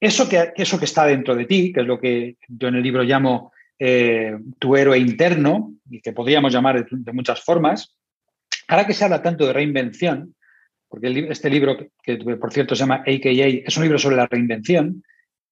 eso 0.00 0.28
que, 0.28 0.52
eso 0.56 0.78
que 0.78 0.84
está 0.86 1.04
dentro 1.04 1.34
de 1.34 1.44
ti, 1.44 1.72
que 1.72 1.80
es 1.80 1.86
lo 1.86 2.00
que 2.00 2.36
yo 2.48 2.68
en 2.68 2.76
el 2.76 2.82
libro 2.82 3.02
llamo 3.02 3.52
eh, 3.78 4.36
tu 4.58 4.76
héroe 4.76 4.98
interno, 4.98 5.74
y 5.88 6.00
que 6.00 6.12
podríamos 6.12 6.52
llamar 6.52 6.86
de, 6.86 7.12
muchas 7.12 7.42
formas, 7.42 7.96
ahora 8.68 8.86
que 8.86 8.94
se 8.94 9.04
habla 9.04 9.22
tanto 9.22 9.46
de 9.46 9.52
reinvención, 9.52 10.34
porque 10.88 11.28
este 11.30 11.48
libro, 11.50 11.76
que, 12.02 12.16
por 12.16 12.52
cierto 12.52 12.74
se 12.74 12.80
llama 12.80 13.04
AKA, 13.06 13.64
es 13.66 13.76
un 13.76 13.84
libro 13.84 13.98
sobre 13.98 14.16
la 14.16 14.26
reinvención, 14.26 15.02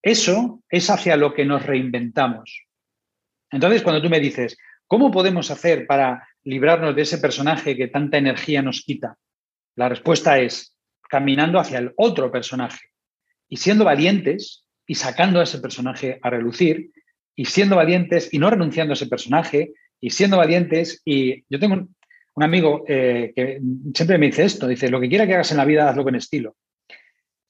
eso 0.02 0.62
es 0.68 0.90
hacia 0.90 1.16
lo 1.16 1.34
que 1.34 1.44
nos 1.44 1.64
reinventamos. 1.64 2.66
Entonces, 3.50 3.82
cuando 3.82 4.02
tú 4.02 4.10
me 4.10 4.20
dices, 4.20 4.56
¿cómo 4.86 5.10
podemos 5.10 5.50
hacer 5.50 5.86
para 5.86 6.27
librarnos 6.48 6.96
de 6.96 7.02
ese 7.02 7.18
personaje 7.18 7.76
que 7.76 7.88
tanta 7.88 8.16
energía 8.16 8.62
nos 8.62 8.82
quita? 8.82 9.16
La 9.76 9.88
respuesta 9.88 10.38
es 10.38 10.74
caminando 11.08 11.58
hacia 11.58 11.78
el 11.78 11.92
otro 11.96 12.30
personaje 12.30 12.88
y 13.48 13.58
siendo 13.58 13.84
valientes 13.84 14.64
y 14.86 14.94
sacando 14.94 15.40
a 15.40 15.44
ese 15.44 15.58
personaje 15.58 16.18
a 16.22 16.30
relucir 16.30 16.90
y 17.36 17.44
siendo 17.44 17.76
valientes 17.76 18.32
y 18.32 18.38
no 18.38 18.50
renunciando 18.50 18.92
a 18.92 18.94
ese 18.94 19.06
personaje 19.06 19.72
y 20.00 20.10
siendo 20.10 20.38
valientes 20.38 21.02
y 21.04 21.44
yo 21.48 21.58
tengo 21.58 21.74
un, 21.74 22.42
amigo 22.42 22.84
eh, 22.88 23.32
que 23.34 23.60
siempre 23.94 24.16
me 24.16 24.26
dice 24.26 24.44
esto, 24.44 24.68
dice, 24.68 24.88
lo 24.88 25.00
que 25.00 25.08
quiera 25.08 25.26
que 25.26 25.34
hagas 25.34 25.50
en 25.50 25.56
la 25.56 25.64
vida, 25.64 25.88
hazlo 25.88 26.04
con 26.04 26.14
estilo, 26.14 26.56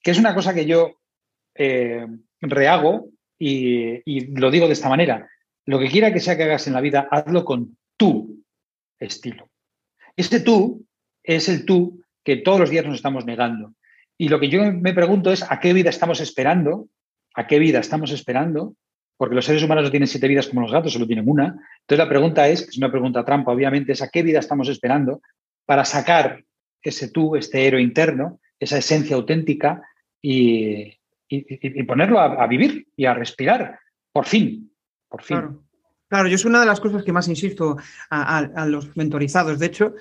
que 0.02 0.10
es 0.10 0.18
una 0.18 0.34
cosa 0.34 0.54
que 0.54 0.64
yo 0.64 1.00
eh, 1.54 2.06
rehago 2.40 3.10
y, 3.38 4.00
y 4.04 4.26
lo 4.34 4.50
digo 4.50 4.66
de 4.66 4.72
esta 4.72 4.88
manera, 4.88 5.28
lo 5.66 5.78
que 5.78 5.88
quiera 5.88 6.12
que 6.12 6.20
sea 6.20 6.36
que 6.36 6.44
hagas 6.44 6.66
en 6.66 6.72
la 6.72 6.80
vida, 6.80 7.06
hazlo 7.10 7.44
con 7.44 7.76
tu 7.98 8.37
estilo. 8.98 9.48
Ese 10.16 10.40
tú 10.40 10.84
es 11.22 11.48
el 11.48 11.64
tú 11.64 12.02
que 12.24 12.36
todos 12.36 12.60
los 12.60 12.70
días 12.70 12.84
nos 12.84 12.96
estamos 12.96 13.24
negando. 13.24 13.74
Y 14.16 14.28
lo 14.28 14.40
que 14.40 14.48
yo 14.48 14.72
me 14.72 14.92
pregunto 14.92 15.32
es 15.32 15.48
a 15.48 15.60
qué 15.60 15.72
vida 15.72 15.90
estamos 15.90 16.20
esperando, 16.20 16.88
a 17.34 17.46
qué 17.46 17.58
vida 17.58 17.78
estamos 17.78 18.10
esperando, 18.10 18.74
porque 19.16 19.34
los 19.34 19.44
seres 19.44 19.62
humanos 19.62 19.84
no 19.84 19.90
tienen 19.90 20.08
siete 20.08 20.28
vidas 20.28 20.48
como 20.48 20.62
los 20.62 20.72
gatos, 20.72 20.92
solo 20.92 21.06
tienen 21.06 21.28
una. 21.28 21.44
Entonces 21.80 21.98
la 21.98 22.08
pregunta 22.08 22.48
es, 22.48 22.62
es 22.68 22.78
una 22.78 22.90
pregunta 22.90 23.24
trampa, 23.24 23.52
obviamente, 23.52 23.92
es 23.92 24.02
a 24.02 24.08
qué 24.08 24.22
vida 24.22 24.40
estamos 24.40 24.68
esperando 24.68 25.22
para 25.66 25.84
sacar 25.84 26.44
ese 26.82 27.10
tú, 27.10 27.36
este 27.36 27.66
héroe 27.66 27.82
interno, 27.82 28.40
esa 28.58 28.78
esencia 28.78 29.16
auténtica 29.16 29.82
y, 30.20 30.96
ponerlo 31.86 32.20
a, 32.20 32.46
vivir 32.46 32.88
y 32.96 33.04
a 33.04 33.14
respirar, 33.14 33.78
por 34.12 34.26
fin, 34.26 34.72
por 35.08 35.22
fin. 35.22 35.60
Yo 36.10 36.34
es 36.34 36.44
una 36.44 36.60
de 36.60 36.66
las 36.66 36.80
cosas 36.80 37.02
que 37.02 37.12
más 37.12 37.28
insisto 37.28 37.76
a, 38.10 38.66
los 38.66 38.96
mentorizados. 38.96 39.58
De 39.58 39.66
hecho, 39.66 39.94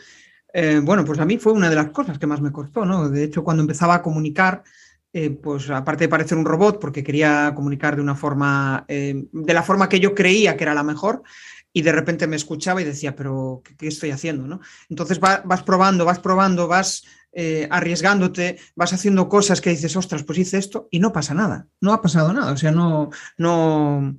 eh, 0.53 0.79
bueno, 0.81 1.03
pues 1.03 1.19
a 1.19 1.25
mí 1.25 1.37
fue 1.37 1.53
una 1.53 1.69
de 1.69 1.75
las 1.75 1.89
cosas 1.89 2.17
que 2.17 2.27
más 2.27 2.41
me 2.41 2.51
costó, 2.51 2.85
¿no? 2.85 3.09
De 3.09 3.23
hecho, 3.23 3.43
cuando 3.43 3.61
empezaba 3.61 3.95
a 3.95 4.01
comunicar, 4.01 4.63
eh, 5.11 5.31
pues 5.31 5.69
aparte 5.69 6.05
de 6.05 6.09
parecer 6.09 6.37
un 6.37 6.45
robot, 6.45 6.79
porque 6.79 7.03
quería 7.03 7.51
comunicar 7.55 7.95
de 7.95 8.01
una 8.01 8.15
forma, 8.15 8.85
eh, 8.87 9.25
de 9.31 9.53
la 9.53 9.63
forma 9.63 9.89
que 9.89 9.99
yo 9.99 10.15
creía 10.15 10.55
que 10.55 10.63
era 10.63 10.73
la 10.73 10.83
mejor, 10.83 11.23
y 11.73 11.81
de 11.81 11.91
repente 11.91 12.25
me 12.25 12.37
escuchaba 12.37 12.81
y 12.81 12.85
decía, 12.85 13.15
pero 13.15 13.61
¿qué, 13.77 13.87
estoy 13.87 14.11
haciendo? 14.11 14.47
¿no? 14.47 14.61
Entonces 14.89 15.19
vas 15.19 15.63
probando, 15.63 16.05
vas 16.05 16.19
probando, 16.19 16.67
vas 16.67 17.03
arriesgándote, 17.69 18.57
vas 18.75 18.93
haciendo 18.93 19.29
cosas 19.29 19.61
que 19.61 19.69
dices, 19.69 19.95
ostras, 19.95 20.23
pues 20.23 20.39
hice 20.39 20.57
esto 20.57 20.87
y 20.89 20.99
no 20.99 21.13
pasa 21.13 21.35
nada, 21.35 21.67
no 21.81 21.93
ha 21.93 22.01
pasado 22.01 22.33
nada, 22.33 22.51
o 22.51 22.57
sea, 22.57 22.71
no, 22.71 23.11
no, 23.37 24.17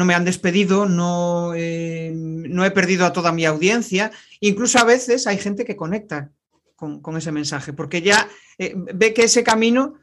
no 0.00 0.06
me 0.06 0.14
han 0.14 0.24
despedido, 0.24 0.86
no, 0.86 1.52
eh, 1.54 2.10
no 2.14 2.64
he 2.64 2.70
perdido 2.70 3.04
a 3.04 3.12
toda 3.12 3.32
mi 3.32 3.44
audiencia. 3.44 4.10
Incluso 4.40 4.78
a 4.78 4.84
veces 4.84 5.26
hay 5.26 5.36
gente 5.36 5.66
que 5.66 5.76
conecta 5.76 6.30
con, 6.74 7.16
ese 7.18 7.32
mensaje, 7.32 7.74
porque 7.74 8.00
ya 8.00 8.26
eh, 8.56 8.72
ve 8.74 9.12
que 9.12 9.24
ese 9.24 9.44
camino 9.44 9.96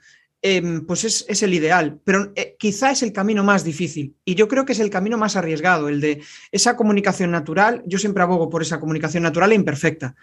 em, 0.44 0.86
pues 0.86 1.04
es, 1.04 1.42
el 1.42 1.56
ideal, 1.56 2.00
pero 2.04 2.32
eh, 2.36 2.56
quizá 2.60 2.92
es 2.92 3.02
el 3.02 3.12
camino 3.12 3.44
más 3.44 3.64
difícil 3.64 4.16
y 4.24 4.36
yo 4.36 4.48
creo 4.48 4.66
que 4.66 4.74
es 4.74 4.80
el 4.80 4.92
camino 4.92 5.18
más 5.18 5.36
arriesgado, 5.36 5.90
el 5.90 6.00
de 6.00 6.22
esa 6.52 6.78
comunicación 6.78 7.32
natural. 7.32 7.82
Yo 7.88 7.98
siempre 7.98 8.22
abogo 8.22 8.52
por 8.52 8.62
esa 8.62 8.80
comunicación 8.80 9.24
natural 9.24 9.52
e 9.52 9.56
imperfecta. 9.56 10.16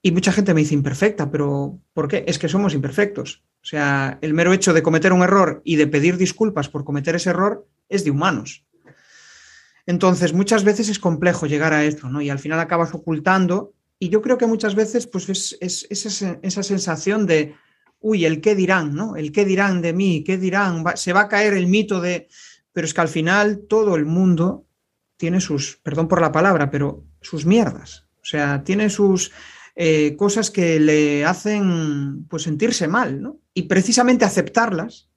Y 0.00 0.12
mucha 0.12 0.30
gente 0.30 0.54
me 0.54 0.60
dice 0.60 0.74
imperfecta, 0.74 1.28
pero 1.28 1.80
¿por 1.92 2.06
qué? 2.06 2.22
Es 2.28 2.38
que 2.38 2.48
somos 2.48 2.72
imperfectos. 2.72 3.42
O 3.62 3.66
sea, 3.66 4.18
el 4.20 4.32
mero 4.32 4.52
hecho 4.52 4.72
de 4.72 4.84
cometer 4.84 5.12
un 5.12 5.22
error 5.22 5.60
y 5.64 5.74
de 5.74 5.88
pedir 5.88 6.16
disculpas 6.18 6.68
por 6.68 6.84
cometer 6.84 7.16
ese 7.16 7.30
error 7.30 7.66
es 7.88 8.04
de 8.04 8.12
humanos. 8.12 8.64
Entonces, 9.86 10.32
muchas 10.32 10.64
veces 10.64 10.88
es 10.88 10.98
complejo 10.98 11.46
llegar 11.46 11.72
a 11.72 11.84
esto, 11.84 12.08
¿no? 12.08 12.20
Y 12.20 12.30
al 12.30 12.38
final 12.38 12.60
acabas 12.60 12.94
ocultando. 12.94 13.74
Y 13.98 14.08
yo 14.08 14.22
creo 14.22 14.38
que 14.38 14.46
muchas 14.46 14.74
veces, 14.74 15.06
pues 15.06 15.28
es, 15.28 15.86
esa, 15.90 16.62
sensación 16.62 17.26
de, 17.26 17.54
uy, 18.00 18.24
el 18.24 18.40
qué 18.40 18.54
dirán, 18.54 18.94
¿no? 18.94 19.16
El 19.16 19.32
qué 19.32 19.44
dirán 19.44 19.82
de 19.82 19.92
mí, 19.92 20.24
qué 20.24 20.38
dirán, 20.38 20.84
se 20.94 21.12
va 21.12 21.22
a 21.22 21.28
caer 21.28 21.54
el 21.54 21.66
mito 21.66 22.00
de. 22.00 22.28
Pero 22.72 22.84
es 22.86 22.94
que 22.94 23.00
al 23.00 23.08
final 23.08 23.64
todo 23.68 23.96
el 23.96 24.06
mundo 24.06 24.66
tiene 25.16 25.40
sus, 25.40 25.76
perdón 25.82 26.08
por 26.08 26.20
la 26.20 26.32
palabra, 26.32 26.70
pero 26.70 27.04
sus 27.20 27.44
mierdas. 27.44 28.06
O 28.22 28.24
sea, 28.24 28.64
tiene 28.64 28.88
sus 28.88 29.32
eh, 29.74 30.16
cosas 30.16 30.50
que 30.50 30.78
le 30.78 31.24
hacen 31.24 32.26
pues 32.28 32.44
sentirse 32.44 32.88
mal, 32.88 33.20
¿no? 33.20 33.38
Y 33.54 33.62
precisamente 33.62 34.24
aceptarlas, 34.24 35.10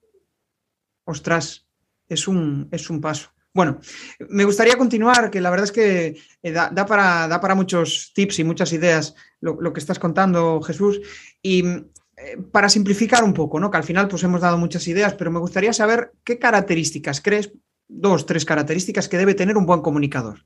ostras, 1.05 1.67
es 2.07 2.27
un, 2.27 2.67
es 2.71 2.89
un 2.89 3.01
paso. 3.01 3.34
Bueno, 3.55 3.79
me 4.27 4.43
gustaría 4.43 4.77
continuar, 4.77 5.31
que 5.31 5.39
la 5.39 5.49
verdad 5.49 5.63
es 5.63 5.71
que 5.71 6.17
eh, 6.43 6.51
da, 6.51 6.85
para, 6.85 7.25
da 7.29 7.39
para, 7.39 7.55
muchos 7.55 8.11
tips 8.13 8.39
y 8.39 8.43
muchas 8.43 8.73
ideas 8.73 9.15
lo, 9.39 9.71
que 9.71 9.79
estás 9.79 9.97
contando, 9.97 10.61
Jesús. 10.61 10.99
Y 11.41 11.65
eh, 11.65 12.37
para 12.51 12.67
simplificar 12.67 13.23
un 13.23 13.33
poco, 13.33 13.57
¿no? 13.57 13.71
Que 13.71 13.77
al 13.77 13.85
final 13.85 14.09
pues 14.09 14.21
hemos 14.23 14.41
dado 14.41 14.57
muchas 14.57 14.85
ideas, 14.89 15.13
pero 15.13 15.31
me 15.31 15.39
gustaría 15.39 15.71
saber 15.71 16.11
qué 16.25 16.37
características 16.37 17.21
crees, 17.21 17.53
dos, 17.87 18.25
tres 18.25 18.43
características 18.43 19.07
que 19.07 19.17
debe 19.17 19.35
tener 19.35 19.55
un 19.55 19.65
buen 19.65 19.79
comunicador. 19.79 20.45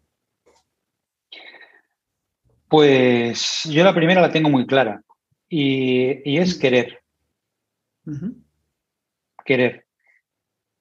Pues 2.67 3.63
yo 3.63 3.83
la 3.83 3.95
primera 3.95 4.21
la 4.21 4.31
tengo 4.31 4.51
muy 4.51 4.67
clara 4.67 5.01
y, 5.49 6.37
es 6.37 6.53
querer. 6.59 7.01
Querer. 9.43 9.87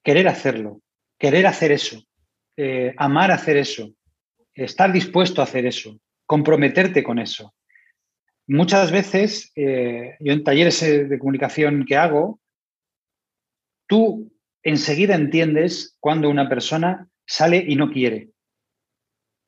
Querer 0.04 0.28
hacerlo. 0.28 0.82
Querer 1.18 1.46
hacer 1.46 1.72
eso. 1.72 2.04
Eh, 2.60 2.92
amar 2.96 3.30
hacer 3.30 3.56
eso, 3.56 3.94
estar 4.52 4.92
dispuesto 4.92 5.40
a 5.40 5.44
hacer 5.44 5.64
eso, 5.64 5.96
comprometerte 6.26 7.04
con 7.04 7.20
eso. 7.20 7.54
Muchas 8.48 8.90
veces, 8.90 9.52
eh, 9.54 10.16
yo 10.18 10.32
en 10.32 10.42
talleres 10.42 10.82
eh, 10.82 11.04
de 11.04 11.18
comunicación 11.20 11.86
que 11.86 11.96
hago, 11.96 12.40
tú 13.86 14.32
enseguida 14.64 15.14
entiendes 15.14 15.96
cuando 16.00 16.28
una 16.28 16.48
persona 16.48 17.08
sale 17.24 17.64
y 17.64 17.76
no 17.76 17.92
quiere, 17.92 18.30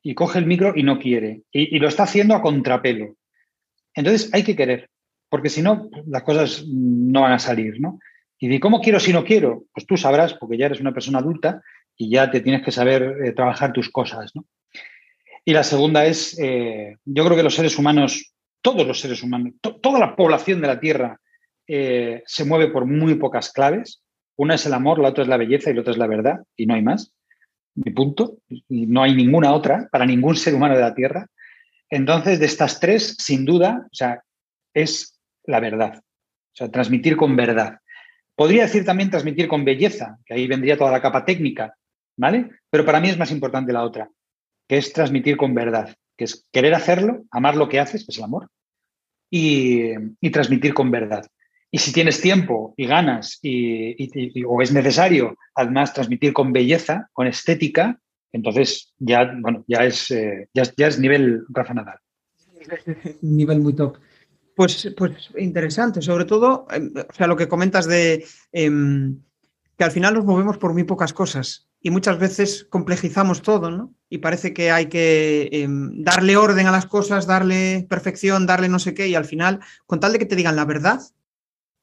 y 0.01 0.15
coge 0.15 0.39
el 0.39 0.45
micro 0.45 0.71
y 0.73 0.83
no 0.83 0.97
quiere, 0.97 1.41
y, 1.51 1.77
lo 1.79 1.89
está 1.89 2.03
haciendo 2.03 2.33
a 2.33 2.41
contrapelo. 2.41 3.17
Entonces 3.93 4.33
hay 4.33 4.43
que 4.43 4.55
querer, 4.55 4.89
porque 5.27 5.49
si 5.49 5.61
no, 5.61 5.89
las 6.05 6.23
cosas 6.23 6.63
no 6.65 7.23
van 7.23 7.33
a 7.33 7.39
salir, 7.39 7.81
¿no? 7.81 7.99
Y 8.39 8.47
de 8.47 8.61
cómo 8.61 8.79
quiero 8.79 9.01
si 9.01 9.11
no 9.11 9.25
quiero, 9.25 9.65
pues 9.73 9.85
tú 9.85 9.97
sabrás, 9.97 10.33
porque 10.33 10.57
ya 10.57 10.67
eres 10.67 10.79
una 10.79 10.93
persona 10.93 11.19
adulta, 11.19 11.61
y 11.97 12.09
ya 12.09 12.31
te 12.31 12.41
tienes 12.41 12.63
que 12.63 12.71
saber 12.71 13.17
eh, 13.23 13.31
trabajar 13.33 13.73
tus 13.73 13.89
cosas. 13.89 14.31
¿no? 14.35 14.45
Y 15.45 15.53
la 15.53 15.63
segunda 15.63 16.05
es, 16.05 16.37
eh, 16.39 16.97
yo 17.05 17.25
creo 17.25 17.35
que 17.35 17.43
los 17.43 17.55
seres 17.55 17.77
humanos, 17.77 18.33
todos 18.61 18.85
los 18.85 18.99
seres 18.99 19.23
humanos, 19.23 19.53
toda 19.61 19.99
la 19.99 20.15
población 20.15 20.61
de 20.61 20.67
la 20.67 20.79
Tierra 20.79 21.19
eh, 21.67 22.21
se 22.25 22.45
mueve 22.45 22.67
por 22.67 22.85
muy 22.85 23.15
pocas 23.15 23.51
claves. 23.51 24.03
Una 24.35 24.55
es 24.55 24.65
el 24.65 24.73
amor, 24.73 24.99
la 24.99 25.09
otra 25.09 25.23
es 25.23 25.29
la 25.29 25.37
belleza 25.37 25.71
y 25.71 25.73
la 25.73 25.81
otra 25.81 25.93
es 25.93 25.97
la 25.97 26.07
verdad, 26.07 26.39
y 26.55 26.65
no 26.65 26.75
hay 26.75 26.81
más. 26.81 27.13
Mi 27.75 27.91
punto. 27.91 28.37
Y 28.49 28.85
no 28.87 29.03
hay 29.03 29.15
ninguna 29.15 29.53
otra 29.53 29.87
para 29.91 30.05
ningún 30.05 30.35
ser 30.35 30.53
humano 30.53 30.75
de 30.75 30.81
la 30.81 30.93
Tierra. 30.93 31.27
Entonces, 31.89 32.39
de 32.39 32.45
estas 32.45 32.79
tres, 32.79 33.15
sin 33.19 33.45
duda, 33.45 33.85
o 33.85 33.95
sea, 33.95 34.21
es 34.73 35.19
la 35.45 35.59
verdad. 35.59 35.97
O 35.97 36.55
sea, 36.55 36.69
transmitir 36.69 37.17
con 37.17 37.35
verdad. 37.35 37.79
Podría 38.35 38.63
decir 38.63 38.85
también 38.85 39.09
transmitir 39.09 39.47
con 39.47 39.65
belleza, 39.65 40.17
que 40.25 40.33
ahí 40.33 40.47
vendría 40.47 40.77
toda 40.77 40.91
la 40.91 41.01
capa 41.01 41.25
técnica, 41.25 41.75
¿vale? 42.21 42.51
Pero 42.69 42.85
para 42.85 42.99
mí 42.99 43.09
es 43.09 43.17
más 43.17 43.31
importante 43.31 43.73
la 43.73 43.83
otra, 43.83 44.07
que 44.67 44.77
es 44.77 44.93
transmitir 44.93 45.37
con 45.37 45.55
verdad, 45.55 45.95
que 46.15 46.25
es 46.25 46.47
querer 46.51 46.75
hacerlo, 46.75 47.23
amar 47.31 47.55
lo 47.55 47.67
que 47.67 47.79
haces, 47.79 48.05
que 48.05 48.11
es 48.11 48.17
el 48.19 48.25
amor, 48.25 48.47
y, 49.31 50.29
transmitir 50.31 50.75
con 50.75 50.91
verdad. 50.91 51.25
Y 51.71 51.79
si 51.79 51.91
tienes 51.91 52.21
tiempo 52.21 52.75
y 52.77 52.85
ganas 52.85 53.39
y, 53.41 54.43
o 54.43 54.61
es 54.61 54.71
necesario, 54.71 55.35
además, 55.55 55.95
transmitir 55.95 56.31
con 56.31 56.53
belleza, 56.53 57.09
con 57.11 57.25
estética, 57.25 57.99
entonces 58.31 58.93
ya, 58.99 59.33
bueno, 59.41 59.65
ya 59.67 59.83
es, 59.85 60.11
eh, 60.11 60.47
ya, 60.53 60.63
es 60.77 60.99
nivel 60.99 61.43
Rafa. 61.49 61.73
Nivel 63.21 63.59
muy 63.61 63.73
top. 63.73 63.97
Pues, 64.55 64.93
pues 64.95 65.31
interesante, 65.37 66.03
sobre 66.03 66.25
todo, 66.25 66.67
em, 66.69 66.93
o 66.95 67.13
sea, 67.13 67.25
lo 67.25 67.35
que 67.35 67.47
comentas 67.47 67.87
de 67.87 68.23
em, 68.51 69.19
que 69.75 69.83
al 69.83 69.91
final 69.91 70.13
nos 70.13 70.25
movemos 70.25 70.59
por 70.59 70.73
muy 70.73 70.83
pocas 70.83 71.13
cosas 71.13 71.70
y 71.81 71.89
muchas 71.89 72.19
veces 72.19 72.67
complejizamos 72.69 73.41
todo, 73.41 73.71
¿no? 73.71 73.93
Y 74.09 74.19
parece 74.19 74.53
que 74.53 74.71
hay 74.71 74.85
que 74.85 75.49
em, 75.51 76.03
darle 76.03 76.37
orden 76.37 76.67
a 76.67 76.71
las 76.71 76.85
cosas, 76.85 77.25
darle 77.25 77.87
perfección, 77.89 78.45
darle 78.45 78.69
no 78.69 78.77
sé 78.79 78.93
qué, 78.93 79.07
y 79.07 79.15
al 79.15 79.25
final, 79.25 79.59
con 79.87 79.99
tal 79.99 80.13
de 80.13 80.19
que 80.19 80.25
te 80.25 80.35
digan 80.35 80.55
la 80.55 80.65
verdad, 80.65 81.01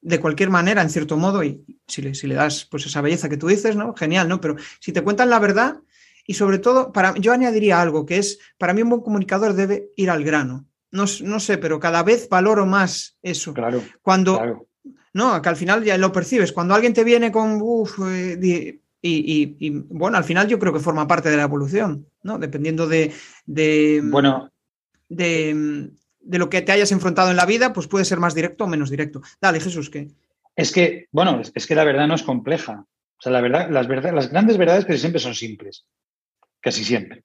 de 0.00 0.20
cualquier 0.20 0.50
manera, 0.50 0.82
en 0.82 0.90
cierto 0.90 1.16
modo, 1.16 1.42
y 1.42 1.64
si 1.88 2.02
le, 2.02 2.14
si 2.14 2.28
le 2.28 2.36
das 2.36 2.64
pues 2.64 2.86
esa 2.86 3.00
belleza 3.00 3.28
que 3.28 3.36
tú 3.36 3.48
dices, 3.48 3.74
¿no? 3.74 3.94
Genial, 3.94 4.28
¿no? 4.28 4.40
Pero 4.40 4.54
si 4.78 4.92
te 4.92 5.02
cuentan 5.02 5.30
la 5.30 5.40
verdad, 5.40 5.80
y 6.24 6.34
sobre 6.34 6.58
todo, 6.58 6.92
para, 6.92 7.14
yo 7.14 7.32
añadiría 7.32 7.80
algo, 7.80 8.06
que 8.06 8.18
es, 8.18 8.38
para 8.56 8.74
mí 8.74 8.82
un 8.82 8.90
buen 8.90 9.02
comunicador 9.02 9.54
debe 9.54 9.90
ir 9.96 10.10
al 10.10 10.22
grano. 10.22 10.66
No, 10.90 11.06
no 11.22 11.40
sé, 11.40 11.58
pero 11.58 11.80
cada 11.80 12.02
vez 12.02 12.28
valoro 12.28 12.66
más 12.66 13.18
eso. 13.22 13.52
Claro. 13.52 13.82
Cuando, 14.00 14.68
no, 15.12 15.42
que 15.42 15.48
al 15.48 15.56
final 15.56 15.82
ya 15.82 15.98
lo 15.98 16.12
percibes. 16.12 16.52
Cuando 16.52 16.74
alguien 16.74 16.94
te 16.94 17.04
viene 17.04 17.32
con, 17.32 17.58
uff, 17.60 17.98
eh, 18.06 18.80
y, 19.00 19.70
bueno, 19.88 20.16
al 20.16 20.24
final 20.24 20.48
yo 20.48 20.58
creo 20.58 20.72
que 20.72 20.80
forma 20.80 21.06
parte 21.06 21.30
de 21.30 21.36
la 21.36 21.44
evolución, 21.44 22.06
¿no? 22.22 22.38
Dependiendo 22.38 22.86
de, 22.86 23.12
bueno. 24.04 24.50
de, 25.08 25.90
lo 26.22 26.50
que 26.50 26.62
te 26.62 26.72
hayas 26.72 26.92
enfrentado 26.92 27.30
en 27.30 27.36
la 27.36 27.46
vida, 27.46 27.72
pues 27.72 27.86
puede 27.86 28.04
ser 28.04 28.18
más 28.18 28.34
directo 28.34 28.64
o 28.64 28.68
menos 28.68 28.90
directo. 28.90 29.22
Dale, 29.40 29.60
Jesús, 29.60 29.88
¿qué? 29.90 30.08
Es 30.56 30.72
que, 30.72 31.06
bueno, 31.12 31.40
es, 31.54 31.66
que 31.66 31.74
la 31.74 31.84
verdad 31.84 32.08
no 32.08 32.16
es 32.16 32.22
compleja. 32.22 32.84
O 32.84 33.20
sea, 33.22 33.30
la 33.30 33.40
verdad, 33.40 33.70
las, 33.70 33.86
verdad, 33.86 34.12
las 34.12 34.30
grandes 34.30 34.58
verdades 34.58 34.84
casi 34.84 34.98
siempre 34.98 35.20
son 35.20 35.34
simples. 35.34 35.86
Casi 36.60 36.84
siempre. 36.84 37.22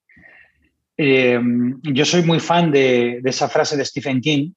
Eh, 0.95 1.39
yo 1.81 2.05
soy 2.05 2.21
muy 2.21 2.39
fan 2.39 2.71
de, 2.71 3.21
esa 3.25 3.49
frase 3.49 3.75
de 3.75 3.85
Stephen 3.85 4.21
King, 4.21 4.51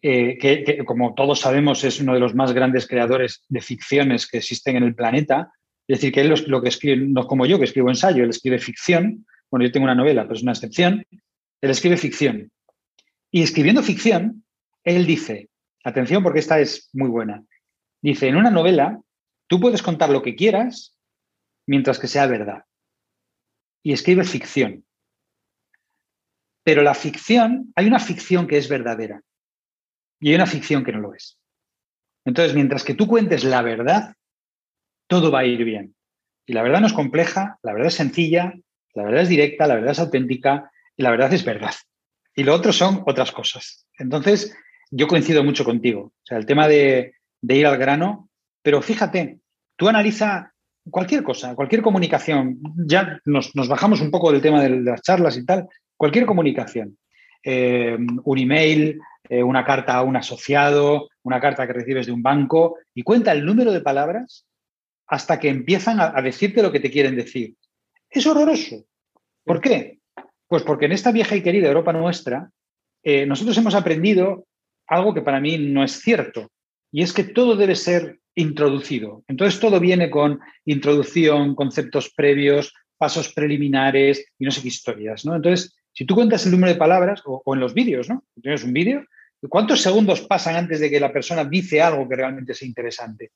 eh, 0.00 0.38
que, 0.38 0.84
como 0.84 1.14
todos 1.14 1.40
sabemos 1.40 1.82
es 1.82 1.98
uno 1.98 2.14
de 2.14 2.20
los 2.20 2.34
más 2.34 2.52
grandes 2.52 2.86
creadores 2.86 3.42
de 3.48 3.60
ficciones 3.60 4.28
que 4.28 4.38
existen 4.38 4.76
en 4.76 4.84
el 4.84 4.94
planeta, 4.94 5.52
es 5.92 5.98
decir, 5.98 6.12
que 6.12 6.20
él 6.20 6.32
lo, 6.46 6.62
que 6.62 6.68
escribe, 6.68 7.04
no 7.04 7.26
como 7.26 7.46
yo, 7.46 7.58
que 7.58 7.64
escribo 7.64 7.88
ensayo, 7.88 8.22
él 8.22 8.30
escribe 8.30 8.60
ficción. 8.60 9.26
Bueno, 9.50 9.66
yo 9.66 9.72
tengo 9.72 9.84
una 9.84 9.94
novela, 9.96 10.22
pero 10.22 10.36
es 10.36 10.42
una 10.42 10.52
excepción. 10.52 11.04
Él 11.60 11.70
escribe 11.70 11.96
ficción. 11.96 12.52
Y 13.32 13.42
escribiendo 13.42 13.82
ficción, 13.82 14.44
él 14.84 15.04
dice, 15.04 15.50
atención 15.82 16.22
porque 16.22 16.38
esta 16.38 16.60
es 16.60 16.90
muy 16.92 17.08
buena, 17.08 17.44
dice, 18.02 18.28
en 18.28 18.36
una 18.36 18.52
novela 18.52 19.00
tú 19.48 19.58
puedes 19.58 19.82
contar 19.82 20.10
lo 20.10 20.22
que 20.22 20.36
quieras 20.36 20.96
mientras 21.66 21.98
que 21.98 22.06
sea 22.06 22.28
verdad. 22.28 22.62
Y 23.82 23.92
escribe 23.92 24.22
ficción. 24.22 24.84
Pero 26.62 26.82
la 26.82 26.94
ficción, 26.94 27.72
hay 27.74 27.88
una 27.88 27.98
ficción 27.98 28.46
que 28.46 28.58
es 28.58 28.68
verdadera 28.68 29.22
y 30.20 30.28
hay 30.28 30.36
una 30.36 30.46
ficción 30.46 30.84
que 30.84 30.92
no 30.92 31.00
lo 31.00 31.14
es. 31.14 31.36
Entonces, 32.24 32.54
mientras 32.54 32.84
que 32.84 32.94
tú 32.94 33.08
cuentes 33.08 33.42
la 33.42 33.62
verdad, 33.62 34.14
todo 35.10 35.32
va 35.32 35.40
a 35.40 35.44
ir 35.44 35.64
bien. 35.64 35.96
Y 36.46 36.52
la 36.52 36.62
verdad 36.62 36.80
no 36.80 36.86
es 36.86 36.92
compleja, 36.92 37.58
la 37.62 37.72
verdad 37.72 37.88
es 37.88 37.94
sencilla, 37.94 38.54
la 38.94 39.02
verdad 39.02 39.22
es 39.22 39.28
directa, 39.28 39.66
la 39.66 39.74
verdad 39.74 39.90
es 39.90 39.98
auténtica 39.98 40.70
y 40.96 41.02
la 41.02 41.10
verdad 41.10 41.32
es 41.32 41.44
verdad. 41.44 41.74
Y 42.36 42.44
lo 42.44 42.54
otro 42.54 42.72
son 42.72 43.02
otras 43.06 43.32
cosas. 43.32 43.88
Entonces, 43.98 44.56
yo 44.90 45.08
coincido 45.08 45.42
mucho 45.42 45.64
contigo. 45.64 46.00
O 46.00 46.22
sea, 46.22 46.38
el 46.38 46.46
tema 46.46 46.68
de, 46.68 47.12
ir 47.42 47.66
al 47.66 47.76
grano, 47.76 48.28
pero 48.62 48.80
fíjate, 48.80 49.40
tú 49.76 49.88
analiza 49.88 50.52
cualquier 50.88 51.24
cosa, 51.24 51.56
cualquier 51.56 51.82
comunicación, 51.82 52.60
ya 52.86 53.20
nos, 53.24 53.52
bajamos 53.52 54.00
un 54.00 54.12
poco 54.12 54.30
del 54.30 54.40
tema 54.40 54.62
de, 54.62 54.80
las 54.80 55.02
charlas 55.02 55.36
y 55.36 55.44
tal, 55.44 55.68
cualquier 55.96 56.24
comunicación, 56.24 56.96
eh, 57.42 57.98
un 58.24 58.38
email, 58.38 59.00
eh, 59.28 59.42
una 59.42 59.64
carta 59.64 59.94
a 59.94 60.02
un 60.02 60.16
asociado, 60.16 61.08
una 61.24 61.40
carta 61.40 61.66
que 61.66 61.72
recibes 61.72 62.06
de 62.06 62.12
un 62.12 62.22
banco, 62.22 62.76
y 62.94 63.02
cuenta 63.02 63.32
el 63.32 63.44
número 63.44 63.72
de 63.72 63.80
palabras 63.80 64.46
hasta 65.10 65.40
que 65.40 65.48
empiezan 65.48 66.00
a, 66.00 66.22
decirte 66.22 66.62
lo 66.62 66.70
que 66.70 66.78
te 66.78 66.90
quieren 66.90 67.16
decir. 67.16 67.56
Es 68.08 68.26
horroroso. 68.26 68.86
¿Por 69.44 69.60
qué? 69.60 69.98
Pues 70.46 70.62
porque 70.62 70.86
en 70.86 70.92
esta 70.92 71.10
vieja 71.10 71.34
y 71.34 71.42
querida 71.42 71.66
Europa 71.66 71.92
nuestra, 71.92 72.48
eh, 73.02 73.26
nosotros 73.26 73.58
hemos 73.58 73.74
aprendido 73.74 74.46
algo 74.86 75.12
que 75.12 75.22
para 75.22 75.40
mí 75.40 75.58
no 75.58 75.82
es 75.82 76.00
cierto, 76.00 76.50
y 76.92 77.02
es 77.02 77.12
que 77.12 77.24
todo 77.24 77.56
debe 77.56 77.74
ser 77.74 78.20
introducido. 78.36 79.24
Entonces 79.26 79.58
todo 79.58 79.80
viene 79.80 80.10
con 80.10 80.38
introducción, 80.64 81.56
conceptos 81.56 82.12
previos, 82.14 82.72
pasos 82.96 83.32
preliminares 83.32 84.24
y 84.38 84.44
no 84.44 84.52
sé 84.52 84.62
qué 84.62 84.68
historias. 84.68 85.24
¿no? 85.24 85.34
Entonces, 85.34 85.76
si 85.92 86.04
tú 86.04 86.14
cuentas 86.14 86.46
el 86.46 86.52
número 86.52 86.72
de 86.72 86.78
palabras, 86.78 87.20
o, 87.24 87.42
en 87.52 87.60
los 87.60 87.74
vídeos, 87.74 88.08
¿no? 88.08 88.24
Tienes 88.40 88.62
un 88.62 88.72
vídeo, 88.72 89.04
¿cuántos 89.48 89.82
segundos 89.82 90.20
pasan 90.20 90.54
antes 90.54 90.78
de 90.78 90.88
que 90.88 91.00
la 91.00 91.12
persona 91.12 91.44
dice 91.44 91.82
algo 91.82 92.08
que 92.08 92.14
realmente 92.14 92.54
sea 92.54 92.68
interesante? 92.68 93.32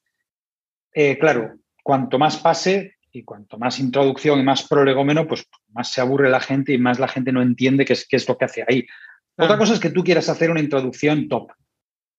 Eh, 0.92 1.18
claro, 1.18 1.58
cuanto 1.84 2.18
más 2.18 2.38
pase 2.38 2.96
y 3.12 3.22
cuanto 3.22 3.58
más 3.58 3.78
introducción 3.78 4.40
y 4.40 4.42
más 4.42 4.66
prolegómeno, 4.66 5.28
pues 5.28 5.46
más 5.72 5.92
se 5.92 6.00
aburre 6.00 6.28
la 6.28 6.40
gente 6.40 6.72
y 6.72 6.78
más 6.78 6.98
la 6.98 7.06
gente 7.06 7.30
no 7.30 7.42
entiende 7.42 7.84
qué 7.84 7.92
es, 7.92 8.08
qué 8.08 8.16
es 8.16 8.26
lo 8.26 8.36
que 8.36 8.46
hace 8.46 8.64
ahí. 8.66 8.84
Otra 9.36 9.58
cosa 9.58 9.74
es 9.74 9.80
que 9.80 9.90
tú 9.90 10.02
quieras 10.02 10.28
hacer 10.28 10.50
una 10.50 10.60
introducción 10.60 11.28
top. 11.28 11.52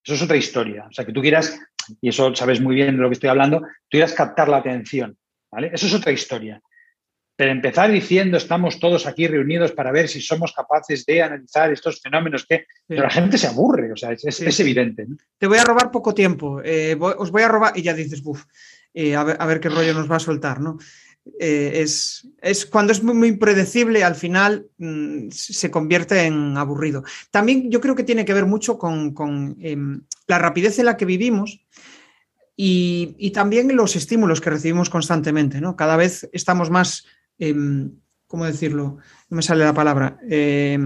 Eso 0.04 0.14
es 0.14 0.22
otra 0.22 0.38
historia. 0.38 0.86
O 0.90 0.94
sea, 0.94 1.06
que 1.06 1.12
tú 1.12 1.22
quieras, 1.22 1.60
y 2.00 2.10
eso 2.10 2.34
sabes 2.36 2.62
muy 2.62 2.76
bien 2.76 2.96
de 2.96 3.02
lo 3.02 3.10
que 3.10 3.14
estoy 3.14 3.30
hablando, 3.30 3.60
tú 3.62 3.92
quieras 3.92 4.14
captar 4.14 4.48
la 4.48 4.58
atención. 4.58 5.18
¿vale? 5.52 5.72
Eso 5.74 5.88
es 5.88 5.94
otra 5.94 6.12
historia. 6.12 6.62
Pero 7.36 7.52
empezar 7.52 7.92
diciendo 7.92 8.38
estamos 8.38 8.80
todos 8.80 9.06
aquí 9.08 9.28
reunidos 9.28 9.74
para 9.74 9.92
ver 9.92 10.08
si 10.08 10.22
somos 10.22 10.54
capaces 10.54 11.06
de 11.06 11.22
analizar 11.22 11.72
estos 11.74 12.00
fenómenos 12.00 12.46
que 12.46 12.66
pero 12.88 13.04
la 13.04 13.10
gente 13.10 13.38
se 13.38 13.48
aburre, 13.48 13.92
o 13.92 13.98
sea, 13.98 14.14
es, 14.14 14.60
evidente. 14.62 15.06
Te 15.38 15.48
voy 15.48 15.58
a 15.58 15.66
robar 15.66 15.92
poco 15.92 16.14
tiempo. 16.14 16.62
Eh, 16.64 16.96
os 16.98 17.32
voy 17.32 17.42
a 17.42 17.50
robar 17.50 17.78
y 17.78 17.82
ya 17.82 17.94
dices, 17.94 18.24
buf, 18.24 18.46
eh, 18.98 19.14
a, 19.14 19.24
ver, 19.24 19.60
qué 19.60 19.68
rollo 19.68 19.94
nos 19.94 20.10
va 20.10 20.16
a 20.16 20.22
soltar, 20.22 20.62
¿no? 20.62 20.78
Eh, 21.38 21.82
es, 21.84 22.66
cuando 22.68 22.94
es 22.94 23.04
muy, 23.04 23.28
impredecible, 23.28 24.06
al 24.06 24.16
final 24.16 24.68
mm, 24.78 25.30
se 25.32 25.70
convierte 25.70 26.24
en 26.24 26.56
aburrido. 26.56 27.04
También 27.30 27.70
yo 27.70 27.82
creo 27.82 27.96
que 27.96 28.06
tiene 28.06 28.24
que 28.24 28.34
ver 28.34 28.46
mucho 28.46 28.78
con, 28.78 29.58
em, 29.60 30.02
la 30.28 30.40
rapidez 30.40 30.80
en 30.80 30.86
la 30.86 30.96
que 30.96 31.04
vivimos 31.04 31.66
y, 32.56 33.32
también 33.32 33.76
los 33.76 33.98
estímulos 33.98 34.40
que 34.40 34.52
recibimos 34.52 34.90
constantemente, 34.90 35.60
¿no? 35.60 35.76
Cada 35.76 35.98
vez 35.98 36.30
estamos 36.32 36.70
más, 36.70 37.06
em, 37.38 38.00
¿cómo 38.28 38.46
decirlo? 38.46 39.00
No 39.30 39.36
me 39.36 39.42
sale 39.42 39.66
la 39.66 39.74
palabra. 39.74 40.18
Eh, 40.30 40.80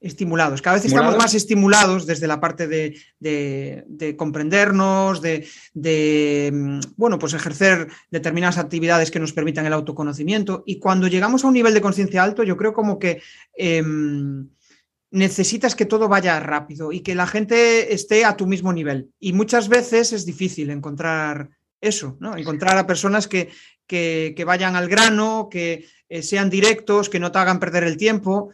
estimulados. 0.00 0.62
Cada 0.62 0.76
vez 0.76 0.84
estamos 0.84 1.16
más 1.16 1.34
estimulados 1.34 2.06
desde 2.06 2.26
la 2.26 2.40
parte 2.40 2.68
de, 2.68 4.14
comprendernos, 4.16 5.20
de, 5.20 6.50
mm, 6.52 6.80
bueno, 6.96 7.18
pues 7.18 7.34
ejercer 7.34 7.88
determinadas 8.10 8.58
actividades 8.58 9.10
que 9.10 9.20
nos 9.20 9.32
permitan 9.32 9.66
el 9.66 9.72
autoconocimiento. 9.72 10.62
Y 10.66 10.78
cuando 10.78 11.08
llegamos 11.08 11.44
a 11.44 11.48
un 11.48 11.54
nivel 11.54 11.74
de 11.74 11.80
conciencia 11.80 12.22
alto, 12.22 12.42
yo 12.44 12.56
creo 12.56 12.72
como 12.72 12.98
que 12.98 13.22
em, 13.56 14.48
necesitas 15.10 15.74
que 15.74 15.86
todo 15.86 16.08
vaya 16.08 16.38
rápido 16.40 16.92
y 16.92 17.00
que 17.00 17.14
la 17.14 17.26
gente 17.26 17.92
esté 17.92 18.24
a 18.24 18.36
tu 18.36 18.46
mismo 18.46 18.72
nivel. 18.72 19.10
Y 19.18 19.32
muchas 19.32 19.68
veces 19.68 20.12
es 20.12 20.24
difícil 20.26 20.70
encontrar 20.70 21.50
eso, 21.80 22.16
¿no? 22.20 22.36
Encontrar 22.36 22.76
a 22.76 22.86
personas 22.86 23.28
que, 23.28 23.50
que, 23.86 24.44
vayan 24.44 24.76
al 24.76 24.88
grano, 24.88 25.48
que 25.50 25.86
eh, 26.08 26.22
sean 26.22 26.50
directos, 26.50 27.08
que 27.08 27.20
no 27.20 27.32
te 27.32 27.38
hagan 27.38 27.60
perder 27.60 27.84
el 27.84 27.96
tiempo. 27.96 28.50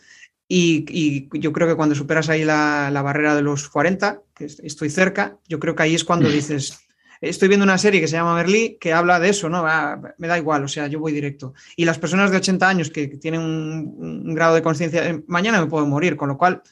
Y, 0.48 1.28
yo 1.38 1.52
creo 1.52 1.68
que 1.68 1.74
cuando 1.74 1.94
superas 1.94 2.28
ahí 2.28 2.44
la, 2.44 2.90
barrera 3.02 3.34
de 3.34 3.42
los 3.42 3.68
40, 3.68 4.22
que 4.34 4.44
estoy 4.44 4.90
cerca, 4.90 5.38
yo 5.48 5.58
creo 5.58 5.74
que 5.74 5.84
ahí 5.84 5.94
es 5.94 6.04
cuando 6.04 6.28
dices, 6.28 6.78
estoy 7.20 7.48
viendo 7.48 7.64
una 7.64 7.78
serie 7.78 8.00
que 8.00 8.08
se 8.08 8.16
llama 8.16 8.34
Merlí 8.34 8.76
que 8.80 8.92
habla 8.92 9.18
de 9.20 9.30
eso, 9.30 9.48
¿no? 9.48 9.64
Ah, 9.66 10.00
me 10.18 10.28
da 10.28 10.38
igual, 10.38 10.64
o 10.64 10.68
sea, 10.68 10.86
yo 10.86 11.00
voy 11.00 11.12
directo. 11.12 11.54
Y 11.76 11.84
las 11.84 11.98
personas 11.98 12.30
de 12.30 12.36
80 12.36 12.68
años 12.68 12.90
que, 12.90 13.08
tienen 13.08 13.40
un, 13.40 14.34
grado 14.34 14.54
de 14.54 14.62
conciencia, 14.62 15.08
eh, 15.08 15.22
mañana 15.26 15.60
me 15.60 15.66
puedo 15.66 15.86
morir, 15.86 16.16
con 16.16 16.28
lo 16.28 16.36
cual 16.36 16.62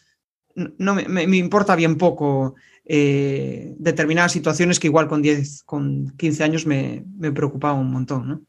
no 0.54 0.94
me, 0.94 1.22
importa 1.36 1.74
bien 1.74 1.96
poco 1.96 2.56
eh, 2.84 3.74
determinadas 3.78 4.32
situaciones 4.32 4.78
que 4.78 4.88
igual 4.88 5.08
con 5.08 5.22
10, 5.22 5.62
con 5.64 6.14
15 6.18 6.44
años 6.44 6.66
me, 6.66 7.04
me 7.16 7.32
preocupaba 7.32 7.72
un 7.72 7.90
montón, 7.90 8.28
¿no? 8.28 8.42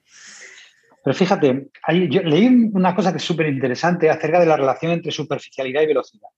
Pero 1.03 1.15
fíjate, 1.15 1.67
yo 2.09 2.21
leí 2.23 2.47
una 2.73 2.95
cosa 2.95 3.11
que 3.11 3.17
es 3.17 3.23
súper 3.23 3.47
interesante 3.47 4.09
acerca 4.09 4.39
de 4.39 4.45
la 4.45 4.57
relación 4.57 4.93
entre 4.93 5.11
superficialidad 5.11 5.81
y 5.81 5.87
velocidad. 5.87 6.29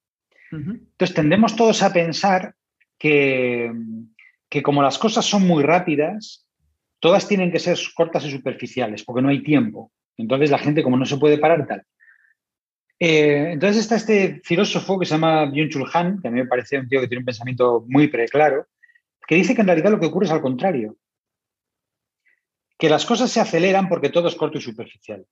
Entonces, 0.51 1.13
tendemos 1.13 1.55
todos 1.55 1.83
a 1.83 1.91
pensar 1.91 2.55
que, 2.97 3.71
que 4.49 4.63
como 4.63 4.81
las 4.81 4.97
cosas 4.97 5.25
son 5.25 5.45
muy 5.45 5.63
rápidas, 5.63 6.45
todas 6.99 7.27
tienen 7.27 7.51
que 7.51 7.59
ser 7.59 7.77
cortas 7.95 8.25
y 8.25 8.31
superficiales, 8.31 9.03
porque 9.03 9.21
no 9.21 9.29
hay 9.29 9.43
tiempo. 9.43 9.91
Entonces 10.17 10.49
la 10.49 10.57
gente, 10.57 10.81
como 10.81 10.97
no 10.97 11.05
se 11.05 11.17
puede 11.17 11.37
parar 11.37 11.67
tal. 11.67 11.83
Eh, 12.99 13.51
entonces 13.51 13.81
está 13.81 13.95
este 13.95 14.41
filósofo 14.43 14.97
que 14.97 15.05
se 15.05 15.15
llama 15.15 15.45
Byung-Chul 15.45 15.89
Han, 15.93 16.21
que 16.21 16.29
a 16.29 16.31
mí 16.31 16.41
me 16.41 16.47
parece 16.47 16.79
un 16.79 16.87
tío 16.87 17.01
que 17.01 17.07
tiene 17.07 17.19
un 17.19 17.25
pensamiento 17.25 17.85
muy 17.87 18.07
preclaro, 18.07 18.67
que 19.27 19.35
dice 19.35 19.53
que 19.53 19.61
en 19.61 19.67
realidad 19.67 19.91
lo 19.91 19.99
que 19.99 20.05
ocurre 20.05 20.25
es 20.25 20.31
al 20.31 20.41
contrario, 20.41 20.95
que 22.77 22.89
las 22.89 23.05
cosas 23.05 23.31
se 23.31 23.39
aceleran 23.39 23.87
porque 23.87 24.09
todo 24.09 24.27
es 24.27 24.35
corto 24.35 24.57
y 24.57 24.61
superficial. 24.61 25.25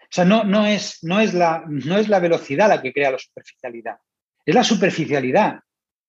O 0.00 0.10
sea, 0.10 0.24
no, 0.24 0.44
no, 0.44 0.66
es, 0.66 1.04
no, 1.04 1.20
es 1.20 1.34
la, 1.34 1.64
no 1.68 1.98
es 1.98 2.08
la 2.08 2.18
velocidad 2.18 2.68
la 2.68 2.80
que 2.80 2.92
crea 2.92 3.10
la 3.10 3.18
superficialidad, 3.18 3.98
es 4.44 4.54
la 4.54 4.64
superficialidad 4.64 5.60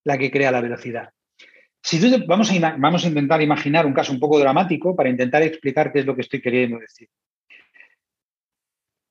la 0.04 0.16
que 0.16 0.30
crea 0.30 0.50
la 0.50 0.62
velocidad. 0.62 1.12
Si 1.82 1.98
vamos, 2.26 2.50
a, 2.50 2.76
vamos 2.76 3.04
a 3.04 3.08
intentar 3.08 3.40
imaginar 3.40 3.86
un 3.86 3.92
caso 3.92 4.12
un 4.12 4.20
poco 4.20 4.38
dramático 4.38 4.94
para 4.94 5.08
intentar 5.08 5.42
explicar 5.42 5.92
qué 5.92 6.00
es 6.00 6.06
lo 6.06 6.14
que 6.14 6.22
estoy 6.22 6.40
queriendo 6.40 6.78
decir. 6.78 7.08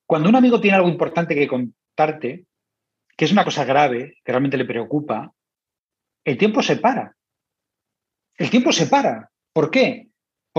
Cuando 0.05 0.29
un 0.29 0.35
amigo 0.35 0.59
tiene 0.59 0.77
algo 0.77 0.89
importante 0.89 1.35
que 1.35 1.47
contarte, 1.47 2.45
que 3.15 3.25
es 3.25 3.31
una 3.31 3.43
cosa 3.43 3.65
grave, 3.65 4.17
que 4.23 4.31
realmente 4.31 4.57
le 4.57 4.65
preocupa, 4.65 5.31
el 6.23 6.37
tiempo 6.37 6.61
se 6.61 6.77
para. 6.77 7.15
El 8.37 8.49
tiempo 8.49 8.71
se 8.71 8.87
para. 8.87 9.29
¿Por 9.51 9.69
qué? 9.69 10.08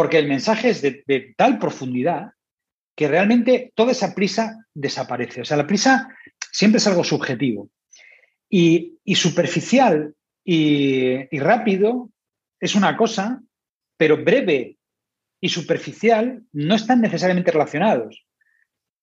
Porque 0.01 0.17
el 0.17 0.29
mensaje 0.29 0.71
es 0.71 0.81
de, 0.81 1.35
tal 1.37 1.59
profundidad 1.59 2.33
que 2.97 3.07
realmente 3.07 3.71
toda 3.75 3.93
esa 3.93 4.15
prisa 4.15 4.65
desaparece. 4.73 5.43
O 5.43 5.45
sea, 5.45 5.59
la 5.59 5.67
prisa 5.67 6.09
siempre 6.51 6.79
es 6.79 6.87
algo 6.87 7.05
subjetivo. 7.05 7.69
Y, 8.49 8.99
superficial 9.15 10.15
y, 10.43 11.39
rápido 11.39 12.09
es 12.59 12.75
una 12.75 12.97
cosa, 12.97 13.43
pero 13.99 14.25
breve 14.25 14.79
y 15.39 15.51
superficial 15.51 16.45
no 16.51 16.77
están 16.77 17.03
necesariamente 17.03 17.53
relacionados. 17.53 18.25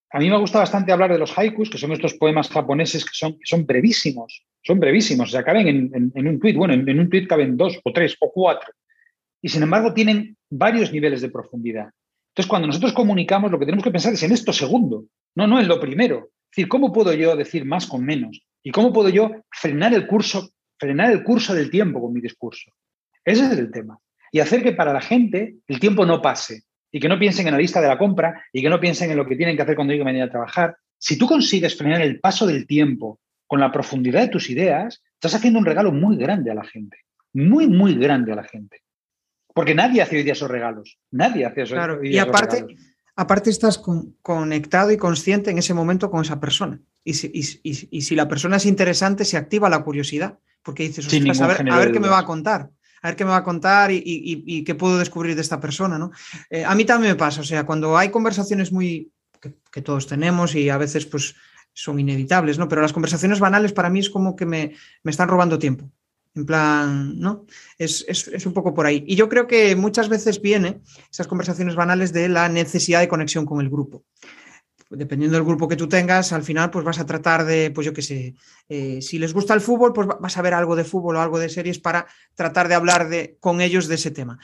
A 0.10 0.18
mí 0.18 0.32
me 0.32 0.40
gusta 0.40 0.58
bastante 0.58 0.92
hablar 0.92 1.12
de 1.12 1.20
los 1.20 1.38
haikus, 1.38 1.70
que 1.70 1.78
son 1.78 1.92
estos 1.92 2.16
poemas 2.16 2.50
japoneses 2.50 3.06
que 3.06 3.14
son, 3.14 3.66
brevísimos, 3.68 4.44
son 4.64 4.80
brevísimos, 4.80 5.30
o 5.30 5.32
sea, 5.32 5.44
caben 5.44 5.92
en, 5.94 6.28
un 6.28 6.40
tuit, 6.40 6.56
bueno, 6.56 6.74
en, 6.74 6.90
en, 6.90 7.00
un 7.00 7.08
tuit 7.08 7.28
caben 7.28 7.56
dos 7.56 7.80
o 7.84 7.94
tres 7.94 8.18
o 8.20 8.32
cuatro, 8.32 8.74
y 9.42 9.50
sin 9.50 9.64
embargo 9.64 9.94
tienen 9.94 10.38
varios 10.50 10.92
niveles 10.92 11.22
de 11.22 11.30
profundidad. 11.30 11.90
Entonces, 12.30 12.50
cuando 12.50 12.68
nosotros 12.68 12.94
comunicamos, 12.94 13.52
lo 13.52 13.58
que 13.58 13.66
tenemos 13.66 13.84
que 13.84 13.92
pensar 13.92 14.14
es 14.14 14.24
en 14.24 14.32
esto 14.32 14.54
segundo, 14.54 15.06
no, 15.36 15.48
no 15.48 15.60
en 15.60 15.68
lo 15.68 15.80
primero. 15.80 16.30
Es 16.52 16.56
decir, 16.56 16.68
¿cómo 16.68 16.94
puedo 16.94 17.14
yo 17.14 17.36
decir 17.36 17.66
más 17.66 17.88
con 17.88 18.06
menos? 18.06 18.46
¿Y 18.64 18.72
cómo 18.72 18.94
puedo 18.94 19.10
yo 19.10 19.32
frenar 19.50 19.94
el 19.94 20.08
curso, 20.08 20.50
frenar 20.78 21.12
el 21.12 21.24
curso 21.24 21.54
del 21.54 21.70
tiempo 21.70 22.02
con 22.02 22.14
mi 22.14 22.22
discurso? 22.22 22.72
Ese 23.26 23.46
es 23.46 23.58
el 23.58 23.72
tema. 23.72 24.00
Y 24.32 24.40
hacer 24.40 24.62
que 24.62 24.74
para 24.74 24.94
la 24.94 25.02
gente 25.02 25.56
el 25.68 25.80
tiempo 25.80 26.06
no 26.06 26.22
pase 26.22 26.64
y 26.92 27.00
que 27.00 27.10
no 27.10 27.20
piensen 27.20 27.48
en 27.48 27.54
la 27.54 27.60
lista 27.60 27.82
de 27.82 27.88
la 27.88 27.98
compra 27.98 28.44
y 28.54 28.62
que 28.62 28.70
no 28.70 28.80
piensen 28.80 29.12
en 29.12 29.18
lo 29.18 29.26
que 29.26 29.36
tienen 29.36 29.56
que 29.56 29.64
hacer 29.64 29.76
cuando 29.76 29.94
lleguen 29.94 30.08
venir 30.08 30.24
a 30.24 30.30
trabajar. 30.30 30.78
Si 30.98 31.18
tú 31.18 31.28
consigues 31.28 31.78
frenar 31.78 32.02
el 32.02 32.20
paso 32.20 32.46
del 32.46 32.68
tiempo 32.68 33.20
con 33.46 33.60
la 33.60 33.72
profundidad 33.72 34.22
de 34.22 34.30
tus 34.30 34.50
ideas, 34.50 35.02
estás 35.14 35.36
haciendo 35.36 35.60
un 35.60 35.66
regalo 35.66 35.92
muy 35.92 36.18
grande 36.18 36.52
a 36.52 36.56
la 36.56 36.64
gente. 36.64 36.98
Muy, 37.34 37.68
muy 37.68 37.96
grande 37.96 38.32
a 38.32 38.36
la 38.36 38.44
gente. 38.44 38.82
Porque 39.58 39.76
nadie 39.76 40.02
hace 40.02 40.18
hoy 40.18 40.24
día 40.24 40.34
esos 40.34 40.50
regalos. 40.50 40.98
Nadie 41.12 41.46
hace 41.46 41.64
esos, 41.64 41.76
claro, 41.76 42.04
Y 42.04 42.18
aparte, 42.18 42.66
aparte 43.16 43.50
estás 43.50 43.82
conectado 44.22 44.92
y 44.92 44.98
consciente 44.98 45.52
en 45.52 45.58
ese 45.58 45.74
momento 45.74 46.10
con 46.10 46.22
esa 46.22 46.40
persona. 46.40 46.80
Y 47.04 47.14
si, 47.14 48.16
la 48.16 48.28
persona 48.28 48.58
es 48.58 48.66
interesante, 48.66 49.26
se 49.26 49.38
activa 49.38 49.70
la 49.70 49.84
curiosidad. 49.84 50.40
Porque 50.64 50.84
dices, 50.84 51.08
a 51.42 51.48
ver, 51.48 51.72
a 51.72 51.78
ver 51.78 51.92
qué 51.92 52.00
me 52.00 52.10
va 52.10 52.20
a 52.20 52.26
contar 52.26 52.70
a 53.02 53.08
ver 53.10 53.16
qué 53.16 53.26
me 53.26 53.32
va 53.32 53.38
a 53.38 53.44
contar 53.44 53.92
y, 53.92 54.64
qué 54.64 54.76
puedo 54.76 54.98
descubrir 54.98 55.36
de 55.36 55.42
esta 55.42 55.60
persona, 55.60 55.98
¿no? 55.98 56.12
Eh, 56.50 56.66
a 56.66 56.76
mí 56.76 56.86
también 56.86 57.14
me 57.14 57.18
pasa, 57.18 57.42
o 57.42 57.44
sea, 57.44 57.66
cuando 57.66 57.98
hay 57.98 58.10
conversaciones 58.10 58.72
muy 58.72 59.12
que, 59.40 59.82
todos 59.82 60.08
tenemos 60.08 60.56
y 60.56 60.70
a 60.70 60.78
veces 60.78 61.06
pues 61.06 61.36
son 61.74 62.00
inevitables, 62.00 62.58
¿no? 62.58 62.68
Pero 62.68 62.82
las 62.82 62.94
conversaciones 62.94 63.40
banales 63.40 63.72
para 63.72 63.90
mí 63.90 64.00
es 64.00 64.10
como 64.10 64.36
que 64.36 64.46
me, 64.46 64.74
están 65.04 65.30
robando 65.30 65.60
tiempo. 65.60 65.90
En 66.38 66.46
plan, 66.46 67.20
¿no? 67.20 67.48
Es, 67.80 68.06
es, 68.08 68.46
un 68.46 68.54
poco 68.54 68.76
por 68.76 68.86
ahí. 68.86 69.04
Y 69.08 69.16
yo 69.16 69.28
creo 69.28 69.48
que 69.48 69.76
muchas 69.76 70.08
veces 70.08 70.40
viene 70.40 70.82
esas 71.12 71.26
conversaciones 71.26 71.76
banales 71.76 72.14
de 72.14 72.30
la 72.30 72.48
necesidad 72.48 73.00
de 73.00 73.08
conexión 73.08 73.46
con 73.46 73.60
el 73.60 73.70
grupo 73.70 74.04
dependiendo 74.90 75.36
del 75.36 75.46
grupo 75.46 75.68
que 75.68 75.76
tú 75.76 75.90
tengas, 75.90 76.32
al 76.32 76.44
final 76.44 76.70
pues 76.70 76.86
vas 76.86 76.98
a 76.98 77.06
tratar 77.06 77.44
de, 77.44 77.72
pues 77.72 77.84
yo 77.84 77.92
qué 77.92 78.02
sé, 78.02 78.36
eh, 78.70 79.02
si 79.02 79.20
les 79.20 79.34
gusta 79.34 79.54
el 79.54 79.60
fútbol, 79.60 79.92
pues 79.92 80.08
vas 80.08 80.38
a 80.38 80.42
ver 80.42 80.54
algo 80.54 80.78
de 80.78 80.86
fútbol 80.86 81.18
o 81.18 81.22
algo 81.22 81.40
de 81.40 81.50
series 81.50 81.78
para 81.78 82.08
tratar 82.36 82.70
de 82.70 82.76
hablar 82.76 83.10
de, 83.10 83.36
con 83.42 83.60
ellos 83.60 83.90
de 83.90 83.96
ese 83.96 84.12
tema. 84.12 84.40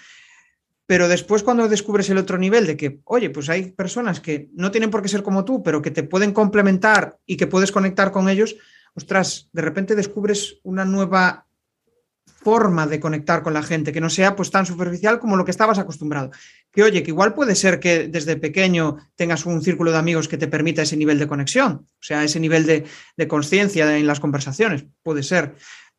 Pero 0.86 1.08
después 1.08 1.44
cuando 1.44 1.70
descubres 1.70 2.10
el 2.10 2.18
otro 2.18 2.38
nivel 2.38 2.68
de 2.68 2.76
que, 2.76 3.00
oye, 3.06 3.30
pues 3.30 3.48
hay 3.48 3.72
personas 3.72 4.20
que 4.20 4.50
no 4.54 4.70
tienen 4.70 4.89
por 4.89 5.02
qué 5.02 5.08
ser 5.08 5.24
como 5.24 5.46
tú, 5.46 5.64
pero 5.64 5.82
que 5.82 5.91
te 5.91 6.04
pueden 6.04 6.34
complementar 6.34 7.20
y 7.26 7.38
que 7.38 7.48
puedes 7.48 7.72
conectar 7.72 8.12
con 8.12 8.28
ellos, 8.28 8.58
ostras, 8.96 9.50
de 9.54 9.62
repente 9.62 9.96
descubres 9.96 10.60
una 10.64 10.84
nueva 10.84 11.48
forma 12.44 12.88
de 12.88 13.00
conectar 13.00 13.41
con 13.41 13.54
la 13.54 13.64
gente, 13.64 13.91
que 13.91 14.02
no 14.02 14.10
sea 14.10 14.36
pues 14.36 14.52
tan 14.52 14.66
superficial 14.66 15.20
como 15.20 15.38
lo 15.38 15.46
que 15.46 15.52
estabas 15.52 15.80
acostumbrado. 15.80 16.32
Que 16.72 16.84
oye, 16.84 17.04
que 17.04 17.12
igual 17.12 17.34
puede 17.34 17.56
ser 17.56 17.80
que 17.80 18.08
desde 18.08 18.36
pequeño 18.36 18.98
tengas 19.16 19.46
un 19.46 19.62
círculo 19.62 19.91
de 19.91 19.98
amigos 19.98 20.28
que 20.28 20.38
te 20.38 20.48
permita 20.48 20.82
ese 20.82 20.98
nivel 20.98 21.20
de 21.20 21.28
conexión, 21.28 21.72
o 21.72 22.04
sea, 22.04 22.24
ese 22.24 22.39
nivel 22.39 22.66
de, 22.66 22.86
de 23.18 23.28
conciencia 23.28 23.98
en 23.98 24.08
las 24.08 24.20
conversaciones, 24.20 24.86
puede 25.02 25.24
ser. 25.24 25.56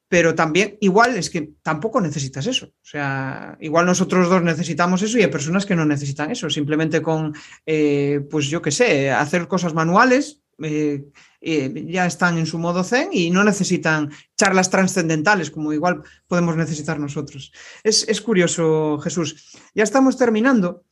Pero 0.08 0.34
también, 0.34 0.76
igual 0.80 1.16
es 1.16 1.30
que 1.30 1.54
tampoco 1.62 2.00
necesitas 2.00 2.46
eso. 2.46 2.66
O 2.66 2.86
sea, 2.86 3.56
igual 3.58 3.86
nosotros 3.86 4.28
dos 4.28 4.42
necesitamos 4.42 5.02
eso 5.02 5.18
y 5.18 5.22
hay 5.22 5.28
personas 5.28 5.66
que 5.66 5.74
no 5.74 5.84
necesitan 5.86 6.30
eso. 6.30 6.48
Simplemente 6.50 7.02
con, 7.02 7.34
eh, 7.66 8.20
pues 8.30 8.46
yo 8.46 8.62
qué 8.62 8.70
sé, 8.70 9.10
hacer 9.10 9.48
cosas 9.48 9.74
manuales, 9.74 10.43
eh, 10.62 11.04
eh, 11.40 11.84
ya 11.88 12.06
están 12.06 12.38
en 12.38 12.46
su 12.46 12.58
modo 12.58 12.84
zen 12.84 13.08
y 13.12 13.30
no 13.30 13.44
necesitan 13.44 14.10
charlas 14.36 14.70
trascendentales 14.70 15.50
como 15.50 15.72
igual 15.72 16.02
podemos 16.26 16.56
necesitar 16.56 16.98
nosotros. 16.98 17.52
Es, 17.82 18.20
curioso, 18.20 18.98
Jesús. 18.98 19.58
Ya 19.74 19.84
estamos 19.84 20.16
terminando 20.16 20.84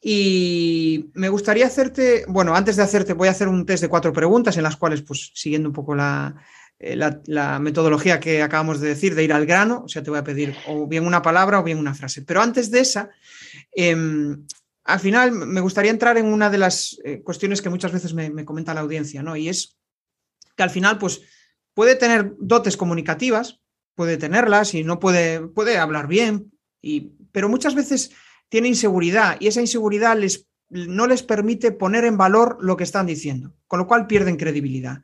y 0.00 1.10
me 1.14 1.28
gustaría 1.28 1.66
hacerte, 1.66 2.24
bueno, 2.28 2.54
antes 2.54 2.76
de 2.76 2.82
hacerte 2.82 3.14
voy 3.14 3.28
a 3.28 3.32
hacer 3.32 3.48
un 3.48 3.64
test 3.64 3.82
de 3.82 3.88
cuatro 3.88 4.12
preguntas 4.12 4.56
en 4.56 4.64
las 4.64 4.76
cuales, 4.76 5.02
pues 5.02 5.32
siguiendo 5.34 5.68
un 5.68 5.74
poco 5.74 5.94
la, 5.94 6.34
eh, 6.78 6.96
la, 6.96 7.58
metodología 7.60 8.20
que 8.20 8.42
acabamos 8.42 8.80
de 8.80 8.88
decir, 8.88 9.14
de 9.14 9.24
ir 9.24 9.32
al 9.32 9.46
grano, 9.46 9.84
o 9.84 9.88
sea, 9.88 10.02
te 10.02 10.10
voy 10.10 10.18
a 10.18 10.24
pedir 10.24 10.54
o 10.66 10.86
bien 10.86 11.06
una 11.06 11.22
palabra 11.22 11.60
o 11.60 11.62
bien 11.62 11.78
una 11.78 11.94
frase. 11.94 12.22
Pero 12.22 12.42
antes 12.42 12.70
de 12.70 12.80
esa, 12.80 13.10
em, 13.72 14.44
al 14.84 15.00
final 15.00 15.32
me 15.32 15.60
gustaría 15.60 15.90
entrar 15.90 16.18
en 16.18 16.26
una 16.26 16.50
de 16.50 16.58
las 16.58 16.98
eh, 17.04 17.22
cuestiones 17.22 17.62
que 17.62 17.70
muchas 17.70 17.92
veces 17.92 18.12
me, 18.12 18.44
comenta 18.44 18.74
la 18.74 18.82
audiencia, 18.82 19.22
¿no? 19.22 19.34
Y 19.36 19.48
es 19.48 19.78
que 20.56 20.62
al 20.62 20.70
final, 20.70 20.98
pues, 20.98 21.22
puede 21.72 21.96
tener 21.96 22.34
dotes 22.38 22.76
comunicativas, 22.76 23.60
puede 23.94 24.18
tenerlas 24.18 24.74
y 24.74 24.84
no 24.84 25.00
puede, 25.00 25.40
puede 25.40 25.78
hablar 25.78 26.06
bien, 26.06 26.52
y, 26.82 27.12
pero 27.32 27.48
muchas 27.48 27.74
veces 27.74 28.12
tiene 28.48 28.68
inseguridad 28.68 29.36
y 29.40 29.48
esa 29.48 29.62
inseguridad 29.62 30.16
les, 30.18 30.46
no 30.68 31.06
les 31.06 31.22
permite 31.22 31.72
poner 31.72 32.04
en 32.04 32.18
valor 32.18 32.58
lo 32.60 32.76
que 32.76 32.84
están 32.84 33.06
diciendo, 33.06 33.56
con 33.66 33.78
lo 33.78 33.86
cual 33.86 34.06
pierden 34.06 34.36
credibilidad. 34.36 35.02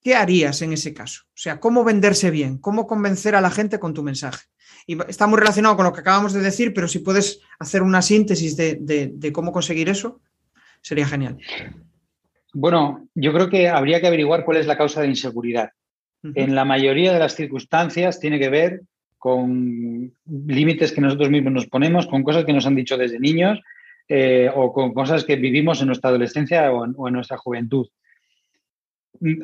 ¿Qué 0.00 0.14
harías 0.14 0.62
en 0.62 0.72
ese 0.72 0.94
caso? 0.94 1.24
O 1.28 1.36
sea, 1.36 1.60
¿cómo 1.60 1.84
venderse 1.84 2.30
bien? 2.30 2.58
¿Cómo 2.58 2.86
convencer 2.86 3.34
a 3.34 3.40
la 3.40 3.50
gente 3.50 3.78
con 3.78 3.92
tu 3.92 4.02
mensaje? 4.02 4.46
Y 4.86 4.96
está 5.08 5.26
muy 5.26 5.38
relacionado 5.38 5.76
con 5.76 5.84
lo 5.84 5.92
que 5.92 6.00
acabamos 6.00 6.32
de 6.32 6.40
decir, 6.40 6.72
pero 6.72 6.86
si 6.86 7.00
puedes 7.00 7.40
hacer 7.58 7.82
una 7.82 8.02
síntesis 8.02 8.56
de, 8.56 9.30
cómo 9.32 9.52
conseguir 9.52 9.88
eso, 9.88 10.20
sería 10.80 11.06
genial. 11.06 11.38
Bueno, 12.52 13.08
yo 13.14 13.32
creo 13.32 13.50
que 13.50 13.68
habría 13.68 14.00
que 14.00 14.06
averiguar 14.06 14.44
cuál 14.44 14.58
es 14.58 14.66
la 14.66 14.78
causa 14.78 15.02
de 15.02 15.08
inseguridad. 15.08 15.70
En 16.34 16.54
la 16.54 16.64
mayoría 16.64 17.12
de 17.12 17.18
las 17.18 17.34
circunstancias 17.34 18.18
tiene 18.18 18.38
que 18.38 18.48
ver 18.48 18.82
con 19.18 20.12
límites 20.26 20.92
que 20.92 21.00
nosotros 21.00 21.30
mismos 21.30 21.52
nos 21.52 21.66
ponemos, 21.66 22.06
con 22.06 22.22
cosas 22.22 22.44
que 22.44 22.52
nos 22.52 22.66
han 22.66 22.74
dicho 22.74 22.96
desde 22.96 23.20
niños 23.20 23.60
eh, 24.08 24.50
o 24.54 24.72
con 24.72 24.92
cosas 24.94 25.24
que 25.24 25.36
vivimos 25.36 25.80
en 25.80 25.88
nuestra 25.88 26.10
adolescencia 26.10 26.72
o 26.72 27.08
en 27.08 27.14
nuestra 27.14 27.36
juventud. 27.36 27.88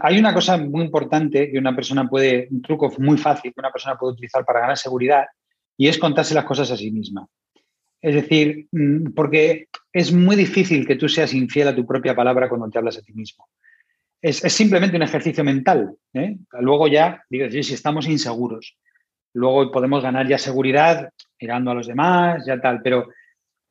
Hay 0.01 0.19
una 0.19 0.35
cosa 0.35 0.57
muy 0.57 0.85
importante 0.85 1.51
que 1.51 1.59
una 1.59 1.75
persona 1.75 2.09
puede, 2.09 2.49
un 2.51 2.63
truco 2.63 2.93
muy 2.99 3.17
fácil 3.19 3.53
que 3.53 3.61
una 3.61 3.71
persona 3.71 3.97
puede 3.97 4.15
utilizar 4.15 4.45
para 4.45 4.61
ganar 4.61 4.79
seguridad 4.79 5.25
y 5.77 5.89
es 5.89 5.99
contarse 5.99 6.35
las 6.35 6.45
cosas 6.45 6.71
a 6.71 6.77
sí 6.77 6.91
misma. 6.91 7.27
Es 8.01 8.15
decir, 8.15 8.67
mm, 8.73 9.13
porque 9.15 9.69
es 9.93 10.13
muy 10.13 10.37
difícil 10.37 10.87
que 10.87 10.97
tú 10.97 11.09
seas 11.09 11.35
infiel 11.35 11.69
a 11.69 11.75
tu 11.75 11.87
propia 11.87 12.15
palabra 12.15 12.49
cuando 12.49 12.69
te 12.69 12.79
hablas 12.79 12.99
a 12.99 13.03
ti 13.03 13.13
mismo. 13.13 13.49
Es, 14.21 14.39
simplemente 14.39 14.97
un 14.97 15.03
ejercicio 15.03 15.45
mental. 15.45 15.95
¿eh? 16.15 16.37
Luego 16.61 16.89
ya, 16.89 17.25
digo, 17.29 17.51
si 17.51 17.75
estamos 17.75 18.07
inseguros, 18.09 18.77
luego 19.35 19.71
podemos 19.71 20.03
ganar 20.03 20.29
ya 20.29 20.39
seguridad 20.39 21.11
mirando 21.41 21.71
a 21.71 21.75
los 21.75 21.87
demás, 21.87 22.45
ya 22.47 22.61
tal, 22.61 22.83
pero, 22.83 23.09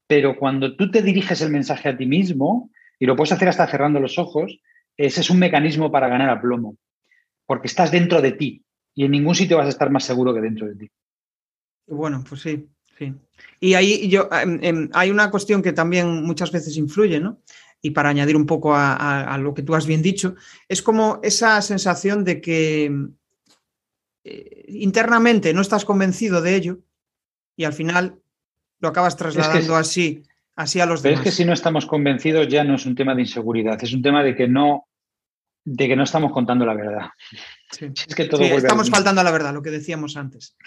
pero 0.08 0.38
cuando 0.38 0.76
tú 0.76 0.92
te 0.92 1.02
diriges 1.02 1.42
el 1.42 1.52
mensaje 1.52 1.90
a 1.90 1.98
ti 1.98 2.06
mismo, 2.06 2.70
y 3.02 3.06
lo 3.08 3.16
puedes 3.16 3.32
hacer 3.32 3.48
hasta 3.48 3.68
cerrando 3.68 4.00
los 4.00 4.20
ojos, 4.20 4.60
ese 4.98 5.22
es 5.22 5.30
un 5.30 5.40
mecanismo 5.40 5.92
para 5.92 6.08
ganar 6.08 6.30
a 6.30 6.42
plomo, 6.42 6.78
porque 7.46 7.68
estás 7.68 7.92
dentro 7.92 8.22
de 8.22 8.34
ti 8.34 8.64
y 8.94 9.06
en 9.06 9.12
ningún 9.12 9.36
sitio 9.36 9.58
vas 9.58 9.68
a 9.68 9.70
estar 9.70 9.90
más 9.90 10.04
seguro 10.04 10.34
que 10.34 10.42
dentro 10.42 10.68
de 10.68 10.76
ti. 10.76 10.92
Bueno, 11.88 12.24
pues 12.28 12.42
sí, 12.42 12.68
sí. 12.98 13.14
Y 13.60 13.74
ahí 13.74 14.08
yo, 14.10 14.30
em, 14.32 14.60
em, 14.62 14.90
hay 14.94 15.10
una 15.10 15.32
cuestión 15.32 15.62
que 15.62 15.74
también 15.74 16.24
muchas 16.24 16.52
veces 16.52 16.78
influye, 16.78 17.20
¿no? 17.20 17.42
y 17.82 17.92
para 17.92 18.10
añadir 18.10 18.36
un 18.36 18.46
poco 18.46 18.76
a, 18.76 19.38
lo 19.40 19.54
que 19.54 19.64
tú 19.64 19.74
has 19.74 19.88
bien 19.88 20.02
dicho, 20.02 20.36
es 20.68 20.82
como 20.82 21.20
esa 21.24 21.62
sensación 21.62 22.24
de 22.24 22.40
que 22.40 22.92
eh, 24.24 24.66
internamente 24.68 25.54
no 25.54 25.62
estás 25.62 25.84
convencido 25.84 26.42
de 26.42 26.56
ello 26.56 26.80
y 27.56 27.64
al 27.64 27.74
final 27.74 28.22
lo 28.80 28.90
acabas 28.90 29.18
trasladando 29.18 29.76
así, 29.76 30.24
así 30.56 30.80
a 30.80 30.86
los 30.86 31.02
demás. 31.02 31.20
es 31.20 31.24
que 31.24 31.32
si 31.32 31.46
no 31.46 31.54
estamos 31.54 31.86
convencidos 31.86 32.48
ya 32.48 32.64
no 32.64 32.76
es 32.76 32.86
un 32.86 32.96
tema 32.96 33.16
de 33.16 33.22
inseguridad, 33.22 33.82
es 33.82 33.94
un 33.94 34.02
tema 34.02 34.24
de 34.24 34.36
que 34.36 34.48
no, 34.48 34.88
de 35.64 35.88
que 35.88 35.96
no 35.96 36.04
estamos 36.04 36.32
contando 36.32 36.66
la 36.66 36.74
verdad. 36.74 37.10
Es 37.80 38.16
que 38.16 38.26
todo 38.26 38.42
estamos 38.42 38.90
faltando 38.90 39.22
a 39.22 39.24
la 39.24 39.32
verdad, 39.32 39.54
lo 39.54 39.62
que 39.62 39.72
decíamos 39.72 40.18
antes. 40.18 40.58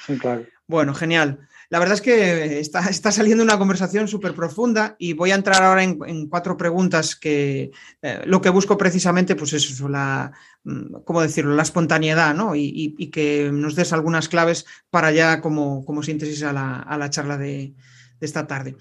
Bueno, 0.66 0.94
genial. 0.94 1.46
La 1.68 1.78
verdad 1.78 1.94
es 1.94 2.00
que 2.00 2.60
está, 2.60 2.88
está 2.88 3.12
saliendo 3.12 3.42
una 3.42 3.58
conversación 3.58 4.08
súper 4.08 4.34
profunda 4.34 4.96
y 4.98 5.12
voy 5.12 5.30
a 5.30 5.34
entrar 5.34 5.62
ahora 5.62 5.82
en, 5.82 6.28
cuatro 6.28 6.56
preguntas 6.56 7.16
que 7.16 7.72
eh, 8.02 8.22
lo 8.26 8.40
que 8.40 8.50
busco 8.50 8.78
precisamente, 8.78 9.36
pues 9.36 9.52
es 9.52 9.70
eso, 9.70 9.88
la, 9.88 10.32
mm, 10.64 11.02
¿cómo 11.04 11.20
decirlo? 11.20 11.54
La 11.54 11.62
espontaneidad, 11.62 12.34
¿no? 12.34 12.54
Y, 12.54 13.10
que 13.12 13.50
nos 13.52 13.74
des 13.74 13.92
algunas 13.92 14.28
claves 14.28 14.66
para 14.90 15.12
ya 15.12 15.40
como, 15.40 15.84
como 15.84 16.02
síntesis 16.02 16.42
a 16.42 16.52
la, 16.52 17.10
charla 17.10 17.36
de, 17.36 17.74
esta 18.20 18.46
tarde. 18.46 18.76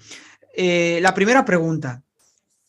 Eh, 0.56 1.00
la 1.02 1.14
primera 1.14 1.44
pregunta, 1.44 2.04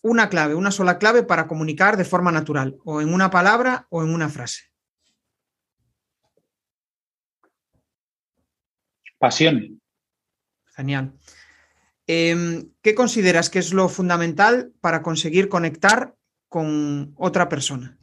una 0.02 0.28
clave, 0.28 0.56
una 0.56 0.72
sola 0.72 0.98
clave 0.98 1.24
para 1.24 1.48
comunicar 1.48 1.98
de 1.98 2.06
forma 2.06 2.32
natural, 2.32 2.78
o 2.84 3.00
en 3.02 3.14
una 3.14 3.30
palabra 3.30 3.86
o 3.90 4.04
en 4.04 4.14
una 4.14 4.30
frase. 4.30 4.72
Pasión. 9.20 9.82
Genial. 10.76 11.14
Em, 12.08 12.70
¿Qué 12.82 12.94
consideras 12.94 13.50
que 13.50 13.60
es 13.60 13.72
lo 13.74 13.88
fundamental 13.88 14.74
para 14.82 15.02
conseguir 15.02 15.48
conectar 15.48 16.16
con 16.50 17.14
otra 17.18 17.50
persona? 17.50 17.98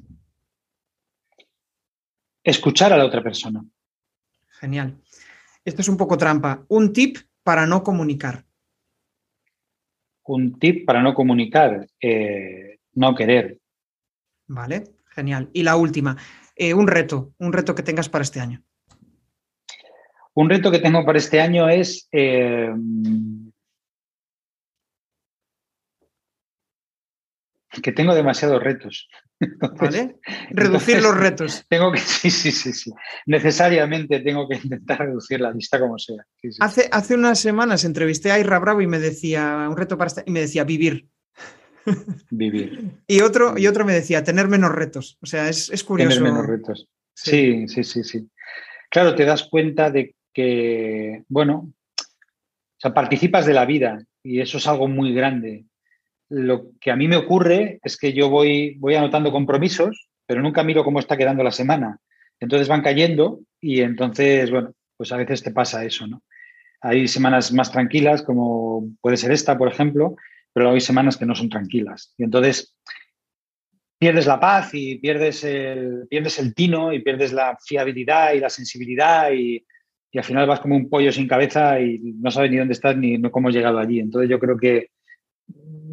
Escuchar 2.42 2.92
a 2.92 2.96
la 2.96 3.06
otra 3.06 3.22
persona. 3.22 3.64
Genial. 4.48 5.00
Esto 5.64 5.82
es 5.82 5.88
un 5.88 5.96
poco 5.96 6.16
trampa. 6.16 6.64
Un 6.68 6.92
tip 6.92 7.18
para 7.42 7.66
no 7.66 7.82
comunicar. 7.82 8.44
Un 10.24 10.58
tip 10.58 10.86
para 10.86 11.02
no 11.02 11.14
comunicar. 11.14 11.86
Eh, 12.00 12.78
no 12.94 13.14
querer. 13.14 13.58
Vale, 14.46 14.84
genial. 15.10 15.50
Y 15.52 15.62
la 15.62 15.76
última, 15.76 16.16
eh, 16.56 16.74
un 16.74 16.86
reto, 16.86 17.32
un 17.38 17.52
reto 17.52 17.74
que 17.74 17.82
tengas 17.82 18.08
para 18.08 18.22
este 18.22 18.40
año. 18.40 18.62
Un 20.34 20.48
reto 20.48 20.70
que 20.70 20.78
tengo 20.78 21.04
para 21.04 21.18
este 21.18 21.40
año 21.40 21.68
es 21.68 22.08
eh, 22.10 22.72
que 27.80 27.92
tengo 27.92 28.14
demasiados 28.14 28.62
retos. 28.62 29.08
¿Vale? 29.80 30.16
Reducir 30.50 31.00
los 31.00 31.16
retos. 31.16 31.64
Tengo 31.68 31.90
que, 31.90 31.98
sí, 31.98 32.30
sí, 32.30 32.52
sí, 32.52 32.72
sí. 32.72 32.92
Necesariamente 33.26 34.20
tengo 34.20 34.48
que 34.48 34.56
intentar 34.56 35.00
reducir 35.00 35.40
la 35.40 35.50
lista 35.50 35.80
como 35.80 35.98
sea. 35.98 36.24
Hace, 36.60 36.88
hace 36.92 37.14
unas 37.14 37.40
semanas 37.40 37.84
entrevisté 37.84 38.30
a 38.30 38.38
Ira 38.38 38.58
Bravo 38.58 38.82
y 38.82 38.86
me 38.86 38.98
decía, 38.98 39.66
un 39.68 39.76
reto 39.76 39.98
para 39.98 40.08
este, 40.08 40.22
y 40.26 40.30
me 40.30 40.40
decía 40.40 40.64
vivir. 40.64 41.08
Vivir. 42.30 42.92
y, 43.08 43.22
otro, 43.22 43.58
y 43.58 43.66
otro 43.66 43.84
me 43.84 43.92
decía, 43.92 44.22
tener 44.22 44.46
menos 44.46 44.70
retos. 44.70 45.18
O 45.20 45.26
sea, 45.26 45.48
es, 45.48 45.68
es 45.70 45.82
curioso. 45.82 46.16
Tener 46.16 46.32
menos 46.32 46.46
retos. 46.46 46.88
sí, 47.14 47.66
sí, 47.66 47.82
sí, 47.82 48.04
sí. 48.04 48.28
Claro, 48.88 49.16
te 49.16 49.24
das 49.24 49.44
cuenta 49.44 49.90
de 49.90 50.14
que, 50.32 51.24
bueno, 51.28 51.72
o 51.98 52.78
sea, 52.78 52.94
participas 52.94 53.46
de 53.46 53.54
la 53.54 53.64
vida 53.64 54.04
y 54.22 54.40
eso 54.40 54.58
es 54.58 54.66
algo 54.66 54.86
muy 54.86 55.12
grande. 55.14 55.64
Lo 56.34 56.70
que 56.80 56.90
a 56.90 56.96
mí 56.96 57.08
me 57.08 57.16
ocurre 57.16 57.78
es 57.84 57.98
que 57.98 58.14
yo 58.14 58.30
voy, 58.30 58.76
voy 58.78 58.94
anotando 58.94 59.30
compromisos, 59.30 60.08
pero 60.26 60.40
nunca 60.40 60.64
miro 60.64 60.82
cómo 60.82 60.98
está 60.98 61.18
quedando 61.18 61.42
la 61.42 61.50
semana. 61.50 61.98
Entonces 62.40 62.68
van 62.68 62.80
cayendo 62.80 63.40
y 63.60 63.82
entonces, 63.82 64.50
bueno, 64.50 64.72
pues 64.96 65.12
a 65.12 65.18
veces 65.18 65.42
te 65.42 65.50
pasa 65.50 65.84
eso, 65.84 66.06
¿no? 66.06 66.22
Hay 66.80 67.06
semanas 67.06 67.52
más 67.52 67.70
tranquilas, 67.70 68.22
como 68.22 68.88
puede 69.02 69.18
ser 69.18 69.30
esta, 69.30 69.58
por 69.58 69.68
ejemplo, 69.68 70.16
pero 70.54 70.70
hay 70.70 70.80
semanas 70.80 71.18
que 71.18 71.26
no 71.26 71.34
son 71.34 71.50
tranquilas. 71.50 72.14
Y 72.16 72.24
entonces 72.24 72.74
pierdes 73.98 74.26
la 74.26 74.40
paz 74.40 74.70
y 74.72 74.96
pierdes 74.96 75.44
el, 75.44 76.06
pierdes 76.08 76.38
el 76.38 76.54
tino 76.54 76.94
y 76.94 77.00
pierdes 77.00 77.34
la 77.34 77.58
fiabilidad 77.62 78.32
y 78.32 78.40
la 78.40 78.48
sensibilidad 78.48 79.30
y, 79.32 79.64
y 80.10 80.18
al 80.18 80.24
final 80.24 80.46
vas 80.46 80.60
como 80.60 80.76
un 80.76 80.88
pollo 80.88 81.12
sin 81.12 81.28
cabeza 81.28 81.78
y 81.78 81.98
no 82.00 82.30
sabes 82.30 82.50
ni 82.50 82.56
dónde 82.56 82.72
estás 82.72 82.96
ni 82.96 83.20
cómo 83.30 83.48
has 83.48 83.54
llegado 83.54 83.78
allí. 83.78 84.00
Entonces 84.00 84.30
yo 84.30 84.38
creo 84.38 84.56
que, 84.56 84.88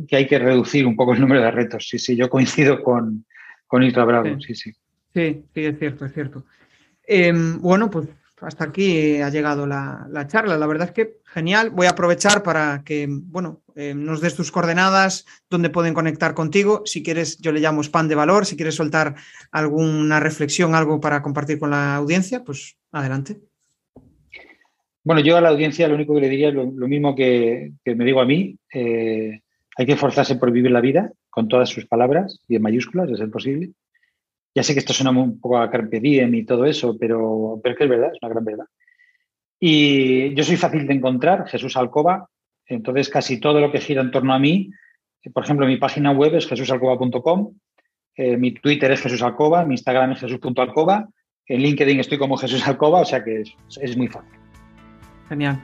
que 0.09 0.17
hay 0.17 0.27
que 0.27 0.39
reducir 0.39 0.87
un 0.87 0.95
poco 0.95 1.13
el 1.13 1.21
número 1.21 1.41
de 1.41 1.51
retos. 1.51 1.87
Sí, 1.87 1.99
sí, 1.99 2.15
yo 2.15 2.29
coincido 2.29 2.81
con, 2.81 3.25
con 3.67 3.83
Isla 3.83 4.05
Bravo, 4.05 4.39
sí, 4.41 4.55
sí. 4.55 4.71
Sí, 5.13 5.43
sí, 5.53 5.65
es 5.65 5.77
cierto, 5.77 6.05
es 6.05 6.13
cierto. 6.13 6.45
Em, 7.05 7.59
bueno, 7.61 7.89
pues 7.89 8.07
hasta 8.41 8.65
aquí 8.65 9.21
ha 9.21 9.29
llegado 9.29 9.67
la, 9.67 10.25
charla. 10.27 10.57
La 10.57 10.67
verdad 10.67 10.87
es 10.87 10.93
que 10.93 11.17
genial. 11.25 11.69
Voy 11.71 11.87
a 11.87 11.91
aprovechar 11.91 12.41
para 12.41 12.83
que, 12.83 13.07
bueno, 13.09 13.61
em, 13.75 14.03
nos 14.03 14.21
des 14.21 14.35
tus 14.35 14.51
coordenadas, 14.51 15.25
donde 15.49 15.69
pueden 15.69 15.93
conectar 15.93 16.33
contigo. 16.33 16.83
Si 16.85 17.03
quieres, 17.03 17.37
yo 17.39 17.51
le 17.51 17.59
llamo 17.59 17.83
spam 17.83 18.07
de 18.07 18.15
valor. 18.15 18.45
Si 18.45 18.55
quieres 18.55 18.75
soltar 18.75 19.15
alguna 19.51 20.19
reflexión, 20.19 20.73
algo 20.73 20.99
para 20.99 21.21
compartir 21.21 21.59
con 21.59 21.71
la 21.71 21.95
audiencia, 21.95 22.43
pues 22.43 22.77
adelante. 22.91 23.37
Bueno, 25.03 25.21
yo 25.21 25.37
a 25.37 25.41
la 25.41 25.49
audiencia 25.49 25.87
lo 25.87 25.95
único 25.95 26.13
que 26.13 26.21
le 26.21 26.29
diría 26.29 26.49
es 26.49 26.53
lo, 26.53 26.87
mismo 26.87 27.15
que, 27.15 27.73
me 27.85 28.05
digo 28.05 28.21
a 28.21 28.25
mí. 28.25 28.57
Eh, 28.73 29.41
hay 29.79 29.85
que 29.85 29.93
esforzarse 29.93 30.35
por 30.35 30.51
vivir 30.51 30.71
la 30.71 30.81
vida 30.81 31.13
con 31.29 31.47
todas 31.47 31.69
sus 31.69 31.85
palabras 31.85 32.41
y 32.49 32.57
en 32.57 32.61
mayúsculas, 32.61 33.09
de 33.09 33.15
ser 33.15 33.31
posible. 33.31 33.71
Ya 34.53 34.61
sé 34.61 34.73
que 34.73 34.79
esto 34.79 34.91
suena 34.91 35.11
un 35.11 35.39
poco 35.39 35.57
a 35.57 35.71
Carpe 35.71 36.01
Diem 36.01 36.35
y 36.35 36.43
todo 36.43 36.65
eso, 36.65 36.97
pero, 36.99 37.61
pero 37.63 37.71
es 37.71 37.77
que 37.77 37.83
es 37.85 37.89
verdad, 37.89 38.11
es 38.11 38.19
una 38.21 38.29
gran 38.29 38.43
verdad. 38.43 38.65
Y 39.57 40.33
yo 40.35 40.43
soy 40.43 40.57
fácil 40.57 40.85
de 40.85 40.93
encontrar, 40.93 41.47
Jesús 41.47 41.77
Alcoba, 41.77 42.27
entonces 42.65 43.07
casi 43.07 43.39
todo 43.39 43.61
lo 43.61 43.71
que 43.71 43.79
gira 43.79 44.01
en 44.01 44.11
torno 44.11 44.33
a 44.33 44.39
mí, 44.39 44.69
por 45.33 45.45
ejemplo, 45.45 45.65
mi 45.65 45.77
página 45.77 46.11
web 46.11 46.35
es 46.35 46.45
jesusalcoba.com, 46.45 47.53
eh, 48.17 48.35
mi 48.35 48.51
Twitter 48.51 48.91
es 48.91 49.01
Jesús 49.01 49.21
Alcoba, 49.21 49.63
mi 49.63 49.75
Instagram 49.75 50.11
es 50.11 50.19
jesús.alcoba, 50.19 51.07
en 51.45 51.61
LinkedIn 51.61 52.01
estoy 52.01 52.17
como 52.17 52.35
Jesús 52.35 52.67
Alcoba, 52.67 52.99
o 52.99 53.05
sea 53.05 53.23
que 53.23 53.43
es 53.43 53.97
muy 53.97 54.09
fácil. 54.09 54.37
Genial. 55.29 55.57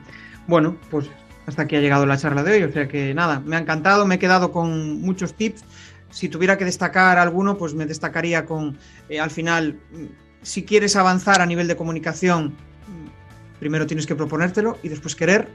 Bueno, 0.48 0.78
pues 0.90 1.10
hasta 1.46 1.64
aquí 1.64 1.76
ha 1.76 1.82
llegado 1.82 2.06
la 2.06 2.18
charla 2.18 2.44
de 2.44 2.54
hoy. 2.54 2.64
O 2.64 2.72
sea 2.72 2.88
que 2.88 3.14
nada, 3.14 3.40
me 3.40 3.56
ha 3.56 3.60
encantado, 3.60 4.06
me 4.06 4.16
he 4.16 4.20
quedado 4.20 4.52
con 4.52 5.02
muchos 5.02 5.36
tips. 5.36 5.64
Si 6.10 6.30
tuviera 6.30 6.58
que 6.58 6.66
destacar 6.66 7.18
alguno, 7.18 7.58
pues 7.58 7.74
me 7.74 7.86
destacaría 7.86 8.46
con, 8.46 8.78
eh, 9.10 9.20
al 9.20 9.32
final, 9.32 9.80
mm, 9.92 10.06
si 10.42 10.64
quieres 10.64 10.96
avanzar 10.96 11.42
a 11.42 11.46
nivel 11.46 11.68
de 11.68 11.76
comunicación, 11.76 12.56
mm, 12.88 13.60
primero 13.60 13.86
tienes 13.86 14.06
que 14.06 14.16
proponértelo 14.16 14.78
y 14.82 14.90
después 14.90 15.16
querer. 15.16 15.50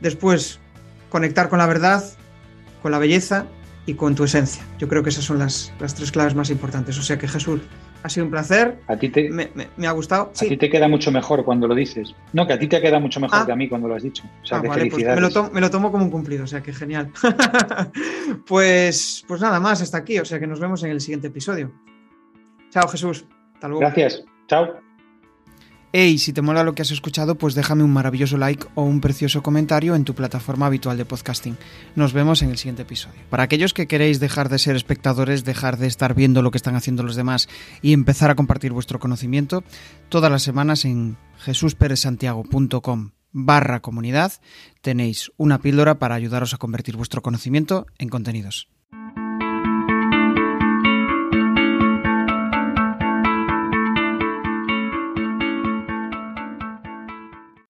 Después, 0.00 0.60
conectar 1.08 1.48
con 1.48 1.58
la 1.58 1.66
verdad, 1.66 2.04
con 2.82 2.92
la 2.92 2.98
belleza 2.98 3.46
y 3.86 3.94
con 3.94 4.14
tu 4.14 4.24
esencia. 4.24 4.62
Yo 4.78 4.88
creo 4.88 5.02
que 5.02 5.10
esas 5.10 5.24
son 5.24 5.38
las, 5.38 5.72
las 5.78 5.94
tres 5.94 6.10
claves 6.10 6.34
más 6.34 6.50
importantes. 6.50 6.98
O 6.98 7.02
sea 7.02 7.18
que 7.18 7.28
Jesús, 7.28 7.60
ha 8.06 8.08
sido 8.08 8.24
un 8.24 8.30
placer. 8.30 8.78
A 8.86 8.96
ti 8.96 9.08
te, 9.08 9.28
me, 9.30 9.86
ha 9.86 9.90
gustado. 9.90 10.30
A 10.34 10.38
ti 10.38 10.56
te 10.56 10.70
queda 10.70 10.86
mucho 10.86 11.10
mejor 11.10 11.44
cuando 11.44 11.66
lo 11.66 11.74
dices. 11.74 12.14
No, 12.32 12.46
que 12.46 12.52
a 12.52 12.58
ti 12.58 12.68
te 12.68 12.80
queda 12.80 13.00
mucho 13.00 13.18
mejor 13.18 13.40
ah. 13.42 13.46
que 13.46 13.52
a 13.52 13.56
mí 13.56 13.68
cuando 13.68 13.88
lo 13.88 13.96
has 13.96 14.04
dicho. 14.04 14.22
O 14.42 14.46
sea, 14.46 14.58
ah, 14.58 14.62
pues 14.62 15.04
me, 15.52 15.60
lo 15.60 15.70
tomo, 15.70 15.90
como 15.90 16.04
un 16.04 16.10
cumplido, 16.10 16.44
o 16.44 16.46
sea 16.46 16.62
que 16.62 16.72
genial. 16.72 17.10
pues, 18.46 19.24
pues 19.26 19.40
nada 19.40 19.58
más, 19.58 19.82
hasta 19.82 19.98
aquí. 19.98 20.20
O 20.20 20.24
sea 20.24 20.38
que 20.38 20.46
nos 20.46 20.60
vemos 20.60 20.84
en 20.84 20.90
el 20.90 21.00
siguiente 21.00 21.26
episodio. 21.26 21.72
Chao, 22.70 22.86
Jesús. 22.86 23.24
Hasta 23.54 23.66
luego. 23.66 23.80
Gracias. 23.80 24.24
Chao. 24.46 24.85
Hey, 25.92 26.18
si 26.18 26.32
te 26.32 26.42
mola 26.42 26.64
lo 26.64 26.74
que 26.74 26.82
has 26.82 26.90
escuchado, 26.90 27.36
pues 27.36 27.54
déjame 27.54 27.84
un 27.84 27.92
maravilloso 27.92 28.36
like 28.36 28.66
o 28.74 28.82
un 28.82 29.00
precioso 29.00 29.42
comentario 29.42 29.94
en 29.94 30.04
tu 30.04 30.14
plataforma 30.14 30.66
habitual 30.66 30.98
de 30.98 31.04
podcasting. 31.04 31.56
Nos 31.94 32.12
vemos 32.12 32.42
en 32.42 32.50
el 32.50 32.58
siguiente 32.58 32.82
episodio. 32.82 33.20
Para 33.30 33.44
aquellos 33.44 33.72
que 33.72 33.86
queréis 33.86 34.20
dejar 34.20 34.48
de 34.48 34.58
ser 34.58 34.74
espectadores, 34.76 35.44
dejar 35.44 35.78
de 35.78 35.86
estar 35.86 36.14
viendo 36.14 36.42
lo 36.42 36.50
que 36.50 36.58
están 36.58 36.74
haciendo 36.74 37.02
los 37.02 37.16
demás 37.16 37.48
y 37.82 37.92
empezar 37.92 38.30
a 38.30 38.34
compartir 38.34 38.72
vuestro 38.72 38.98
conocimiento, 38.98 39.62
todas 40.08 40.30
las 40.30 40.42
semanas 40.42 40.84
en 40.84 41.16
jesusperezsantiago.com 41.38 43.12
barra 43.32 43.80
comunidad 43.80 44.32
tenéis 44.80 45.30
una 45.36 45.60
píldora 45.60 45.98
para 45.98 46.14
ayudaros 46.14 46.52
a 46.52 46.58
convertir 46.58 46.96
vuestro 46.96 47.22
conocimiento 47.22 47.86
en 47.98 48.08
contenidos. 48.08 48.68